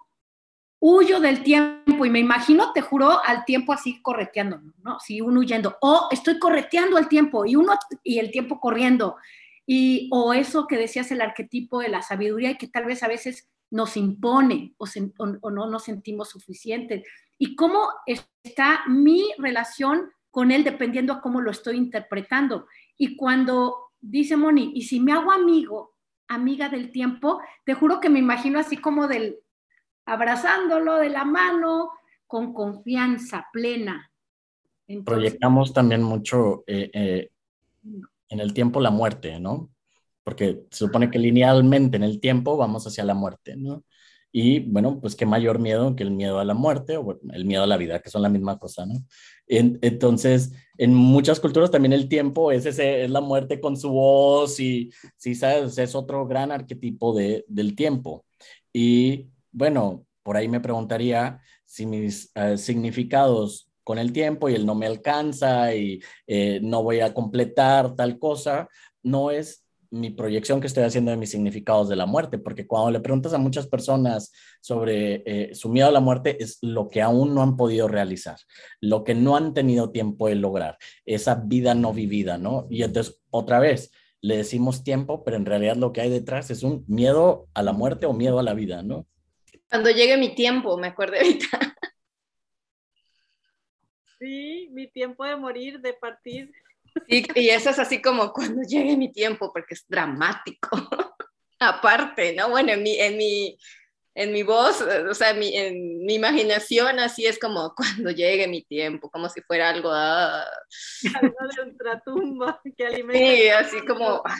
huyo 0.79 1.19
del 1.19 1.41
tiempo 1.41 2.05
y 2.05 2.09
me 2.09 2.19
imagino, 2.19 2.73
te 2.73 2.81
juro, 2.81 3.23
al 3.23 3.43
tiempo 3.45 3.73
así 3.73 4.01
correteando, 4.01 4.61
¿no? 4.83 4.99
Si 4.99 5.21
uno 5.21 5.39
huyendo, 5.39 5.77
o 5.81 6.09
estoy 6.11 6.37
correteando 6.37 6.97
al 6.97 7.07
tiempo 7.07 7.45
y 7.45 7.55
uno 7.55 7.73
y 8.03 8.19
el 8.19 8.29
tiempo 8.29 8.59
corriendo, 8.59 9.15
y 9.65 10.09
o 10.11 10.33
eso 10.33 10.67
que 10.67 10.77
decías 10.77 11.09
el 11.11 11.21
arquetipo 11.21 11.79
de 11.79 11.89
la 11.89 12.01
sabiduría 12.01 12.51
y 12.51 12.57
que 12.57 12.67
tal 12.67 12.85
vez 12.85 13.01
a 13.01 13.07
veces 13.07 13.49
nos 13.71 13.97
impone 13.97 14.75
o, 14.77 14.85
o 15.41 15.51
no 15.51 15.69
nos 15.69 15.83
sentimos 15.83 16.29
suficientes. 16.29 17.03
Y 17.37 17.55
cómo 17.55 17.89
está 18.43 18.81
mi 18.87 19.31
relación 19.37 20.11
con 20.31 20.51
él 20.51 20.63
dependiendo 20.63 21.13
a 21.13 21.21
cómo 21.21 21.41
lo 21.41 21.51
estoy 21.51 21.77
interpretando. 21.77 22.67
Y 22.97 23.15
cuando 23.15 23.91
dice 23.99 24.37
Moni, 24.37 24.71
y 24.75 24.83
si 24.83 24.99
me 24.99 25.13
hago 25.13 25.31
amigo, 25.31 25.95
amiga 26.27 26.69
del 26.69 26.91
tiempo, 26.91 27.39
te 27.65 27.73
juro 27.73 27.99
que 27.99 28.09
me 28.09 28.19
imagino 28.19 28.59
así 28.59 28.77
como 28.77 29.07
del 29.07 29.39
abrazándolo 30.05 30.97
de 30.97 31.09
la 31.09 31.25
mano, 31.25 31.91
con 32.27 32.53
confianza 32.53 33.47
plena. 33.51 34.11
Proyectamos 35.03 35.73
también 35.73 36.03
mucho 36.03 36.63
eh, 36.67 36.91
eh, 36.93 37.31
en 38.29 38.39
el 38.39 38.53
tiempo 38.53 38.79
la 38.81 38.91
muerte, 38.91 39.39
¿no? 39.39 39.69
Porque 40.25 40.65
se 40.71 40.79
supone 40.85 41.09
que 41.09 41.19
linealmente 41.19 41.95
en 41.95 42.03
el 42.03 42.19
tiempo 42.19 42.57
vamos 42.57 42.85
hacia 42.85 43.05
la 43.05 43.13
muerte, 43.13 43.55
¿no? 43.55 43.85
Y 44.37 44.59
bueno, 44.59 44.99
pues 44.99 45.15
qué 45.15 45.25
mayor 45.25 45.59
miedo 45.59 45.95
que 45.95 46.03
el 46.03 46.11
miedo 46.11 46.39
a 46.39 46.43
la 46.43 46.53
muerte 46.53 46.97
o 46.97 47.17
el 47.31 47.45
miedo 47.45 47.63
a 47.63 47.67
la 47.67 47.77
vida, 47.77 48.01
que 48.01 48.09
son 48.09 48.21
la 48.21 48.27
misma 48.27 48.59
cosa, 48.59 48.85
¿no? 48.85 48.95
entonces, 49.47 50.51
en 50.77 50.93
muchas 50.93 51.39
culturas 51.39 51.71
también 51.71 51.93
el 51.93 52.09
tiempo 52.09 52.51
es, 52.51 52.65
ese, 52.65 53.05
es 53.05 53.11
la 53.11 53.21
muerte 53.21 53.61
con 53.61 53.77
su 53.77 53.91
voz 53.91 54.59
y, 54.59 54.91
sí, 55.15 55.35
sabes, 55.35 55.77
es 55.77 55.95
otro 55.95 56.27
gran 56.27 56.51
arquetipo 56.51 57.13
de, 57.13 57.45
del 57.47 57.75
tiempo. 57.75 58.25
Y 58.73 59.29
bueno, 59.53 60.05
por 60.23 60.35
ahí 60.35 60.49
me 60.49 60.59
preguntaría 60.59 61.39
si 61.63 61.85
mis 61.85 62.31
eh, 62.35 62.57
significados 62.57 63.69
con 63.85 63.99
el 63.99 64.11
tiempo 64.11 64.49
y 64.49 64.55
el 64.55 64.65
no 64.65 64.75
me 64.75 64.87
alcanza 64.87 65.73
y 65.75 66.01
eh, 66.27 66.59
no 66.61 66.83
voy 66.83 66.99
a 66.99 67.13
completar 67.13 67.95
tal 67.95 68.19
cosa, 68.19 68.67
no 69.03 69.31
es 69.31 69.64
mi 69.91 70.11
proyección 70.11 70.61
que 70.61 70.67
estoy 70.67 70.83
haciendo 70.83 71.11
de 71.11 71.17
mis 71.17 71.31
significados 71.31 71.89
de 71.89 71.95
la 71.95 72.05
muerte, 72.05 72.37
porque 72.37 72.67
cuando 72.67 72.91
le 72.91 72.99
preguntas 72.99 73.33
a 73.33 73.37
muchas 73.37 73.67
personas 73.67 74.31
sobre 74.61 75.23
eh, 75.25 75.55
su 75.55 75.69
miedo 75.69 75.87
a 75.87 75.91
la 75.91 75.99
muerte 75.99 76.41
es 76.41 76.57
lo 76.61 76.89
que 76.89 77.01
aún 77.01 77.33
no 77.33 77.41
han 77.41 77.57
podido 77.57 77.87
realizar, 77.87 78.37
lo 78.81 79.03
que 79.03 79.15
no 79.15 79.35
han 79.35 79.53
tenido 79.53 79.91
tiempo 79.91 80.27
de 80.27 80.35
lograr, 80.35 80.77
esa 81.05 81.35
vida 81.35 81.73
no 81.73 81.93
vivida, 81.93 82.37
¿no? 82.37 82.67
Y 82.69 82.83
entonces, 82.83 83.21
otra 83.29 83.59
vez, 83.59 83.91
le 84.21 84.37
decimos 84.37 84.83
tiempo, 84.83 85.23
pero 85.23 85.37
en 85.37 85.45
realidad 85.45 85.75
lo 85.75 85.93
que 85.93 86.01
hay 86.01 86.09
detrás 86.09 86.49
es 86.49 86.63
un 86.63 86.83
miedo 86.87 87.47
a 87.53 87.61
la 87.61 87.73
muerte 87.73 88.05
o 88.05 88.13
miedo 88.13 88.39
a 88.39 88.43
la 88.43 88.53
vida, 88.53 88.81
¿no? 88.81 89.07
Cuando 89.69 89.91
llegue 89.91 90.17
mi 90.17 90.33
tiempo, 90.33 90.77
me 90.77 90.87
acuerdo 90.87 91.17
ahorita. 91.17 91.75
Sí, 94.19 94.69
mi 94.71 94.89
tiempo 94.89 95.25
de 95.25 95.35
morir, 95.35 95.81
de 95.81 95.93
partir. 95.93 96.51
Sí, 97.07 97.25
y 97.35 97.49
eso 97.49 97.69
es 97.69 97.79
así 97.79 98.01
como 98.01 98.31
cuando 98.31 98.61
llegue 98.63 98.97
mi 98.97 99.11
tiempo, 99.11 99.51
porque 99.51 99.73
es 99.73 99.85
dramático. 99.87 100.69
Aparte, 101.59 102.33
¿no? 102.33 102.49
Bueno, 102.49 102.73
en 102.73 102.83
mi, 102.83 102.99
en 102.99 103.17
mi, 103.17 103.57
en 104.13 104.31
mi 104.31 104.43
voz, 104.43 104.81
o 104.81 105.13
sea, 105.13 105.31
en 105.31 105.39
mi, 105.39 105.55
en 105.55 106.05
mi 106.05 106.15
imaginación, 106.15 106.99
así 106.99 107.25
es 107.25 107.37
como 107.37 107.73
cuando 107.75 108.11
llegue 108.11 108.47
mi 108.47 108.63
tiempo, 108.63 109.09
como 109.09 109.29
si 109.29 109.41
fuera 109.41 109.69
algo. 109.69 109.89
Ah. 109.91 110.45
Algo 111.21 111.35
de 111.55 111.69
ultratumba 111.69 112.61
que 112.77 112.85
alimenta. 112.85 113.19
Sí, 113.19 113.49
así 113.49 113.85
como. 113.85 114.21
Ah, 114.25 114.37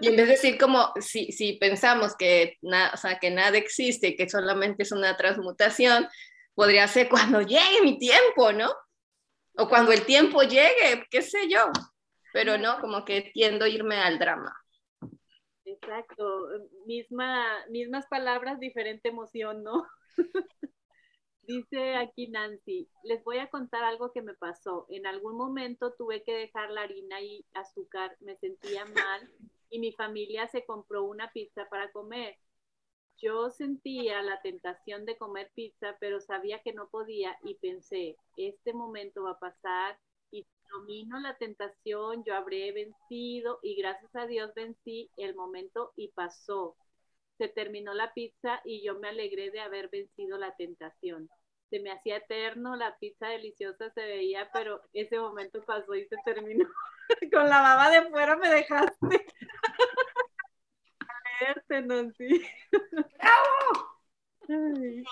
y 0.00 0.08
en 0.08 0.16
vez 0.16 0.26
de 0.26 0.32
decir 0.32 0.58
como 0.58 0.92
si, 1.00 1.30
si 1.32 1.54
pensamos 1.54 2.16
que, 2.16 2.58
o 2.62 2.96
sea, 2.96 3.18
que 3.18 3.30
nada 3.30 3.56
existe, 3.58 4.16
que 4.16 4.28
solamente 4.28 4.82
es 4.82 4.92
una 4.92 5.16
transmutación, 5.16 6.08
podría 6.54 6.88
ser 6.88 7.08
cuando 7.08 7.42
llegue 7.42 7.82
mi 7.82 7.98
tiempo, 7.98 8.52
¿no? 8.52 8.72
O 9.56 9.68
cuando 9.68 9.92
el 9.92 10.04
tiempo 10.04 10.42
llegue, 10.42 11.06
qué 11.10 11.22
sé 11.22 11.48
yo. 11.48 11.70
Pero 12.32 12.58
no, 12.58 12.80
como 12.80 13.04
que 13.04 13.30
tiendo 13.32 13.64
a 13.64 13.68
irme 13.68 13.96
al 13.96 14.18
drama. 14.18 14.52
Exacto, 15.64 16.48
Misma, 16.86 17.64
mismas 17.70 18.06
palabras, 18.06 18.60
diferente 18.60 19.08
emoción, 19.08 19.62
¿no? 19.62 19.86
Dice 21.46 21.96
aquí 21.96 22.28
Nancy, 22.28 22.88
les 23.02 23.22
voy 23.22 23.38
a 23.38 23.48
contar 23.50 23.84
algo 23.84 24.12
que 24.12 24.22
me 24.22 24.34
pasó. 24.34 24.86
En 24.88 25.06
algún 25.06 25.36
momento 25.36 25.92
tuve 25.92 26.22
que 26.22 26.34
dejar 26.34 26.70
la 26.70 26.82
harina 26.82 27.20
y 27.20 27.44
azúcar, 27.52 28.16
me 28.20 28.36
sentía 28.36 28.84
mal 28.86 29.30
y 29.70 29.78
mi 29.78 29.92
familia 29.92 30.48
se 30.48 30.64
compró 30.64 31.04
una 31.04 31.30
pizza 31.32 31.68
para 31.68 31.92
comer. 31.92 32.36
Yo 33.18 33.50
sentía 33.50 34.22
la 34.22 34.40
tentación 34.42 35.04
de 35.04 35.16
comer 35.16 35.50
pizza, 35.54 35.96
pero 36.00 36.20
sabía 36.20 36.60
que 36.62 36.72
no 36.72 36.88
podía 36.88 37.36
y 37.42 37.54
pensé, 37.54 38.16
este 38.36 38.72
momento 38.72 39.24
va 39.24 39.32
a 39.32 39.38
pasar 39.38 39.98
y 40.30 40.46
domino 40.70 41.20
la 41.20 41.36
tentación, 41.36 42.24
yo 42.24 42.34
habré 42.34 42.72
vencido 42.72 43.60
y 43.62 43.76
gracias 43.76 44.14
a 44.16 44.26
Dios 44.26 44.52
vencí 44.54 45.10
el 45.16 45.34
momento 45.34 45.92
y 45.96 46.08
pasó. 46.08 46.76
Se 47.38 47.48
terminó 47.48 47.94
la 47.94 48.12
pizza 48.12 48.60
y 48.64 48.84
yo 48.84 48.98
me 48.98 49.08
alegré 49.08 49.50
de 49.50 49.60
haber 49.60 49.88
vencido 49.88 50.38
la 50.38 50.54
tentación. 50.56 51.28
Se 51.70 51.80
me 51.80 51.90
hacía 51.90 52.18
eterno, 52.18 52.76
la 52.76 52.96
pizza 52.98 53.28
deliciosa 53.28 53.90
se 53.90 54.02
veía, 54.02 54.50
pero 54.52 54.80
ese 54.92 55.18
momento 55.18 55.64
pasó 55.64 55.94
y 55.94 56.06
se 56.06 56.16
terminó. 56.24 56.68
Con 57.32 57.48
la 57.48 57.60
baba 57.60 57.90
de 57.90 58.08
fuera 58.10 58.36
me 58.36 58.48
dejaste. 58.48 59.26
Nancy. 61.82 62.42
¡Bravo! 63.18 63.94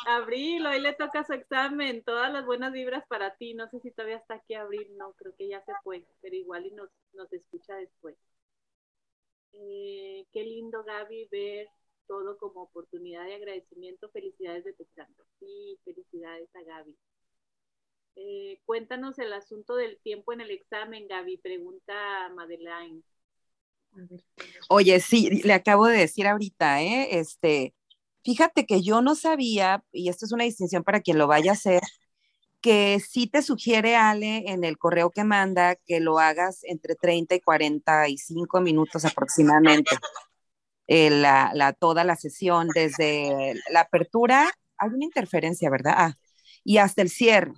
Abril, 0.06 0.66
hoy 0.66 0.80
le 0.80 0.92
toca 0.94 1.24
su 1.24 1.32
examen. 1.32 2.02
Todas 2.04 2.32
las 2.32 2.44
buenas 2.44 2.72
vibras 2.72 3.06
para 3.06 3.34
ti. 3.36 3.54
No 3.54 3.68
sé 3.68 3.80
si 3.80 3.90
todavía 3.90 4.16
está 4.16 4.34
aquí 4.34 4.54
Abril, 4.54 4.96
no, 4.96 5.12
creo 5.14 5.34
que 5.36 5.48
ya 5.48 5.62
se 5.62 5.72
fue, 5.82 6.04
pero 6.20 6.36
igual 6.36 6.66
y 6.66 6.72
nos, 6.72 6.90
nos 7.14 7.32
escucha 7.32 7.74
después. 7.76 8.16
Eh, 9.52 10.26
qué 10.32 10.44
lindo, 10.44 10.82
Gaby, 10.84 11.28
ver 11.30 11.68
todo 12.06 12.36
como 12.38 12.62
oportunidad 12.62 13.24
de 13.24 13.34
agradecimiento. 13.34 14.10
Felicidades 14.10 14.64
de 14.64 14.72
tu 14.74 14.82
examen. 14.82 15.16
Sí, 15.38 15.78
felicidades 15.84 16.54
a 16.54 16.62
Gaby. 16.62 16.96
Eh, 18.16 18.60
cuéntanos 18.66 19.18
el 19.18 19.32
asunto 19.32 19.74
del 19.76 19.98
tiempo 19.98 20.32
en 20.32 20.42
el 20.42 20.50
examen, 20.50 21.08
Gaby, 21.08 21.38
pregunta 21.38 22.28
Madeleine. 22.34 23.02
Oye, 24.68 25.00
sí, 25.00 25.28
le 25.42 25.52
acabo 25.52 25.86
de 25.86 25.98
decir 25.98 26.26
ahorita, 26.26 26.82
¿eh? 26.82 27.18
Este, 27.18 27.74
fíjate 28.24 28.66
que 28.66 28.82
yo 28.82 29.02
no 29.02 29.14
sabía, 29.14 29.84
y 29.92 30.08
esto 30.08 30.24
es 30.24 30.32
una 30.32 30.44
distinción 30.44 30.82
para 30.82 31.00
quien 31.00 31.18
lo 31.18 31.26
vaya 31.26 31.52
a 31.52 31.54
hacer, 31.54 31.82
que 32.60 33.00
sí 33.00 33.26
te 33.26 33.42
sugiere 33.42 33.96
Ale 33.96 34.44
en 34.46 34.64
el 34.64 34.78
correo 34.78 35.10
que 35.10 35.24
manda 35.24 35.74
que 35.74 36.00
lo 36.00 36.18
hagas 36.20 36.60
entre 36.62 36.94
30 36.94 37.34
y 37.34 37.40
45 37.40 38.60
minutos 38.60 39.04
aproximadamente. 39.04 39.90
Eh, 40.86 41.10
la, 41.10 41.52
la, 41.54 41.72
toda 41.72 42.04
la 42.04 42.16
sesión, 42.16 42.68
desde 42.74 43.54
la 43.70 43.80
apertura, 43.80 44.50
hay 44.76 44.90
una 44.90 45.04
interferencia, 45.04 45.70
¿verdad? 45.70 45.94
Ah, 45.96 46.14
y 46.64 46.78
hasta 46.78 47.02
el 47.02 47.08
cierre, 47.08 47.52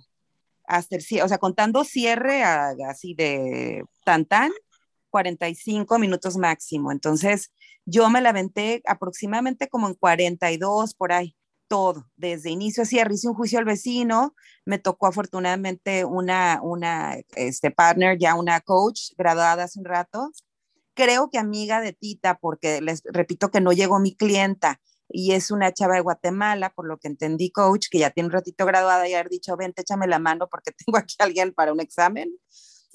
hasta 0.67 0.95
el 0.95 1.01
cierre, 1.01 1.25
o 1.25 1.27
sea, 1.27 1.37
contando 1.37 1.83
cierre 1.83 2.43
así 2.43 3.13
de 3.13 3.83
tan 4.03 4.25
tan, 4.25 4.51
45 5.15 5.97
minutos 5.97 6.35
máximo. 6.35 6.91
Entonces, 6.91 7.49
yo 7.85 8.09
me 8.09 8.19
la 8.19 8.31
aventé 8.31 8.81
aproximadamente 8.85 9.69
como 9.69 9.87
en 9.87 9.93
42 9.93 10.93
por 10.93 11.13
ahí, 11.13 11.37
todo, 11.69 12.11
desde 12.17 12.49
inicio 12.49 12.83
a 12.83 12.85
cierre. 12.85 13.15
Un 13.23 13.33
juicio 13.33 13.57
al 13.59 13.63
vecino, 13.63 14.35
me 14.65 14.77
tocó 14.77 15.07
afortunadamente 15.07 16.03
una, 16.03 16.59
una 16.61 17.15
este, 17.37 17.71
partner, 17.71 18.17
ya 18.19 18.35
una 18.35 18.59
coach 18.59 19.11
graduada 19.17 19.63
hace 19.63 19.79
un 19.79 19.85
rato. 19.85 20.31
Creo 20.95 21.29
que 21.29 21.37
amiga 21.37 21.79
de 21.79 21.93
Tita, 21.93 22.37
porque 22.37 22.81
les 22.81 23.01
repito 23.05 23.51
que 23.51 23.61
no 23.61 23.71
llegó 23.71 23.99
mi 24.01 24.17
clienta 24.17 24.81
y 25.07 25.31
es 25.31 25.49
una 25.49 25.71
chava 25.71 25.95
de 25.95 26.01
Guatemala, 26.01 26.73
por 26.75 26.87
lo 26.89 26.97
que 26.97 27.07
entendí, 27.07 27.51
coach, 27.51 27.87
que 27.89 27.99
ya 27.99 28.09
tiene 28.09 28.27
un 28.27 28.33
ratito 28.33 28.65
graduada 28.65 29.07
y 29.07 29.13
haber 29.13 29.29
dicho, 29.29 29.55
ven, 29.55 29.71
échame 29.77 30.07
la 30.07 30.19
mano 30.19 30.49
porque 30.49 30.71
tengo 30.85 30.97
aquí 30.97 31.15
a 31.19 31.23
alguien 31.23 31.53
para 31.53 31.71
un 31.71 31.79
examen. 31.79 32.37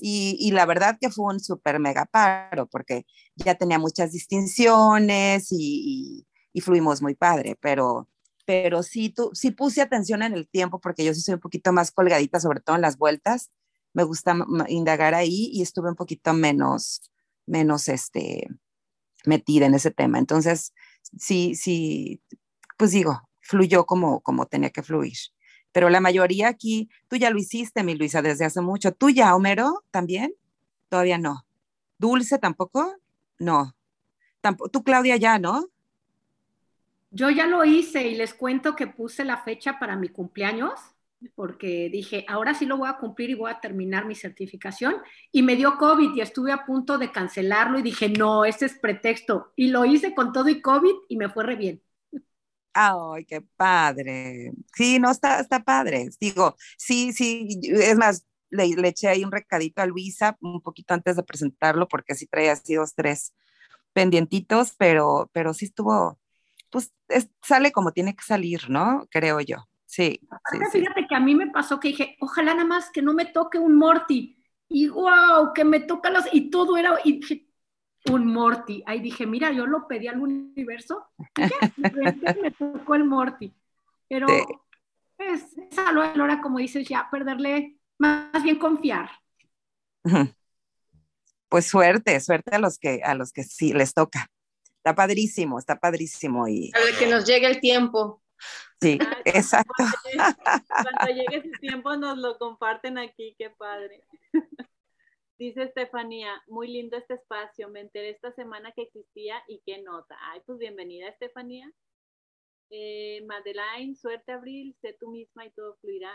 Y, 0.00 0.50
la 0.52 0.66
verdad 0.66 0.98
que 1.00 1.10
fue 1.10 1.32
un 1.32 1.40
súper 1.40 1.78
mega 1.78 2.06
paro, 2.06 2.66
porque 2.66 3.06
ya 3.36 3.54
tenía 3.54 3.78
muchas 3.78 4.12
distinciones 4.12 5.48
y, 5.50 6.26
y, 6.52 6.60
fluimos 6.60 7.02
muy 7.02 7.14
padre, 7.14 7.56
pero, 7.60 8.08
pero 8.46 8.82
sí, 8.82 9.10
tú, 9.10 9.30
sí 9.34 9.50
puse 9.50 9.82
atención 9.82 10.22
en 10.22 10.34
el 10.34 10.48
tiempo, 10.48 10.80
porque 10.80 11.04
yo 11.04 11.14
sí 11.14 11.20
soy 11.20 11.34
un 11.34 11.40
poquito 11.40 11.72
más 11.72 11.90
colgadita, 11.90 12.40
sobre 12.40 12.60
todo 12.60 12.76
en 12.76 12.82
las 12.82 12.98
vueltas, 12.98 13.50
me 13.92 14.04
gusta 14.04 14.36
indagar 14.68 15.14
ahí 15.14 15.50
y 15.52 15.62
estuve 15.62 15.88
un 15.90 15.96
poquito 15.96 16.32
menos, 16.32 17.10
menos 17.46 17.88
este, 17.88 18.48
metida 19.24 19.66
en 19.66 19.74
ese 19.74 19.90
tema. 19.90 20.18
Entonces, 20.18 20.72
sí, 21.18 21.54
sí, 21.54 22.22
pues 22.76 22.92
digo, 22.92 23.20
fluyó 23.40 23.84
como, 23.86 24.20
como 24.20 24.46
tenía 24.46 24.70
que 24.70 24.82
fluir 24.82 25.16
pero 25.72 25.90
la 25.90 26.00
mayoría 26.00 26.48
aquí, 26.48 26.88
tú 27.08 27.16
ya 27.16 27.30
lo 27.30 27.38
hiciste, 27.38 27.82
mi 27.82 27.94
Luisa, 27.94 28.22
desde 28.22 28.44
hace 28.44 28.60
mucho. 28.60 28.92
¿Tú 28.92 29.10
ya, 29.10 29.34
Homero, 29.34 29.84
también? 29.90 30.34
Todavía 30.88 31.18
no. 31.18 31.46
¿Dulce 31.98 32.38
tampoco? 32.38 32.96
No. 33.38 33.74
Tampoco, 34.40 34.70
Tú, 34.70 34.82
Claudia, 34.82 35.16
ya, 35.16 35.38
¿no? 35.38 35.66
Yo 37.10 37.30
ya 37.30 37.46
lo 37.46 37.64
hice 37.64 38.06
y 38.08 38.14
les 38.14 38.34
cuento 38.34 38.76
que 38.76 38.86
puse 38.86 39.24
la 39.24 39.38
fecha 39.38 39.78
para 39.78 39.96
mi 39.96 40.08
cumpleaños 40.08 40.80
porque 41.34 41.90
dije, 41.90 42.24
ahora 42.28 42.54
sí 42.54 42.64
lo 42.66 42.78
voy 42.78 42.88
a 42.88 42.96
cumplir 42.96 43.30
y 43.30 43.34
voy 43.34 43.50
a 43.50 43.60
terminar 43.60 44.06
mi 44.06 44.14
certificación. 44.14 44.96
Y 45.30 45.42
me 45.42 45.56
dio 45.56 45.76
COVID 45.76 46.14
y 46.14 46.20
estuve 46.20 46.52
a 46.52 46.64
punto 46.64 46.98
de 46.98 47.12
cancelarlo 47.12 47.78
y 47.78 47.82
dije, 47.82 48.08
no, 48.08 48.44
ese 48.44 48.66
es 48.66 48.78
pretexto. 48.78 49.52
Y 49.56 49.68
lo 49.68 49.84
hice 49.84 50.14
con 50.14 50.32
todo 50.32 50.48
y 50.48 50.62
COVID 50.62 50.94
y 51.08 51.16
me 51.16 51.28
fue 51.28 51.44
re 51.44 51.56
bien. 51.56 51.82
Ay, 52.72 53.24
qué 53.24 53.40
padre. 53.56 54.52
Sí, 54.74 54.98
no, 54.98 55.10
está, 55.10 55.40
está 55.40 55.62
padre. 55.62 56.08
Digo, 56.20 56.56
sí, 56.78 57.12
sí, 57.12 57.60
es 57.62 57.96
más, 57.96 58.26
le, 58.50 58.88
eché 58.88 59.08
ahí 59.08 59.24
un 59.24 59.32
recadito 59.32 59.82
a 59.82 59.86
Luisa 59.86 60.36
un 60.40 60.60
poquito 60.60 60.94
antes 60.94 61.16
de 61.16 61.22
presentarlo 61.22 61.88
porque 61.88 62.14
sí 62.14 62.26
traía 62.26 62.52
así 62.52 62.74
dos, 62.74 62.94
tres 62.94 63.34
pendientitos, 63.92 64.74
pero, 64.78 65.30
pero 65.32 65.52
sí 65.54 65.66
estuvo, 65.66 66.18
pues 66.70 66.92
sale 67.42 67.72
como 67.72 67.92
tiene 67.92 68.14
que 68.14 68.24
salir, 68.24 68.70
¿no? 68.70 69.06
Creo 69.10 69.40
yo. 69.40 69.66
Sí, 69.86 70.20
Fíjate 70.70 71.08
que 71.08 71.16
a 71.16 71.20
mí 71.20 71.34
me 71.34 71.48
pasó 71.48 71.80
que 71.80 71.88
dije, 71.88 72.16
ojalá 72.20 72.54
nada 72.54 72.64
más 72.64 72.90
que 72.90 73.02
no 73.02 73.12
me 73.12 73.26
toque 73.26 73.58
un 73.58 73.74
Morty. 73.74 74.36
Y 74.68 74.88
wow, 74.88 75.52
que 75.52 75.64
me 75.64 75.80
toca 75.80 76.10
los... 76.10 76.32
Y 76.32 76.48
todo 76.48 76.76
era... 76.76 76.96
Y 77.02 77.18
dije, 77.18 77.49
un 78.06 78.26
Morty. 78.26 78.82
Ahí 78.86 79.00
dije, 79.00 79.26
mira, 79.26 79.52
yo 79.52 79.66
lo 79.66 79.86
pedí 79.86 80.08
al 80.08 80.20
universo. 80.20 81.06
Y 81.76 82.40
me 82.40 82.50
tocó 82.50 82.94
el 82.94 83.04
Morty. 83.04 83.54
Pero 84.08 84.26
es, 85.18 85.56
es 85.56 85.78
a 85.78 85.92
la 85.92 86.12
hora, 86.22 86.40
como 86.40 86.58
dices, 86.58 86.88
ya 86.88 87.08
perderle, 87.10 87.78
más 87.98 88.42
bien 88.42 88.58
confiar. 88.58 89.10
Pues 91.48 91.66
suerte, 91.66 92.18
suerte 92.20 92.56
a 92.56 92.58
los 92.58 92.78
que, 92.78 93.02
a 93.04 93.14
los 93.14 93.32
que 93.32 93.44
sí 93.44 93.72
les 93.72 93.92
toca. 93.92 94.28
Está 94.76 94.94
padrísimo, 94.94 95.58
está 95.58 95.78
padrísimo. 95.78 96.48
Y... 96.48 96.72
A 96.74 96.98
que 96.98 97.06
nos 97.06 97.26
llegue 97.26 97.46
el 97.46 97.60
tiempo. 97.60 98.22
Sí, 98.80 98.98
exacto. 99.26 99.74
Cuando 100.14 101.14
llegue, 101.14 101.36
ese 101.36 101.50
tiempo 101.60 101.94
nos 101.96 102.16
lo 102.16 102.38
comparten 102.38 102.96
aquí, 102.96 103.34
qué 103.38 103.50
padre. 103.50 104.02
Dice 105.40 105.62
Estefanía, 105.62 106.42
muy 106.48 106.68
lindo 106.68 106.98
este 106.98 107.14
espacio, 107.14 107.70
me 107.70 107.80
enteré 107.80 108.10
esta 108.10 108.30
semana 108.32 108.72
que 108.72 108.82
existía 108.82 109.42
y 109.48 109.62
qué 109.64 109.80
nota. 109.80 110.14
Ay, 110.20 110.42
pues 110.44 110.58
bienvenida 110.58 111.08
Estefanía. 111.08 111.66
Eh, 112.68 113.24
Madeline, 113.24 113.96
suerte 113.96 114.32
Abril, 114.32 114.76
sé 114.82 114.98
tú 115.00 115.10
misma 115.10 115.46
y 115.46 115.50
todo 115.52 115.78
fluirá. 115.80 116.12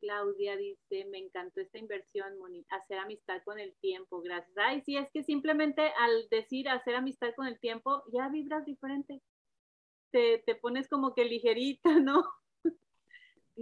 Claudia 0.00 0.56
dice, 0.56 1.04
me 1.04 1.18
encantó 1.18 1.60
esta 1.60 1.78
inversión, 1.78 2.36
Moni, 2.36 2.66
hacer 2.70 2.98
amistad 2.98 3.40
con 3.44 3.60
el 3.60 3.76
tiempo, 3.76 4.20
gracias. 4.20 4.56
Ay, 4.56 4.80
sí, 4.80 4.96
es 4.96 5.08
que 5.12 5.22
simplemente 5.22 5.92
al 5.96 6.28
decir 6.28 6.68
hacer 6.68 6.96
amistad 6.96 7.32
con 7.36 7.46
el 7.46 7.60
tiempo, 7.60 8.02
ya 8.12 8.28
vibras 8.28 8.64
diferente 8.66 9.22
te, 10.12 10.54
pones 10.60 10.88
como 10.88 11.14
que 11.14 11.24
ligerita, 11.24 11.94
¿no? 12.00 12.24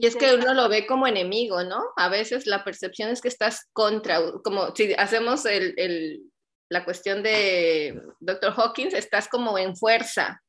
Y 0.01 0.07
es 0.07 0.17
que 0.17 0.35
uno 0.35 0.55
lo 0.55 0.71
ve 0.71 0.87
como 0.87 1.07
enemigo, 1.07 1.63
¿no? 1.63 1.93
A 1.97 2.09
veces 2.09 2.47
la 2.47 2.65
percepción 2.65 3.11
es 3.11 3.21
que 3.21 3.29
estás 3.29 3.69
contra, 3.75 4.19
como 4.43 4.75
si 4.75 4.95
hacemos 4.95 5.45
el, 5.45 6.23
la 6.71 6.87
cuestión 6.87 7.23
de 7.23 8.01
Dr. 8.19 8.55
Hawkins, 8.57 8.95
estás 8.95 9.29
como 9.29 9.59
en 9.59 9.77
fuerza. 9.77 10.43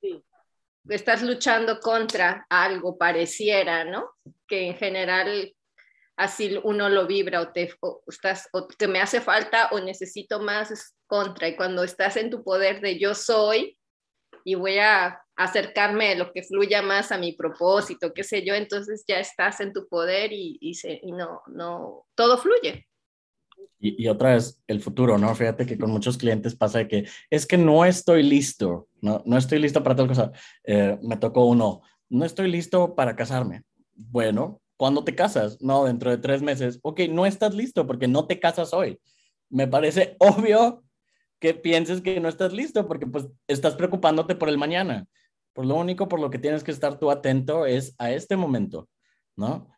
Sí. 0.00 0.22
Estás 0.88 1.22
luchando 1.22 1.80
contra 1.80 2.46
algo, 2.48 2.96
pareciera, 2.96 3.84
¿no? 3.84 4.12
Que 4.46 4.68
en 4.68 4.76
general 4.76 5.52
así 6.16 6.56
uno 6.62 6.88
lo 6.88 7.08
vibra 7.08 7.40
o 7.40 7.52
te 7.52 7.74
estás 8.06 8.48
o 8.52 8.68
que 8.68 8.86
me 8.86 9.00
hace 9.00 9.20
falta 9.20 9.70
o 9.72 9.80
necesito 9.80 10.38
más 10.38 10.70
es 10.70 10.94
contra 11.08 11.48
y 11.48 11.56
cuando 11.56 11.82
estás 11.82 12.16
en 12.16 12.30
tu 12.30 12.44
poder 12.44 12.80
de 12.80 13.00
yo 13.00 13.16
soy 13.16 13.76
y 14.44 14.54
voy 14.54 14.78
a 14.78 15.20
acercarme 15.36 16.14
lo 16.14 16.32
que 16.32 16.42
fluya 16.42 16.82
más 16.82 17.10
a 17.10 17.18
mi 17.18 17.32
propósito, 17.32 18.12
qué 18.12 18.22
sé 18.22 18.44
yo, 18.44 18.54
entonces 18.54 19.04
ya 19.08 19.18
estás 19.18 19.60
en 19.60 19.72
tu 19.72 19.88
poder 19.88 20.32
y, 20.32 20.58
y, 20.60 20.78
y 21.02 21.12
no, 21.12 21.42
no, 21.48 22.06
todo 22.14 22.38
fluye. 22.38 22.86
Y, 23.80 24.08
otra 24.08 24.34
vez, 24.34 24.62
el 24.66 24.80
futuro, 24.80 25.18
¿no? 25.18 25.34
Fíjate 25.34 25.66
que 25.66 25.76
con 25.76 25.90
muchos 25.90 26.16
clientes 26.16 26.54
pasa 26.54 26.78
de 26.78 26.88
que 26.88 27.08
es 27.28 27.46
que 27.46 27.58
no 27.58 27.84
estoy 27.84 28.22
listo, 28.22 28.88
no, 29.02 29.22
no 29.26 29.36
estoy 29.36 29.58
listo 29.58 29.82
para 29.82 29.94
tal 29.94 30.08
cosa. 30.08 30.32
Eh, 30.64 30.98
me 31.02 31.18
tocó 31.18 31.44
uno, 31.44 31.82
no 32.08 32.24
estoy 32.24 32.50
listo 32.50 32.94
para 32.94 33.14
casarme. 33.14 33.64
Bueno, 33.94 34.62
¿cuándo 34.78 35.04
te 35.04 35.14
casas? 35.14 35.60
No, 35.60 35.84
dentro 35.84 36.10
de 36.10 36.18
tres 36.18 36.40
meses. 36.40 36.78
Ok, 36.82 37.00
no 37.10 37.26
estás 37.26 37.54
listo 37.54 37.86
porque 37.86 38.08
no 38.08 38.26
te 38.26 38.40
casas 38.40 38.72
hoy. 38.72 38.98
Me 39.50 39.68
parece 39.68 40.16
obvio 40.18 40.83
que 41.44 41.52
pienses 41.52 42.00
que 42.00 42.18
no 42.20 42.30
estás 42.30 42.54
listo 42.54 42.88
porque 42.88 43.06
pues 43.06 43.26
estás 43.46 43.74
preocupándote 43.74 44.34
por 44.34 44.48
el 44.48 44.56
mañana. 44.56 45.06
Por 45.52 45.66
lo 45.66 45.74
único 45.74 46.08
por 46.08 46.18
lo 46.18 46.30
que 46.30 46.38
tienes 46.38 46.64
que 46.64 46.70
estar 46.70 46.98
tú 46.98 47.10
atento 47.10 47.66
es 47.66 47.94
a 47.98 48.12
este 48.12 48.34
momento, 48.34 48.88
¿no? 49.36 49.68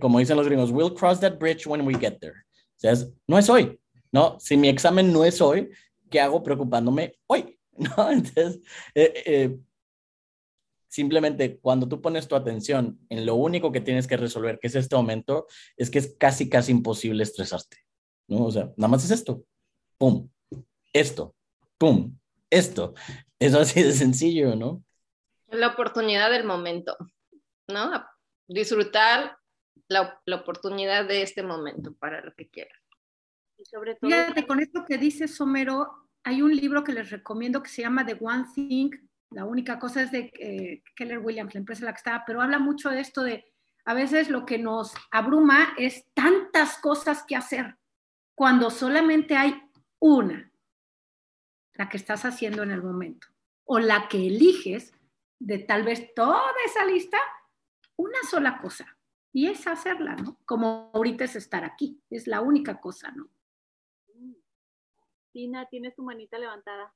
como 0.00 0.20
dicen 0.20 0.36
los 0.36 0.46
gringos, 0.46 0.70
we'll 0.70 0.94
cross 0.94 1.18
that 1.18 1.38
bridge 1.38 1.66
when 1.66 1.84
we 1.84 1.94
get 1.94 2.20
there. 2.20 2.36
O 2.36 2.78
sea, 2.78 2.94
no 3.26 3.38
es 3.38 3.50
hoy, 3.50 3.76
¿no? 4.12 4.38
Si 4.38 4.56
mi 4.56 4.68
examen 4.68 5.12
no 5.12 5.24
es 5.24 5.40
hoy, 5.40 5.68
¿qué 6.08 6.20
hago 6.20 6.44
preocupándome 6.44 7.18
hoy? 7.26 7.58
¿No? 7.76 8.08
Entonces, 8.08 8.60
eh, 8.94 9.22
eh, 9.26 9.58
simplemente 10.86 11.58
cuando 11.58 11.88
tú 11.88 12.00
pones 12.00 12.28
tu 12.28 12.36
atención 12.36 13.00
en 13.08 13.26
lo 13.26 13.34
único 13.34 13.72
que 13.72 13.80
tienes 13.80 14.06
que 14.06 14.16
resolver, 14.16 14.60
que 14.60 14.68
es 14.68 14.76
este 14.76 14.94
momento, 14.94 15.48
es 15.76 15.90
que 15.90 15.98
es 15.98 16.14
casi, 16.16 16.48
casi 16.48 16.70
imposible 16.70 17.24
estresarte, 17.24 17.78
¿no? 18.28 18.44
O 18.44 18.52
sea, 18.52 18.72
nada 18.76 18.88
más 18.88 19.04
es 19.04 19.10
esto, 19.10 19.44
¡pum! 19.98 20.28
Esto, 21.00 21.34
¡pum! 21.76 22.18
Esto. 22.48 22.94
Es 23.38 23.52
así 23.52 23.82
de 23.82 23.92
sencillo, 23.92 24.56
¿no? 24.56 24.82
La 25.48 25.68
oportunidad 25.68 26.30
del 26.30 26.44
momento, 26.44 26.96
¿no? 27.68 28.02
Disfrutar 28.48 29.36
la, 29.88 30.18
oportunidad 30.32 31.06
de 31.06 31.20
este 31.20 31.42
momento 31.42 31.94
para 31.96 32.22
lo 32.22 32.32
que 32.34 32.48
quieras. 32.48 32.80
Y 33.58 33.66
sobre 33.66 33.96
todo... 33.96 34.10
Fíjate, 34.10 34.46
con 34.46 34.58
esto 34.60 34.86
que 34.86 34.96
dice 34.96 35.28
Somero, 35.28 36.08
hay 36.24 36.40
un 36.40 36.56
libro 36.56 36.82
que 36.82 36.92
les 36.92 37.10
recomiendo 37.10 37.62
que 37.62 37.68
se 37.68 37.82
llama 37.82 38.06
The 38.06 38.16
One 38.18 38.46
Thing. 38.54 38.90
La 39.32 39.44
única 39.44 39.78
cosa 39.78 40.00
es 40.02 40.10
de 40.10 40.32
eh, 40.40 40.82
Keller 40.94 41.18
Williams, 41.18 41.52
la 41.52 41.60
empresa 41.60 41.80
en 41.80 41.86
la 41.86 41.92
que 41.92 41.98
estaba, 41.98 42.24
pero 42.26 42.40
habla 42.40 42.58
mucho 42.58 42.88
de 42.88 43.00
esto 43.00 43.22
de 43.22 43.44
a 43.84 43.92
veces 43.92 44.30
lo 44.30 44.46
que 44.46 44.56
nos 44.56 44.94
abruma 45.10 45.74
es 45.76 46.06
tantas 46.14 46.78
cosas 46.78 47.22
que 47.28 47.36
hacer 47.36 47.76
cuando 48.34 48.70
solamente 48.70 49.36
hay 49.36 49.62
una, 49.98 50.50
la 51.76 51.88
que 51.88 51.96
estás 51.96 52.24
haciendo 52.24 52.62
en 52.62 52.70
el 52.70 52.82
momento, 52.82 53.28
o 53.64 53.78
la 53.78 54.08
que 54.08 54.26
eliges 54.26 54.92
de 55.38 55.58
tal 55.58 55.84
vez 55.84 56.14
toda 56.14 56.52
esa 56.64 56.84
lista, 56.84 57.18
una 57.96 58.18
sola 58.30 58.58
cosa, 58.60 58.96
y 59.32 59.48
es 59.48 59.66
hacerla, 59.66 60.16
¿no? 60.16 60.38
Como 60.46 60.90
ahorita 60.94 61.24
es 61.24 61.36
estar 61.36 61.64
aquí, 61.64 62.02
es 62.10 62.26
la 62.26 62.40
única 62.40 62.80
cosa, 62.80 63.10
¿no? 63.12 63.28
Tina, 65.32 65.66
tienes 65.68 65.94
tu 65.94 66.02
manita 66.02 66.38
levantada. 66.38 66.94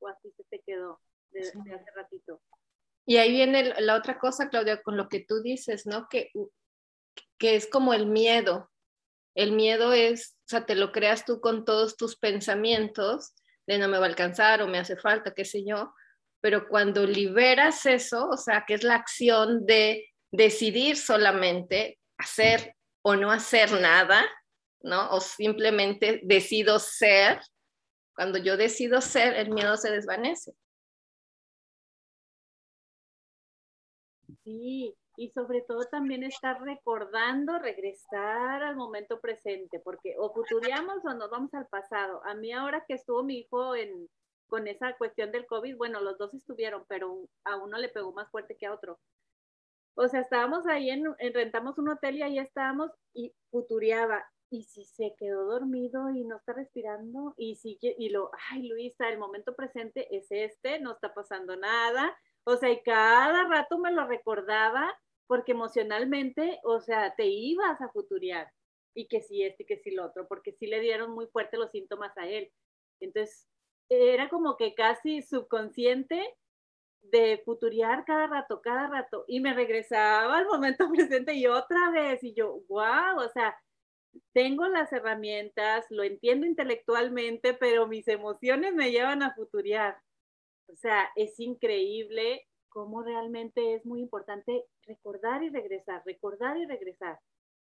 O 0.00 0.08
así 0.08 0.30
se 0.32 0.44
te 0.44 0.60
quedó 0.60 1.00
de, 1.30 1.40
hace 1.40 1.90
ratito. 1.96 2.42
Y 3.06 3.16
ahí 3.16 3.30
viene 3.30 3.80
la 3.80 3.96
otra 3.96 4.18
cosa, 4.18 4.50
Claudia, 4.50 4.82
con 4.82 4.98
lo 4.98 5.08
que 5.08 5.20
tú 5.20 5.40
dices, 5.40 5.86
¿no? 5.86 6.06
Que, 6.10 6.30
que 7.38 7.56
es 7.56 7.66
como 7.66 7.94
el 7.94 8.04
miedo, 8.04 8.70
el 9.38 9.52
miedo 9.52 9.92
es, 9.92 10.36
o 10.46 10.48
sea, 10.48 10.66
te 10.66 10.74
lo 10.74 10.90
creas 10.90 11.24
tú 11.24 11.40
con 11.40 11.64
todos 11.64 11.96
tus 11.96 12.16
pensamientos 12.16 13.34
de 13.68 13.78
no 13.78 13.86
me 13.86 13.96
va 13.96 14.06
a 14.06 14.08
alcanzar 14.08 14.62
o 14.62 14.66
me 14.66 14.78
hace 14.78 14.96
falta, 14.96 15.32
qué 15.32 15.44
sé 15.44 15.64
yo, 15.64 15.94
pero 16.40 16.68
cuando 16.68 17.06
liberas 17.06 17.86
eso, 17.86 18.28
o 18.28 18.36
sea, 18.36 18.64
que 18.66 18.74
es 18.74 18.82
la 18.82 18.96
acción 18.96 19.64
de 19.64 20.08
decidir 20.32 20.96
solamente 20.96 22.00
hacer 22.18 22.74
o 23.02 23.14
no 23.14 23.30
hacer 23.30 23.80
nada, 23.80 24.26
¿no? 24.82 25.08
O 25.10 25.20
simplemente 25.20 26.20
decido 26.24 26.80
ser, 26.80 27.40
cuando 28.16 28.38
yo 28.38 28.56
decido 28.56 29.00
ser, 29.00 29.34
el 29.34 29.50
miedo 29.50 29.76
se 29.76 29.92
desvanece. 29.92 30.52
Sí, 34.42 34.96
y 35.18 35.30
sobre 35.30 35.62
todo 35.62 35.84
también 35.86 36.22
estar 36.22 36.62
recordando, 36.62 37.58
regresar 37.58 38.62
al 38.62 38.76
momento 38.76 39.20
presente, 39.20 39.80
porque 39.80 40.14
o 40.16 40.32
futuriamos 40.32 41.04
o 41.04 41.12
nos 41.12 41.28
vamos 41.28 41.52
al 41.54 41.66
pasado. 41.66 42.22
A 42.24 42.34
mí 42.34 42.52
ahora 42.52 42.84
que 42.86 42.94
estuvo 42.94 43.24
mi 43.24 43.38
hijo 43.38 43.74
en, 43.74 44.08
con 44.46 44.68
esa 44.68 44.96
cuestión 44.96 45.32
del 45.32 45.46
COVID, 45.46 45.76
bueno, 45.76 46.00
los 46.00 46.18
dos 46.18 46.32
estuvieron, 46.34 46.84
pero 46.86 47.28
a 47.42 47.56
uno 47.56 47.78
le 47.78 47.88
pegó 47.88 48.12
más 48.12 48.30
fuerte 48.30 48.56
que 48.56 48.66
a 48.66 48.72
otro. 48.72 49.00
O 49.96 50.06
sea, 50.06 50.20
estábamos 50.20 50.68
ahí, 50.68 50.88
en, 50.88 51.04
rentamos 51.34 51.78
un 51.78 51.88
hotel 51.88 52.18
y 52.18 52.22
ahí 52.22 52.38
estábamos 52.38 52.92
y 53.12 53.34
futureaba. 53.50 54.24
Y 54.50 54.62
si 54.62 54.84
se 54.84 55.16
quedó 55.18 55.46
dormido 55.46 56.10
y 56.10 56.24
no 56.24 56.36
está 56.36 56.52
respirando, 56.52 57.34
y 57.36 57.56
sigue, 57.56 57.92
y 57.98 58.10
lo, 58.10 58.30
ay 58.50 58.68
Luisa, 58.68 59.08
el 59.08 59.18
momento 59.18 59.56
presente 59.56 60.16
es 60.16 60.28
este, 60.30 60.78
no 60.78 60.92
está 60.92 61.12
pasando 61.12 61.56
nada. 61.56 62.16
O 62.44 62.56
sea, 62.56 62.70
y 62.70 62.80
cada 62.82 63.48
rato 63.48 63.78
me 63.78 63.90
lo 63.92 64.06
recordaba 64.06 64.96
porque 65.28 65.52
emocionalmente, 65.52 66.58
o 66.64 66.80
sea, 66.80 67.14
te 67.14 67.26
ibas 67.26 67.80
a 67.80 67.90
futuriar 67.90 68.50
y 68.94 69.06
que 69.06 69.20
sí 69.20 69.44
este 69.44 69.62
y 69.62 69.66
que 69.66 69.78
sí 69.78 69.92
lo 69.92 70.06
otro, 70.06 70.26
porque 70.26 70.52
sí 70.52 70.66
le 70.66 70.80
dieron 70.80 71.12
muy 71.12 71.26
fuerte 71.28 71.58
los 71.58 71.70
síntomas 71.70 72.16
a 72.18 72.26
él. 72.26 72.50
Entonces, 73.00 73.46
era 73.88 74.28
como 74.28 74.56
que 74.56 74.74
casi 74.74 75.22
subconsciente 75.22 76.34
de 77.02 77.40
futuriar 77.44 78.04
cada 78.04 78.26
rato, 78.26 78.60
cada 78.62 78.88
rato, 78.88 79.24
y 79.28 79.40
me 79.40 79.54
regresaba 79.54 80.38
al 80.38 80.46
momento 80.46 80.88
presente 80.92 81.34
y 81.34 81.46
otra 81.46 81.90
vez, 81.92 82.24
y 82.24 82.34
yo, 82.34 82.62
wow, 82.68 83.18
o 83.18 83.28
sea, 83.28 83.56
tengo 84.32 84.66
las 84.66 84.92
herramientas, 84.92 85.86
lo 85.90 86.02
entiendo 86.02 86.46
intelectualmente, 86.46 87.54
pero 87.54 87.86
mis 87.86 88.08
emociones 88.08 88.74
me 88.74 88.90
llevan 88.90 89.22
a 89.22 89.34
futuriar. 89.34 89.98
O 90.66 90.76
sea, 90.76 91.08
es 91.16 91.38
increíble 91.38 92.47
cómo 92.78 93.02
realmente 93.02 93.74
es 93.74 93.84
muy 93.84 94.00
importante 94.00 94.64
recordar 94.86 95.42
y 95.42 95.48
regresar, 95.48 96.00
recordar 96.06 96.56
y 96.58 96.64
regresar. 96.64 97.18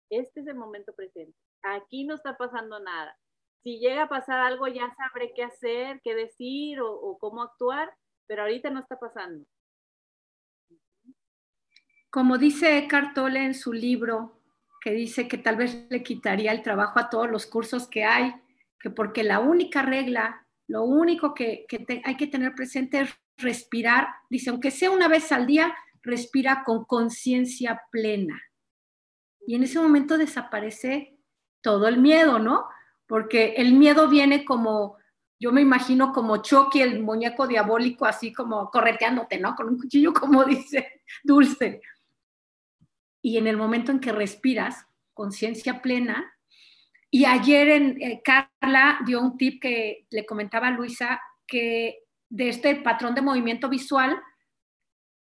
Este 0.10 0.42
es 0.42 0.48
el 0.48 0.56
momento 0.56 0.94
presente. 0.94 1.34
Aquí 1.64 2.04
no 2.04 2.16
está 2.16 2.36
pasando 2.36 2.78
nada. 2.82 3.18
Si 3.64 3.80
llega 3.80 4.04
a 4.04 4.10
pasar 4.10 4.42
algo, 4.42 4.68
ya 4.68 4.94
sabré 4.98 5.32
qué 5.34 5.44
hacer, 5.44 6.02
qué 6.04 6.14
decir 6.14 6.82
o, 6.82 7.18
cómo 7.22 7.42
actuar, 7.42 7.90
pero 8.28 8.42
ahorita 8.42 8.70
no 8.70 8.82
está 8.82 9.00
pasando. 9.00 9.46
Como 12.10 12.38
dice 12.38 12.78
Eckhart 12.78 13.14
Tolle 13.14 13.46
en 13.46 13.54
su 13.54 13.72
libro, 13.72 14.42
que 14.82 14.92
dice 14.92 15.30
que 15.30 15.38
tal 15.38 15.56
vez 15.56 15.90
le 15.90 16.04
quitaría 16.04 16.52
el 16.52 16.64
trabajo 16.64 17.00
a 17.00 17.10
todos 17.10 17.32
los 17.32 17.46
cursos 17.46 17.88
que 17.88 18.04
hay, 18.04 18.34
que 18.78 18.90
porque 18.90 19.24
la 19.24 19.40
única 19.40 19.84
regla, 19.84 20.46
lo 20.68 20.84
único 20.84 21.34
que, 21.34 21.66
hay 22.04 22.18
que 22.18 22.28
tener 22.28 22.54
presente 22.56 23.00
es 23.00 23.18
respirar, 23.38 24.08
dice, 24.30 24.50
aunque 24.50 24.72
sea 24.72 24.92
una 24.92 25.08
vez 25.08 25.32
al 25.32 25.46
día, 25.46 25.76
respira 26.02 26.64
con 26.66 26.86
conciencia 26.86 27.82
plena. 27.92 28.42
Y 29.46 29.56
en 29.56 29.64
ese 29.64 29.80
momento 29.80 30.18
desaparece 30.18 31.18
todo 31.62 31.88
el 31.88 31.98
miedo, 31.98 32.40
¿no? 32.40 32.66
Porque 33.08 33.56
el 33.58 33.74
miedo 33.74 34.10
viene 34.10 34.44
como, 34.44 34.98
yo 35.40 35.52
me 35.52 35.62
imagino 35.62 36.12
como 36.12 36.38
Chucky, 36.38 36.82
el 36.82 37.02
muñeco 37.02 37.48
diabólico, 37.48 38.06
así 38.06 38.34
como 38.34 38.70
correteándote, 38.70 39.40
¿no? 39.40 39.56
Con 39.56 39.70
un 39.70 39.78
cuchillo, 39.78 40.14
como 40.14 40.44
dice 40.46 41.02
Dulce. 41.24 41.82
Y 43.22 43.38
en 43.38 43.48
el 43.48 43.58
momento 43.58 43.92
en 43.92 44.00
que 44.00 44.12
respiras, 44.12 44.86
conciencia 45.14 45.82
plena, 45.82 46.34
y 47.10 47.26
ayer 47.26 47.70
en, 47.70 48.02
eh, 48.02 48.22
Carla 48.24 49.00
dio 49.06 49.22
un 49.22 49.38
tip 49.38 49.62
que 49.62 50.06
le 50.10 50.26
comentaba 50.26 50.68
a 50.68 50.72
Luisa, 50.72 51.22
que 51.48 52.00
de 52.30 52.50
este 52.50 52.76
patrón 52.76 53.16
de 53.16 53.22
movimiento 53.22 53.70
visual, 53.70 54.22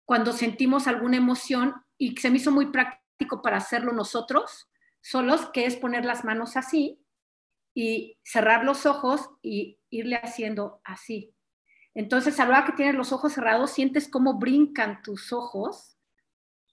cuando 0.05 0.33
sentimos 0.33 0.87
alguna 0.87 1.17
emoción, 1.17 1.73
y 1.97 2.15
se 2.17 2.29
me 2.29 2.37
hizo 2.37 2.51
muy 2.51 2.67
práctico, 2.67 3.41
para 3.41 3.57
hacerlo 3.57 3.93
nosotros 3.93 4.69
solos, 5.01 5.49
que 5.53 5.65
es 5.65 5.75
poner 5.77 6.03
las 6.03 6.25
manos 6.25 6.57
así 6.57 6.99
y 7.73 8.17
cerrar 8.23 8.65
los 8.65 8.85
ojos 8.85 9.29
y 9.41 9.79
irle 9.89 10.15
haciendo 10.17 10.81
así. 10.83 11.33
Entonces, 11.93 12.39
a 12.39 12.45
la 12.45 12.65
que 12.65 12.73
tienes 12.73 12.95
los 12.95 13.13
ojos 13.13 13.33
cerrados, 13.33 13.71
sientes 13.71 14.09
cómo 14.09 14.37
brincan 14.37 15.01
tus 15.01 15.31
ojos. 15.31 15.97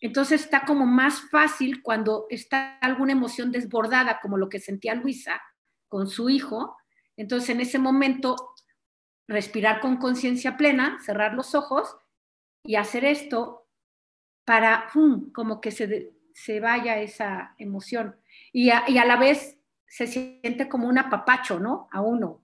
Entonces 0.00 0.42
está 0.42 0.64
como 0.64 0.84
más 0.84 1.30
fácil 1.30 1.80
cuando 1.82 2.26
está 2.28 2.78
alguna 2.78 3.12
emoción 3.12 3.52
desbordada, 3.52 4.18
como 4.20 4.36
lo 4.36 4.48
que 4.48 4.58
sentía 4.58 4.94
Luisa 4.96 5.40
con 5.88 6.08
su 6.08 6.28
hijo. 6.28 6.76
Entonces, 7.16 7.50
en 7.50 7.60
ese 7.60 7.78
momento, 7.78 8.51
respirar 9.32 9.80
con 9.80 9.96
conciencia 9.96 10.56
plena, 10.56 10.98
cerrar 11.02 11.34
los 11.34 11.54
ojos 11.54 11.96
y 12.64 12.76
hacer 12.76 13.04
esto 13.04 13.66
para, 14.44 14.88
como 15.32 15.60
que 15.60 15.70
se, 15.70 16.12
se 16.34 16.60
vaya 16.60 17.00
esa 17.00 17.54
emoción. 17.58 18.16
Y 18.52 18.70
a, 18.70 18.84
y 18.88 18.98
a 18.98 19.04
la 19.04 19.16
vez 19.16 19.58
se 19.86 20.06
siente 20.06 20.68
como 20.68 20.88
un 20.88 20.98
apapacho, 20.98 21.58
¿no? 21.58 21.88
A 21.92 22.00
uno. 22.00 22.42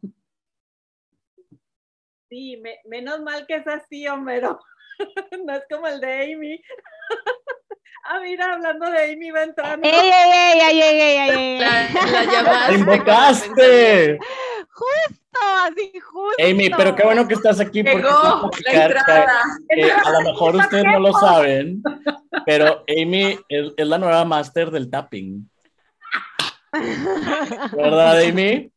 Sí, 2.29 2.63
menos 2.85 3.23
mal 3.23 3.47
que 3.47 3.57
es 3.57 3.67
así, 3.67 4.07
Homero. 4.07 4.61
no 5.47 5.55
es 5.55 5.65
como 5.71 5.87
el 5.87 6.01
de 6.01 6.35
Amy. 6.35 6.63
ah, 8.05 8.21
mira, 8.21 8.53
hablando 8.53 8.91
de 8.91 9.13
Amy 9.13 9.31
va 9.31 9.45
entrando. 9.45 9.89
¡Ey, 9.89 9.95
ey, 9.95 10.61
ey, 10.61 10.83
ey, 10.83 11.01
ey, 11.01 11.31
ey! 11.31 11.59
La, 11.59 12.25
llamada. 12.33 12.73
¡Invocaste! 12.75 14.19
Justo, 14.79 15.41
así, 15.65 15.93
justo. 15.99 16.45
Amy, 16.45 16.71
pero 16.71 16.95
qué 16.95 17.03
bueno 17.03 17.27
que 17.27 17.35
estás 17.35 17.59
aquí 17.59 17.83
porque 17.83 17.99
Llegó 17.99 18.51
la 18.73 18.85
entrada. 18.85 19.43
a 20.05 20.11
lo 20.11 20.21
mejor 20.21 20.57
ustedes 20.57 20.85
no 20.85 21.01
lo 21.01 21.13
saben, 21.15 21.83
pero 22.47 22.85
Amy 22.89 23.37
es, 23.49 23.73
la 23.77 23.99
nueva 23.99 24.25
máster 24.25 24.71
del 24.71 24.89
tapping. 24.89 25.51
¿Verdad, 27.77 28.21
Amy? 28.21 28.71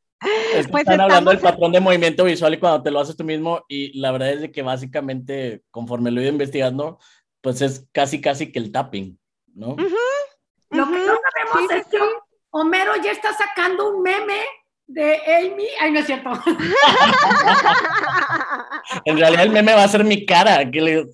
pues 0.70 0.82
están 0.82 1.02
hablando 1.02 1.32
del 1.32 1.40
patrón 1.40 1.72
de 1.72 1.80
movimiento 1.80 2.24
visual 2.24 2.54
y 2.54 2.58
cuando 2.58 2.84
te 2.84 2.92
lo 2.92 3.00
haces 3.00 3.18
tú 3.18 3.24
mismo 3.24 3.64
y 3.68 4.00
la 4.00 4.12
verdad 4.12 4.32
es 4.32 4.42
de 4.42 4.52
que 4.52 4.62
básicamente 4.62 5.64
conforme 5.72 6.12
lo 6.12 6.20
he 6.20 6.24
ido 6.24 6.32
investigando, 6.32 7.00
pues 7.42 7.62
es 7.62 7.88
casi 7.92 8.22
casi 8.22 8.52
que 8.52 8.60
el 8.60 8.72
tapping, 8.72 9.20
¿no? 9.54 9.76
Lo 10.70 10.86
que 10.86 10.98
no 10.98 11.06
sabemos 11.06 11.72
es 11.76 11.88
que 11.88 12.00
Homero 12.52 12.94
ya 13.04 13.12
está 13.12 13.34
sacando 13.34 13.90
un 13.90 14.04
meme 14.04 14.44
de 14.94 15.16
Amy. 15.38 15.68
Ay, 15.80 15.92
no 15.92 16.00
es 16.00 16.06
cierto. 16.06 16.30
en 19.06 19.18
realidad 19.18 19.44
el 19.44 19.52
meme 19.52 19.74
va 19.74 19.84
a 19.84 19.88
ser 19.88 20.04
mi 20.04 20.26
cara. 20.26 20.70
Que 20.70 20.82
le... 20.82 21.06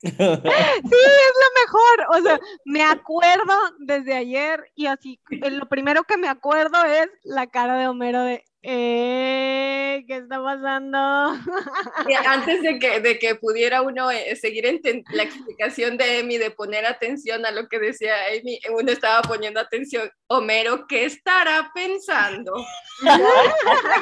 Sí, 0.00 0.10
es 0.10 0.18
lo 0.18 1.50
mejor. 1.62 2.06
O 2.10 2.22
sea, 2.22 2.40
me 2.64 2.82
acuerdo 2.82 3.54
desde 3.78 4.14
ayer 4.14 4.64
y 4.74 4.86
así, 4.86 5.20
lo 5.28 5.68
primero 5.68 6.04
que 6.04 6.16
me 6.16 6.28
acuerdo 6.28 6.82
es 6.84 7.08
la 7.24 7.46
cara 7.48 7.76
de 7.76 7.88
Homero 7.88 8.22
de, 8.22 8.44
eh, 8.70 10.04
¿qué 10.06 10.16
está 10.16 10.42
pasando? 10.42 10.98
Antes 12.26 12.60
de 12.60 12.78
que, 12.78 13.00
de 13.00 13.18
que 13.18 13.34
pudiera 13.34 13.80
uno 13.80 14.10
eh, 14.10 14.36
seguir 14.36 14.66
la 15.12 15.22
explicación 15.22 15.96
de 15.96 16.18
Amy, 16.18 16.36
de 16.36 16.50
poner 16.50 16.84
atención 16.84 17.46
a 17.46 17.50
lo 17.50 17.66
que 17.66 17.78
decía 17.78 18.12
Amy, 18.28 18.60
uno 18.78 18.92
estaba 18.92 19.22
poniendo 19.22 19.58
atención, 19.58 20.10
Homero, 20.26 20.86
¿qué 20.86 21.06
estará 21.06 21.70
pensando? 21.74 22.52
La 23.02 23.18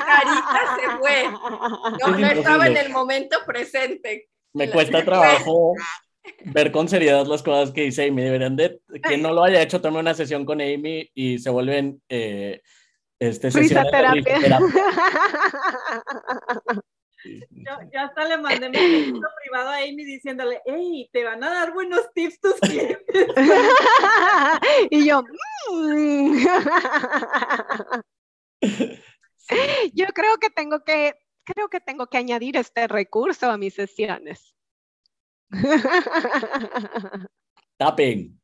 carita 0.05 0.77
se 0.81 0.99
fue. 0.99 2.19
No, 2.19 2.27
estaba 2.27 2.67
en 2.67 2.77
el 2.77 2.91
momento 2.91 3.39
presente. 3.47 4.29
Me 4.53 4.69
cuesta 4.69 5.05
trabajo 5.05 5.75
ver 6.47 6.73
con 6.73 6.89
seriedad 6.89 7.25
las 7.27 7.45
cosas 7.45 7.73
que 7.73 7.83
dice 7.83 8.09
Amy. 8.09 8.23
Deberían 8.23 8.57
de, 8.57 8.81
que 9.09 9.17
no 9.17 9.33
lo 9.33 9.45
haya 9.45 9.63
hecho, 9.63 9.81
tome 9.81 10.01
una 10.01 10.15
sesión 10.15 10.45
con 10.45 10.61
Amy 10.61 11.09
y 11.15 11.39
se 11.39 11.51
vuelven... 11.51 12.03
Eh, 12.09 12.63
este, 13.19 13.51
terapia. 13.51 14.61
Yo, 17.25 17.73
yo, 17.93 18.01
hasta 18.01 18.25
le 18.29 18.39
mandé 18.39 18.69
mi 18.69 19.21
privado 19.43 19.71
a 19.71 19.79
Amy 19.79 20.05
diciéndole, 20.05 20.61
hey, 20.65 21.09
te 21.13 21.25
van 21.25 21.43
a 21.43 21.51
dar 21.51 21.73
buenos 21.73 22.13
tips 22.15 22.41
tus 22.41 22.55
clientes. 22.61 23.27
y 24.91 25.07
yo, 25.07 25.23
mm". 25.73 26.47
yo 29.95 30.07
creo 30.15 30.37
que 30.39 30.51
tengo 30.51 30.85
que, 30.85 31.15
creo 31.45 31.69
que 31.69 31.81
tengo 31.81 32.07
que 32.07 32.19
añadir 32.19 32.57
este 32.57 32.87
recurso 32.87 33.51
a 33.51 33.59
mis 33.59 33.75
sesiones. 33.75 34.55
Tapping. 37.79 38.41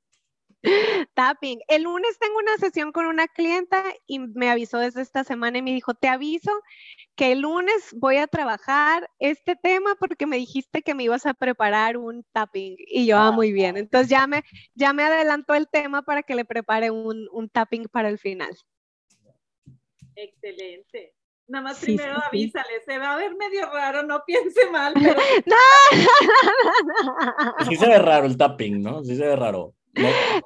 Tapping. 1.15 1.61
El 1.69 1.83
lunes 1.83 2.19
tengo 2.19 2.37
una 2.39 2.57
sesión 2.59 2.93
con 2.93 3.07
una 3.07 3.29
clienta 3.29 3.83
y 4.07 4.19
me 4.19 4.51
avisó 4.51 4.79
desde 4.79 5.03
esta 5.03 5.25
semana 5.25 5.59
y 5.59 5.63
me 5.63 5.73
dijo, 5.73 5.95
te 5.95 6.09
aviso 6.09 6.53
que 7.17 7.33
el 7.33 7.41
lunes 7.41 7.95
voy 7.97 8.17
a 8.17 8.27
trabajar 8.27 9.09
este 9.19 9.57
tema 9.57 9.97
porque 9.99 10.27
me 10.27 10.37
dijiste 10.37 10.83
que 10.83 10.95
me 10.95 11.05
ibas 11.05 11.27
a 11.27 11.35
preparar 11.35 11.97
un 11.97 12.25
tapping. 12.33 12.77
Y 12.79 13.07
yo, 13.07 13.19
ah, 13.19 13.33
muy 13.33 13.53
bien. 13.53 13.77
Entonces 13.77 14.09
ya 14.09 14.27
me, 14.27 14.45
ya 14.75 14.93
me 14.93 15.03
adelantó 15.03 15.55
el 15.55 15.69
tema 15.69 16.03
para 16.03 16.23
que 16.23 16.35
le 16.35 16.45
prepare 16.45 16.91
un, 16.91 17.29
un 17.33 17.49
tapping 17.49 17.89
para 17.89 18.09
el 18.09 18.19
final. 18.19 18.57
Excelente. 20.15 21.15
Nada 21.49 21.65
más 21.65 21.81
primero 21.81 22.17
avísale, 22.25 22.81
se 22.87 22.99
va 22.99 23.13
a 23.13 23.17
ver 23.17 23.35
medio 23.35 23.67
raro, 23.67 24.05
no 24.05 24.23
piense 24.25 24.71
mal. 24.71 24.95
Pero... 24.95 25.21
no, 25.47 25.57
Sí 27.69 27.77
se 27.77 27.87
ve 27.87 27.99
raro 27.99 28.27
el 28.27 28.37
tapping, 28.37 28.81
¿no? 28.81 29.05
Sí 29.05 29.17
se 29.17 29.27
ve 29.27 29.37
raro. 29.37 29.75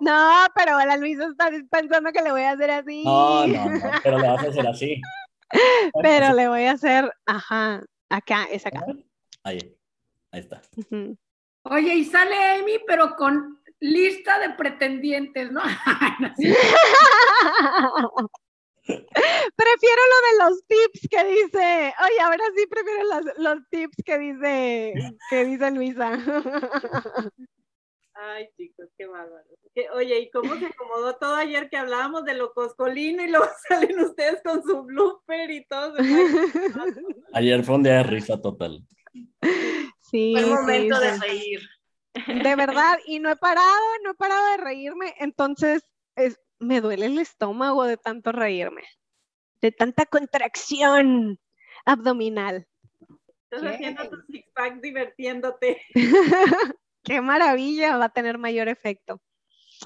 No. 0.01 0.47
pero 0.55 0.79
la 0.79 0.97
Luisa 0.97 1.27
está 1.27 1.51
pensando 1.71 2.11
que 2.13 2.23
le 2.23 2.33
voy 2.33 2.43
a 2.43 2.53
hacer 2.53 2.71
así. 2.71 3.05
No, 3.05 3.47
no, 3.47 3.69
no, 3.69 3.91
pero 4.03 4.19
le 4.19 4.29
vas 4.29 4.45
a 4.45 4.49
hacer 4.49 4.67
así. 4.67 5.01
Pero 6.03 6.33
le 6.33 6.49
voy 6.49 6.65
a 6.65 6.73
hacer, 6.73 7.09
ajá, 7.25 7.81
acá, 8.09 8.49
es 8.51 8.67
acá. 8.67 8.85
Ahí, 9.45 9.59
ahí 10.33 10.41
está. 10.41 10.61
Oye, 11.63 11.95
y 11.95 12.05
sale 12.05 12.35
Amy, 12.59 12.81
pero 12.85 13.15
con 13.15 13.63
lista 13.79 14.41
de 14.41 14.51
pretendientes, 14.51 15.53
¿no? 15.53 15.63
Prefiero 18.87 20.03
lo 20.13 20.19
de 20.23 20.33
los 20.45 20.55
tips 20.67 21.09
que 21.11 21.25
dice, 21.25 21.93
oye, 22.05 22.21
ahora 22.23 22.45
sí 22.57 22.67
prefiero 22.69 23.03
los, 23.05 23.25
los 23.39 23.69
tips 23.69 23.97
que 24.05 24.19
dice, 24.19 24.95
que 25.29 25.45
dice 25.45 25.71
Luisa. 25.73 26.13
Ay, 28.19 28.49
chicos, 28.57 28.89
qué 28.97 29.07
bárbaro. 29.07 29.45
Oye, 29.95 30.21
¿y 30.21 30.31
cómo 30.31 30.57
se 30.57 30.67
acomodó 30.67 31.17
todo 31.17 31.35
ayer 31.35 31.69
que 31.69 31.77
hablábamos 31.77 32.25
de 32.25 32.35
lo 32.35 32.53
coscolino 32.55 33.23
y 33.23 33.29
luego 33.29 33.47
salen 33.69 34.01
ustedes 34.01 34.41
con 34.43 34.63
su 34.63 34.85
blooper 34.85 35.51
y 35.51 35.67
todo? 35.67 35.95
Ayer 37.35 37.63
fue 37.63 37.75
un 37.75 37.83
día 37.83 37.99
de 37.99 38.03
risa 38.05 38.41
total. 38.41 38.83
Sí. 40.01 40.33
Fue 40.33 40.41
el 40.41 40.51
momento 40.51 40.99
de 40.99 41.19
reír. 41.19 41.61
De 42.43 42.57
verdad, 42.57 42.99
y 43.07 43.19
no 43.19 43.31
he 43.31 43.37
parado, 43.37 43.83
no 44.03 44.13
he 44.13 44.15
parado 44.15 44.51
de 44.53 44.57
reírme, 44.57 45.15
entonces 45.19 45.85
es, 46.15 46.41
me 46.59 46.81
duele 46.81 47.07
el 47.07 47.19
estómago 47.19 47.85
de 47.85 47.99
tanto 47.99 48.33
reírme, 48.33 48.85
de 49.61 49.73
tanta 49.73 50.07
contracción 50.07 51.39
abdominal. 51.85 52.67
Estás 53.51 53.75
haciendo 53.75 54.09
tu 54.09 54.17
six 54.33 54.49
pack 54.55 54.81
divirtiéndote. 54.81 55.83
Qué 57.07 57.21
maravilla, 57.21 57.97
va 57.97 58.07
a 58.07 58.09
tener 58.09 58.37
mayor 58.37 58.69
efecto. 58.69 59.21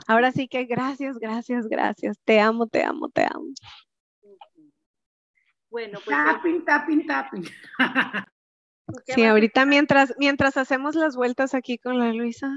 Ahora 0.06 0.32
sí 0.32 0.48
que 0.48 0.64
gracias, 0.64 1.18
gracias, 1.18 1.66
gracias. 1.68 2.18
Te 2.24 2.40
amo, 2.40 2.66
te 2.66 2.82
amo, 2.82 3.10
te 3.10 3.24
amo. 3.24 3.52
Bueno, 5.68 5.98
pues. 6.04 6.16
Tapping, 6.16 6.64
tapping, 6.64 7.06
tapping. 7.06 7.44
Sí, 9.06 9.24
ahorita 9.24 9.66
mientras, 9.66 10.14
mientras 10.18 10.56
hacemos 10.56 10.96
las 10.96 11.14
vueltas 11.14 11.54
aquí 11.54 11.78
con 11.78 11.98
la 11.98 12.12
Luisa. 12.12 12.50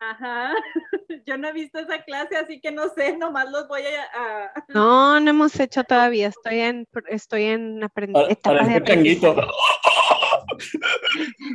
Ajá, 0.00 0.52
yo 1.26 1.36
no 1.36 1.48
he 1.48 1.52
visto 1.52 1.80
esa 1.80 2.02
clase, 2.04 2.36
así 2.36 2.60
que 2.60 2.70
no 2.70 2.88
sé, 2.90 3.16
nomás 3.16 3.50
los 3.50 3.66
voy 3.66 3.82
a... 3.82 4.52
No, 4.68 5.18
no 5.18 5.30
hemos 5.30 5.58
hecho 5.58 5.82
todavía, 5.82 6.28
estoy 6.28 6.60
en, 6.60 6.86
estoy 7.08 7.42
en 7.44 7.82
aprendizaje. 7.82 8.36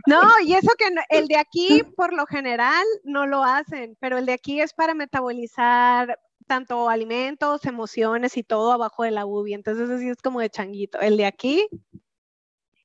No, 0.06 0.22
y 0.46 0.54
eso 0.54 0.70
que 0.78 0.88
el 1.10 1.28
de 1.28 1.38
aquí 1.38 1.84
por 1.96 2.14
lo 2.14 2.26
general 2.26 2.84
no 3.04 3.28
lo 3.28 3.44
hacen, 3.44 3.98
pero 4.00 4.18
el 4.18 4.26
de 4.26 4.34
aquí 4.34 4.62
es 4.62 4.74
para 4.74 4.94
metabolizar 4.94 6.20
tanto 6.48 6.89
alimentos, 6.89 7.66
emociones 7.66 8.38
y 8.38 8.44
todo 8.44 8.72
abajo 8.74 9.04
de 9.04 9.12
la 9.12 9.26
ubi, 9.26 9.54
entonces 9.54 9.89
así 9.89 10.10
es 10.10 10.18
como 10.22 10.39
de 10.39 10.50
changuito. 10.50 11.00
El 11.00 11.18
de 11.18 11.26
aquí 11.26 11.68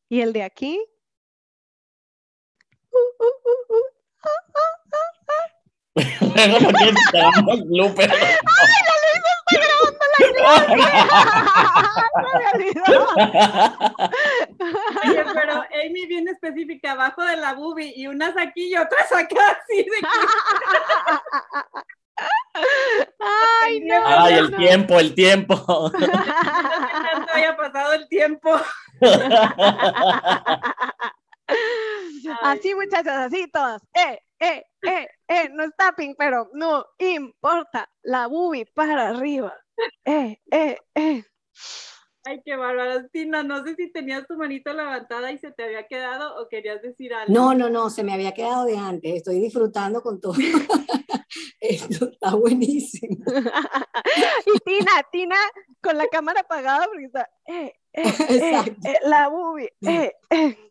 y 0.09 0.21
el 0.21 0.33
de 0.33 0.43
aquí. 0.43 0.81
Uh, 2.91 3.25
uh, 3.25 3.75
uh, 3.75 3.99
Luego 6.35 6.61
no 6.61 6.71
quieres 6.71 6.95
que 7.11 7.19
hagamos 7.19 7.65
blooper. 7.67 8.11
¡Ay, 8.11 8.98
la! 10.39 10.49
Oye, 15.05 15.25
pero 15.35 15.63
Amy 15.85 16.07
bien 16.07 16.29
específica, 16.29 16.93
abajo 16.93 17.23
de 17.23 17.37
la 17.37 17.53
boobie 17.55 17.93
y 17.97 18.07
unas 18.07 18.37
aquí 18.37 18.73
y 18.73 18.77
otras 18.77 19.11
acá, 19.13 19.59
así 19.63 19.79
de 19.79 19.85
que... 19.85 20.07
Ay, 23.21 23.81
no. 23.81 24.07
Ay, 24.07 24.35
el 24.35 24.57
tiempo, 24.57 24.99
el 24.99 25.15
tiempo. 25.15 25.55
No 25.99 27.27
haya 27.33 27.57
pasado 27.57 27.93
el 27.93 28.09
tiempo. 28.09 28.51
Así, 32.43 32.75
muchachos, 32.75 33.13
así 33.13 33.49
todos. 33.51 33.81
Eh, 33.95 34.21
eh, 34.41 34.65
eh, 34.83 35.09
eh, 35.29 35.49
no 35.51 35.65
es 35.65 35.71
tapping, 35.77 36.15
pero 36.17 36.51
no 36.53 36.85
importa. 36.99 37.89
La 38.03 38.27
boobie 38.27 38.67
para 38.67 39.09
arriba. 39.09 39.55
Eh, 40.05 40.41
eh, 40.51 40.79
eh. 40.95 41.25
Ay, 42.25 42.43
qué 42.45 42.57
bárbaro. 42.57 43.09
Tina, 43.09 43.43
no 43.43 43.65
sé 43.65 43.75
si 43.75 43.91
tenías 43.91 44.27
tu 44.27 44.37
manito 44.37 44.73
levantada 44.73 45.33
y 45.33 45.39
se 45.39 45.51
te 45.51 45.65
había 45.65 45.87
quedado 45.87 46.41
o 46.41 46.49
querías 46.49 46.83
decir 46.83 47.15
algo. 47.15 47.33
No, 47.33 47.55
no, 47.55 47.71
no, 47.71 47.89
se 47.89 48.05
me 48.05 48.13
había 48.13 48.35
quedado 48.35 48.67
de 48.67 48.77
antes. 48.77 49.15
Estoy 49.15 49.41
disfrutando 49.41 50.03
con 50.03 50.21
todo. 50.21 50.35
Esto 51.61 52.11
está 52.11 52.35
buenísimo. 52.35 53.17
y 54.47 54.59
Tina, 54.61 54.93
Tina, 55.11 55.37
con 55.81 55.97
la 55.97 56.07
cámara 56.09 56.41
apagada, 56.41 56.87
porque 56.87 57.07
está, 57.07 57.31
eh, 57.47 57.73
eh, 57.93 58.13
eh, 58.29 58.77
eh 58.85 58.99
la 59.05 59.29
boobie, 59.29 59.73
eh, 59.83 60.13
eh. 60.31 60.71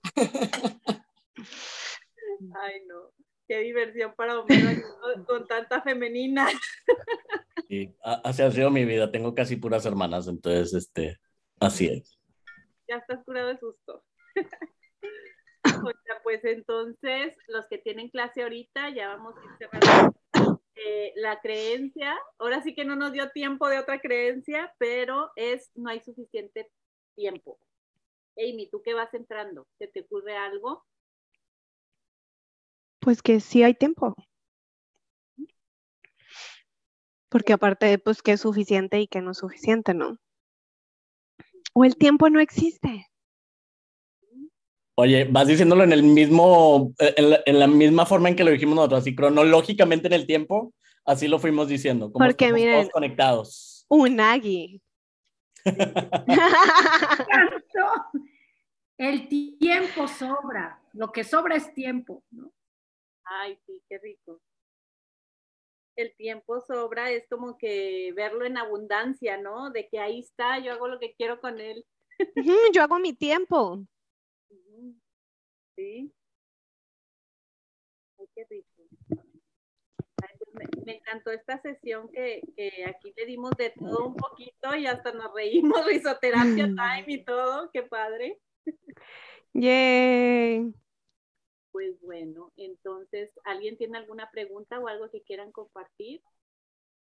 Ay, 2.56 2.82
no. 2.88 3.17
Qué 3.48 3.60
diversión 3.60 4.14
para 4.16 4.40
Homero 4.40 4.82
con, 5.26 5.48
tanta 5.48 5.82
femenina. 5.82 6.48
Sí, 7.70 7.96
así 8.02 8.42
ha 8.42 8.52
sido 8.52 8.70
mi 8.72 8.86
vida. 8.86 9.12
Tengo 9.12 9.34
casi 9.34 9.56
puras 9.56 9.86
hermanas, 9.86 10.28
entonces, 10.28 10.74
este, 10.74 11.18
así 11.60 11.88
es. 11.88 12.20
Ya 12.88 12.98
estás 12.98 13.24
curado 13.24 13.50
de 13.50 13.58
susto. 13.58 14.04
pues 16.24 16.44
entonces, 16.44 17.36
los 17.48 17.68
que 17.68 17.78
tienen 17.78 18.10
clase 18.10 18.44
ahorita, 18.44 18.90
ya 18.90 19.10
vamos 19.10 19.36
a 19.38 19.44
ir 19.44 19.52
cerrando 19.58 20.20
eh, 20.76 21.14
la 21.16 21.40
creencia. 21.40 22.18
Ahora 22.38 22.62
sí 22.62 22.76
que 22.76 22.86
no 22.86 22.96
nos 22.96 23.14
dio 23.14 23.30
tiempo 23.32 23.70
de 23.70 23.80
otra 23.80 24.00
creencia, 24.00 24.74
pero 24.78 25.32
es 25.36 25.72
no 25.76 25.90
hay 25.90 26.02
suficiente 26.02 26.70
tiempo. 27.16 27.60
Amy, 28.38 28.70
¿tú 28.70 28.82
qué 28.84 28.94
vas 28.94 29.14
entrando? 29.14 29.68
¿Se 29.78 29.88
te 29.88 30.02
ocurre 30.02 30.36
algo? 30.36 30.86
Pues 33.08 33.22
que 33.22 33.40
sí 33.40 33.64
hay 33.64 33.74
tiempo. 33.74 34.14
Porque 37.30 37.54
aparte, 37.54 37.98
pues 38.00 38.22
que 38.22 38.34
es 38.34 38.42
suficiente 38.42 39.00
y 39.00 39.08
que 39.08 39.22
no 39.22 39.32
es 39.32 39.38
suficiente, 39.38 39.94
¿no? 39.94 40.18
O 41.74 41.86
el 41.86 41.96
tiempo 41.96 42.30
no 42.30 42.42
existe. 42.42 43.08
Oye, 44.96 45.24
vas 45.24 45.48
diciéndolo 45.48 45.86
en 45.86 45.94
el 45.94 46.04
mismo, 46.04 46.94
en 47.00 47.60
la, 47.60 47.68
misma 47.68 48.06
forma 48.06 48.28
en 48.28 48.36
que 48.36 48.44
lo 48.44 48.52
dijimos 48.52 48.76
nosotros, 48.76 49.00
así 49.00 49.16
cronológicamente 49.16 50.08
en 50.08 50.14
el 50.14 50.28
tiempo, 50.28 50.74
así 51.06 51.30
lo 51.30 51.40
fuimos 51.40 51.70
diciendo, 51.70 52.12
como 52.12 52.26
Porque 52.26 52.52
miren, 52.52 52.82
todos 52.82 52.92
conectados. 52.92 53.86
Un 53.88 54.20
agui. 54.20 54.82
el 58.98 59.30
tiempo 59.30 60.10
sobra, 60.10 60.82
lo 60.92 61.14
que 61.14 61.24
sobra 61.24 61.56
es 61.56 61.74
tiempo, 61.74 62.22
¿no? 62.32 62.52
Ay, 63.30 63.58
sí, 63.66 63.82
qué 63.90 63.98
rico. 63.98 64.42
El 65.96 66.16
tiempo 66.16 66.62
sobra, 66.62 67.12
es 67.12 67.28
como 67.28 67.58
que 67.58 68.14
verlo 68.16 68.46
en 68.46 68.58
abundancia, 68.58 69.38
¿no? 69.38 69.72
De 69.72 69.88
que 69.90 70.00
ahí 70.00 70.20
está, 70.20 70.60
yo 70.60 70.72
hago 70.72 70.88
lo 70.88 71.00
que 71.00 71.14
quiero 71.16 71.42
con 71.42 71.60
él. 71.60 71.86
yo 72.74 72.84
hago 72.84 73.00
mi 73.00 73.14
tiempo. 73.14 73.84
Sí. 75.76 76.12
Ay, 78.18 78.28
qué 78.36 78.46
rico. 78.50 78.68
Pues 80.58 80.86
me, 80.86 80.96
encantó 80.96 81.32
esta 81.32 81.62
sesión 81.62 82.10
que, 82.10 82.42
que, 82.56 82.86
aquí 82.86 83.14
le 83.16 83.26
dimos 83.26 83.52
de 83.58 83.72
todo 83.72 84.08
un 84.08 84.16
poquito 84.16 84.76
y 84.76 84.88
hasta 84.88 85.12
nos 85.12 85.34
reímos, 85.34 85.86
risoterapia 85.86 86.66
time 86.66 87.06
y 87.08 87.24
todo, 87.24 87.70
qué 87.72 87.84
padre. 87.84 88.40
Yay. 89.54 90.74
Pues 91.78 92.02
bueno, 92.02 92.52
entonces, 92.58 93.30
¿alguien 93.46 93.78
tiene 93.78 94.00
alguna 94.00 94.32
pregunta 94.32 94.80
o 94.80 94.88
algo 94.88 95.12
que 95.12 95.22
quieran 95.22 95.52
compartir? 95.52 96.24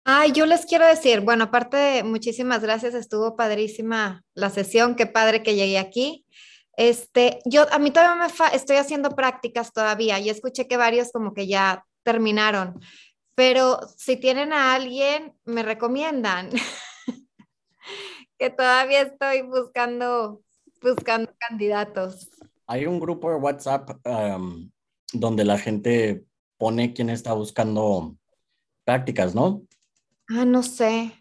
Ay, 0.05 0.31
yo 0.31 0.45
les 0.45 0.65
quiero 0.65 0.87
decir, 0.87 1.19
bueno, 1.19 1.43
aparte 1.43 1.75
de 1.75 2.03
muchísimas 2.03 2.61
gracias, 2.61 2.93
estuvo 2.93 3.35
padrísima 3.35 4.23
la 4.33 4.49
sesión, 4.49 4.95
qué 4.95 5.05
padre 5.05 5.43
que 5.43 5.55
llegué 5.55 5.77
aquí. 5.77 6.25
Este, 6.77 7.41
yo 7.43 7.65
a 7.73 7.77
mí 7.77 7.91
todavía 7.91 8.15
me 8.15 8.55
estoy 8.55 8.77
haciendo 8.77 9.09
prácticas 9.09 9.73
todavía 9.73 10.17
y 10.19 10.29
escuché 10.29 10.65
que 10.65 10.77
varios 10.77 11.11
como 11.11 11.33
que 11.33 11.45
ya 11.45 11.83
terminaron, 12.03 12.79
pero 13.35 13.81
si 13.97 14.15
tienen 14.15 14.53
a 14.53 14.75
alguien, 14.75 15.33
me 15.43 15.63
recomiendan 15.63 16.51
que 18.37 18.49
todavía 18.49 19.01
estoy 19.01 19.41
buscando 19.41 20.41
buscando 20.81 21.33
candidatos 21.37 22.29
hay 22.67 22.85
un 22.85 22.99
grupo 22.99 23.29
de 23.29 23.37
WhatsApp 23.37 23.89
donde 25.13 25.45
la 25.45 25.57
gente 25.57 26.25
pone 26.57 26.93
quién 26.93 27.09
está 27.09 27.33
buscando 27.33 28.17
prácticas, 28.85 29.35
¿no? 29.35 29.63
Ah, 30.29 30.45
no 30.45 30.63
sé. 30.63 31.11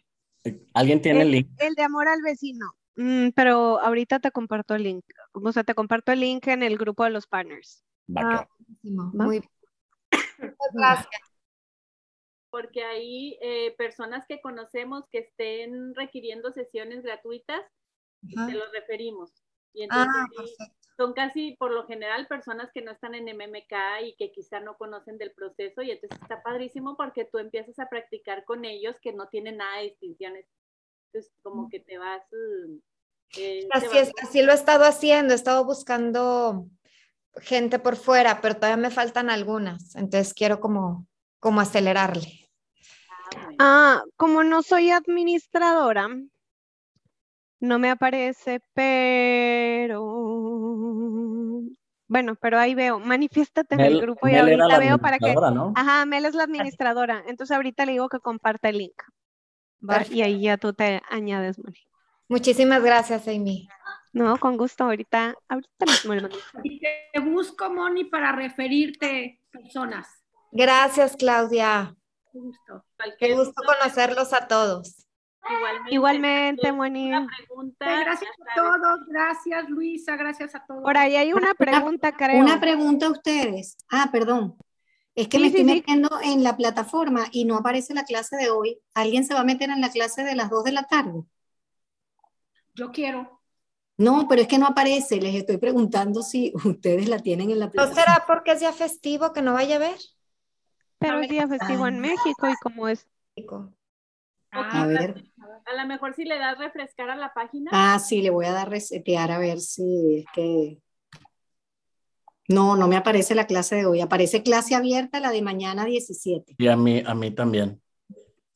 ¿Alguien 0.74 1.00
tiene 1.02 1.22
el, 1.22 1.30
link? 1.30 1.48
El 1.58 1.74
de 1.74 1.82
amor 1.82 2.08
al 2.08 2.22
vecino. 2.22 2.74
Mm, 2.96 3.30
pero 3.30 3.80
ahorita 3.80 4.20
te 4.20 4.30
comparto 4.30 4.74
el 4.74 4.84
link. 4.84 5.04
O 5.32 5.52
sea, 5.52 5.64
te 5.64 5.74
comparto 5.74 6.12
el 6.12 6.20
link 6.20 6.46
en 6.48 6.62
el 6.62 6.76
grupo 6.76 7.04
de 7.04 7.10
los 7.10 7.26
partners. 7.26 7.84
Ah, 8.16 8.46
muy 8.82 9.40
bien. 9.40 9.50
gracias. 10.74 11.22
Porque 12.50 12.84
hay 12.84 13.38
eh, 13.40 13.74
personas 13.78 14.26
que 14.26 14.40
conocemos 14.40 15.04
que 15.10 15.18
estén 15.18 15.94
requiriendo 15.94 16.52
sesiones 16.52 17.02
gratuitas, 17.02 17.62
te 18.20 18.52
los 18.52 18.70
referimos. 18.72 19.32
Y 19.72 19.84
entonces 19.84 20.12
ah, 20.60 20.66
son 20.96 21.12
casi 21.12 21.56
por 21.56 21.70
lo 21.70 21.86
general 21.86 22.26
personas 22.26 22.70
que 22.72 22.82
no 22.82 22.92
están 22.92 23.14
en 23.14 23.24
MMK 23.24 24.04
y 24.04 24.14
que 24.16 24.30
quizá 24.32 24.60
no 24.60 24.76
conocen 24.76 25.18
del 25.18 25.32
proceso 25.32 25.82
y 25.82 25.90
entonces 25.90 26.18
está 26.20 26.42
padrísimo 26.42 26.96
porque 26.96 27.24
tú 27.24 27.38
empiezas 27.38 27.78
a 27.78 27.88
practicar 27.88 28.44
con 28.44 28.64
ellos 28.64 28.96
que 29.00 29.12
no 29.12 29.28
tienen 29.28 29.58
nada 29.58 29.78
de 29.78 29.84
distinciones. 29.84 30.46
Entonces 31.06 31.32
como 31.42 31.68
que 31.68 31.80
te 31.80 31.98
vas... 31.98 32.22
Eh, 33.36 33.66
así 33.72 33.96
es, 33.96 34.12
así 34.22 34.42
lo 34.42 34.52
he 34.52 34.54
estado 34.54 34.84
haciendo, 34.84 35.32
he 35.32 35.36
estado 35.36 35.64
buscando 35.64 36.66
gente 37.36 37.78
por 37.78 37.96
fuera, 37.96 38.40
pero 38.42 38.56
todavía 38.56 38.76
me 38.76 38.90
faltan 38.90 39.30
algunas, 39.30 39.96
entonces 39.96 40.34
quiero 40.34 40.60
como 40.60 41.06
como 41.42 41.60
acelerarle. 41.60 42.48
Ah, 43.58 44.04
como 44.16 44.44
no 44.44 44.62
soy 44.62 44.90
administradora, 44.90 46.08
no 47.62 47.78
me 47.78 47.90
aparece, 47.90 48.60
pero 48.74 50.02
bueno, 52.08 52.34
pero 52.40 52.58
ahí 52.58 52.74
veo, 52.74 52.98
manifiéstate 52.98 53.76
en 53.76 53.80
el 53.82 54.00
grupo 54.00 54.26
y 54.28 54.34
ahorita 54.34 54.78
veo 54.78 54.98
para 54.98 55.18
que. 55.18 55.32
Ajá, 55.76 56.04
Mel 56.04 56.24
es 56.24 56.34
la 56.34 56.42
administradora. 56.42 57.22
Entonces 57.28 57.54
ahorita 57.54 57.86
le 57.86 57.92
digo 57.92 58.08
que 58.08 58.18
comparta 58.18 58.68
el 58.68 58.78
link. 58.78 59.00
Y 60.10 60.22
ahí 60.22 60.42
ya 60.42 60.56
tú 60.56 60.72
te 60.72 61.02
añades, 61.08 61.58
Moni. 61.58 61.78
Muchísimas 62.28 62.82
gracias, 62.82 63.28
Amy. 63.28 63.68
No, 64.12 64.36
con 64.38 64.56
gusto, 64.56 64.84
ahorita, 64.84 65.36
ahorita 65.48 65.86
mismo 65.86 66.14
Y 66.64 66.80
te 66.80 67.20
busco, 67.20 67.70
Moni, 67.70 68.04
para 68.04 68.32
referirte 68.32 69.40
personas. 69.52 70.08
Gracias, 70.50 71.16
Claudia. 71.16 71.94
Qué 72.32 72.38
gusto. 72.40 72.84
Qué 73.18 73.34
gusto 73.34 73.62
conocerlos 73.64 74.32
a 74.32 74.48
todos. 74.48 75.06
Igualmente, 75.50 75.94
Igualmente 75.94 76.72
Moni. 76.72 77.10
Gracias 77.80 78.30
a 78.30 78.54
todos, 78.54 79.00
gracias 79.08 79.68
Luisa, 79.68 80.16
gracias 80.16 80.54
a 80.54 80.64
todos. 80.64 80.82
Por 80.82 80.96
ahí 80.96 81.16
hay 81.16 81.32
una 81.32 81.54
pregunta, 81.54 82.12
creo. 82.12 82.40
Una 82.40 82.60
pregunta 82.60 83.06
a 83.06 83.10
ustedes. 83.10 83.76
Ah, 83.90 84.08
perdón. 84.12 84.56
Es 85.14 85.28
que 85.28 85.38
me 85.38 85.48
estoy 85.48 85.64
metiendo 85.64 86.08
en 86.22 86.42
la 86.42 86.56
plataforma 86.56 87.26
y 87.32 87.44
no 87.44 87.56
aparece 87.56 87.92
la 87.92 88.04
clase 88.04 88.36
de 88.36 88.50
hoy. 88.50 88.80
¿Alguien 88.94 89.24
se 89.26 89.34
va 89.34 89.40
a 89.40 89.44
meter 89.44 89.68
en 89.68 89.80
la 89.80 89.90
clase 89.90 90.24
de 90.24 90.34
las 90.34 90.48
2 90.48 90.64
de 90.64 90.72
la 90.72 90.84
tarde? 90.84 91.22
Yo 92.74 92.90
quiero. 92.92 93.42
No, 93.98 94.26
pero 94.26 94.42
es 94.42 94.48
que 94.48 94.58
no 94.58 94.66
aparece. 94.66 95.20
Les 95.20 95.34
estoy 95.34 95.58
preguntando 95.58 96.22
si 96.22 96.52
ustedes 96.64 97.08
la 97.08 97.18
tienen 97.18 97.50
en 97.50 97.58
la 97.58 97.70
plataforma. 97.70 97.94
¿No 97.94 98.00
será 98.00 98.24
porque 98.26 98.52
es 98.52 98.60
día 98.60 98.72
festivo 98.72 99.32
que 99.34 99.42
no 99.42 99.52
vaya 99.52 99.76
a 99.76 99.80
ver? 99.80 99.98
Pero 100.98 101.20
es 101.20 101.28
día 101.28 101.46
festivo 101.46 101.86
en 101.86 102.00
México 102.00 102.48
y 102.48 102.54
como 102.62 102.88
es. 102.88 103.06
a 104.50 104.86
ver. 104.86 105.24
A 105.66 105.74
lo 105.74 105.86
mejor 105.86 106.14
si 106.14 106.24
le 106.24 106.38
das 106.38 106.58
refrescar 106.58 107.10
a 107.10 107.16
la 107.16 107.32
página. 107.32 107.70
Ah, 107.72 107.98
sí, 107.98 108.22
le 108.22 108.30
voy 108.30 108.46
a 108.46 108.52
dar 108.52 108.70
resetear 108.70 109.30
a 109.30 109.38
ver 109.38 109.60
si 109.60 110.18
es 110.18 110.26
que 110.34 110.82
no, 112.48 112.76
no 112.76 112.88
me 112.88 112.96
aparece 112.96 113.34
la 113.34 113.46
clase 113.46 113.76
de 113.76 113.86
hoy. 113.86 114.00
Aparece 114.00 114.42
clase 114.42 114.74
abierta, 114.74 115.20
la 115.20 115.30
de 115.30 115.42
mañana 115.42 115.84
17. 115.84 116.56
Y 116.58 116.68
a 116.68 116.76
mí, 116.76 117.02
a 117.04 117.14
mí 117.14 117.30
también. 117.30 117.80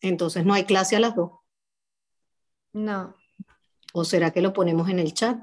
Entonces 0.01 0.45
no 0.45 0.55
hay 0.55 0.65
clase 0.65 0.97
a 0.97 1.01
las 1.01 1.15
dos. 1.15 1.33
No. 2.73 3.17
¿O 3.93 4.05
será 4.05 4.31
que 4.33 4.43
lo 4.43 4.53
ponemos 4.53 4.89
en 4.89 4.99
el 4.99 5.15
chat? 5.15 5.39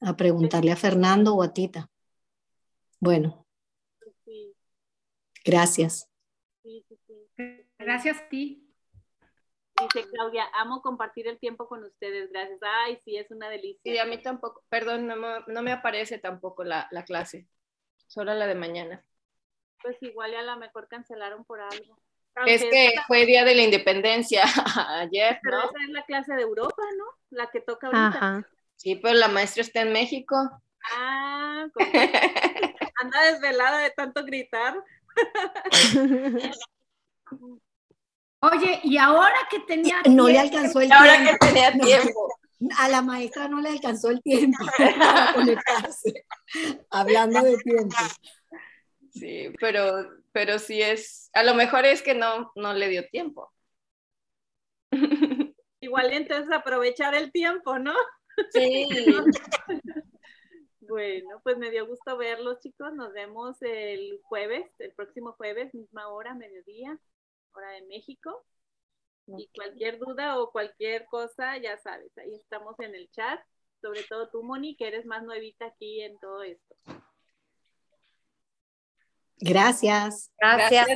A 0.00 0.16
preguntarle 0.16 0.72
a 0.72 0.76
Fernando 0.76 1.34
o 1.34 1.42
a 1.42 1.52
Tita. 1.52 1.90
Bueno. 3.00 3.46
Gracias. 5.44 6.08
Gracias 7.78 8.18
a 8.18 8.28
ti. 8.28 8.61
Dice 9.82 10.08
Claudia, 10.10 10.48
amo 10.54 10.82
compartir 10.82 11.26
el 11.26 11.38
tiempo 11.38 11.66
con 11.66 11.82
ustedes, 11.84 12.30
gracias. 12.30 12.60
Ay, 12.62 12.98
sí, 13.04 13.16
es 13.16 13.30
una 13.30 13.48
delicia. 13.48 13.92
Y 13.92 13.98
a 13.98 14.04
mí 14.04 14.18
tampoco, 14.18 14.62
perdón, 14.68 15.06
no 15.06 15.62
me, 15.62 15.72
aparece 15.72 16.18
tampoco 16.18 16.64
la, 16.64 16.88
clase, 17.06 17.46
solo 18.06 18.34
la 18.34 18.46
de 18.46 18.54
mañana. 18.54 19.04
Pues 19.82 19.96
igual 20.02 20.32
ya 20.32 20.40
a 20.40 20.44
lo 20.44 20.56
mejor 20.56 20.88
cancelaron 20.88 21.44
por 21.44 21.60
algo. 21.60 21.98
es 22.46 22.64
que 22.64 22.94
fue 23.06 23.26
Día 23.26 23.44
de 23.44 23.54
la 23.54 23.62
Independencia 23.62 24.44
ayer, 25.00 25.38
Pero 25.42 25.58
esa 25.58 25.84
es 25.86 25.90
la 25.90 26.04
clase 26.04 26.34
de 26.34 26.42
Europa, 26.42 26.82
¿no? 26.96 27.04
La 27.30 27.50
que 27.50 27.60
toca 27.60 27.88
ahorita. 27.88 28.48
Sí, 28.76 28.96
pero 28.96 29.14
la 29.14 29.28
maestra 29.28 29.62
está 29.62 29.82
en 29.82 29.92
México. 29.92 30.36
Ah, 30.92 31.66
anda 33.02 33.22
desvelada 33.32 33.78
de 33.78 33.90
tanto 33.90 34.24
gritar. 34.24 34.74
Oye, 38.42 38.80
y 38.82 38.96
ahora 38.96 39.36
que 39.48 39.60
tenía 39.60 40.02
No 40.10 40.26
le 40.26 40.38
alcanzó 40.38 40.80
el 40.80 40.88
tiempo. 40.88 41.04
Ahora 41.04 41.24
que 41.24 41.46
tenía 41.46 41.72
tiempo. 41.72 42.28
a 42.76 42.88
la 42.88 43.00
maestra 43.00 43.46
no 43.46 43.60
le 43.60 43.68
alcanzó 43.68 44.10
el 44.10 44.20
tiempo 44.20 44.58
para 44.78 45.32
conectarse. 45.32 46.26
Hablando 46.90 47.40
de 47.42 47.56
tiempo. 47.58 47.96
Sí, 49.10 49.52
pero, 49.60 50.08
pero 50.32 50.58
sí 50.58 50.82
es, 50.82 51.30
a 51.34 51.44
lo 51.44 51.54
mejor 51.54 51.84
es 51.84 52.02
que 52.02 52.14
no, 52.14 52.50
no 52.56 52.74
le 52.74 52.88
dio 52.88 53.06
tiempo. 53.10 53.52
Igual 55.80 56.12
entonces 56.12 56.52
aprovechar 56.52 57.14
el 57.14 57.30
tiempo, 57.30 57.78
¿no? 57.78 57.94
Sí. 58.52 58.88
Bueno, 60.84 61.40
pues 61.42 61.56
me 61.56 61.70
dio 61.70 61.86
gusto 61.86 62.18
verlos, 62.18 62.58
chicos. 62.60 62.92
Nos 62.92 63.14
vemos 63.14 63.56
el 63.62 64.20
jueves, 64.24 64.68
el 64.78 64.92
próximo 64.92 65.32
jueves, 65.32 65.72
misma 65.72 66.08
hora, 66.08 66.34
mediodía 66.34 66.98
hora 67.54 67.70
de 67.72 67.82
México. 67.82 68.44
Y 69.38 69.48
cualquier 69.54 69.98
duda 69.98 70.40
o 70.40 70.50
cualquier 70.50 71.06
cosa, 71.06 71.56
ya 71.56 71.78
sabes, 71.78 72.16
ahí 72.18 72.34
estamos 72.34 72.78
en 72.80 72.94
el 72.94 73.08
chat. 73.10 73.40
Sobre 73.80 74.02
todo 74.04 74.28
tú, 74.28 74.42
Moni, 74.42 74.76
que 74.76 74.88
eres 74.88 75.06
más 75.06 75.22
nuevita 75.22 75.66
aquí 75.66 76.02
en 76.02 76.18
todo 76.18 76.42
esto. 76.42 76.76
Gracias. 79.38 80.32
Gracias. 80.38 80.86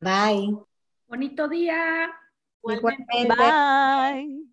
Bye. 0.00 0.54
Bonito 1.06 1.48
día. 1.48 2.12
Igualmente. 2.62 3.28
Bye. 3.28 4.51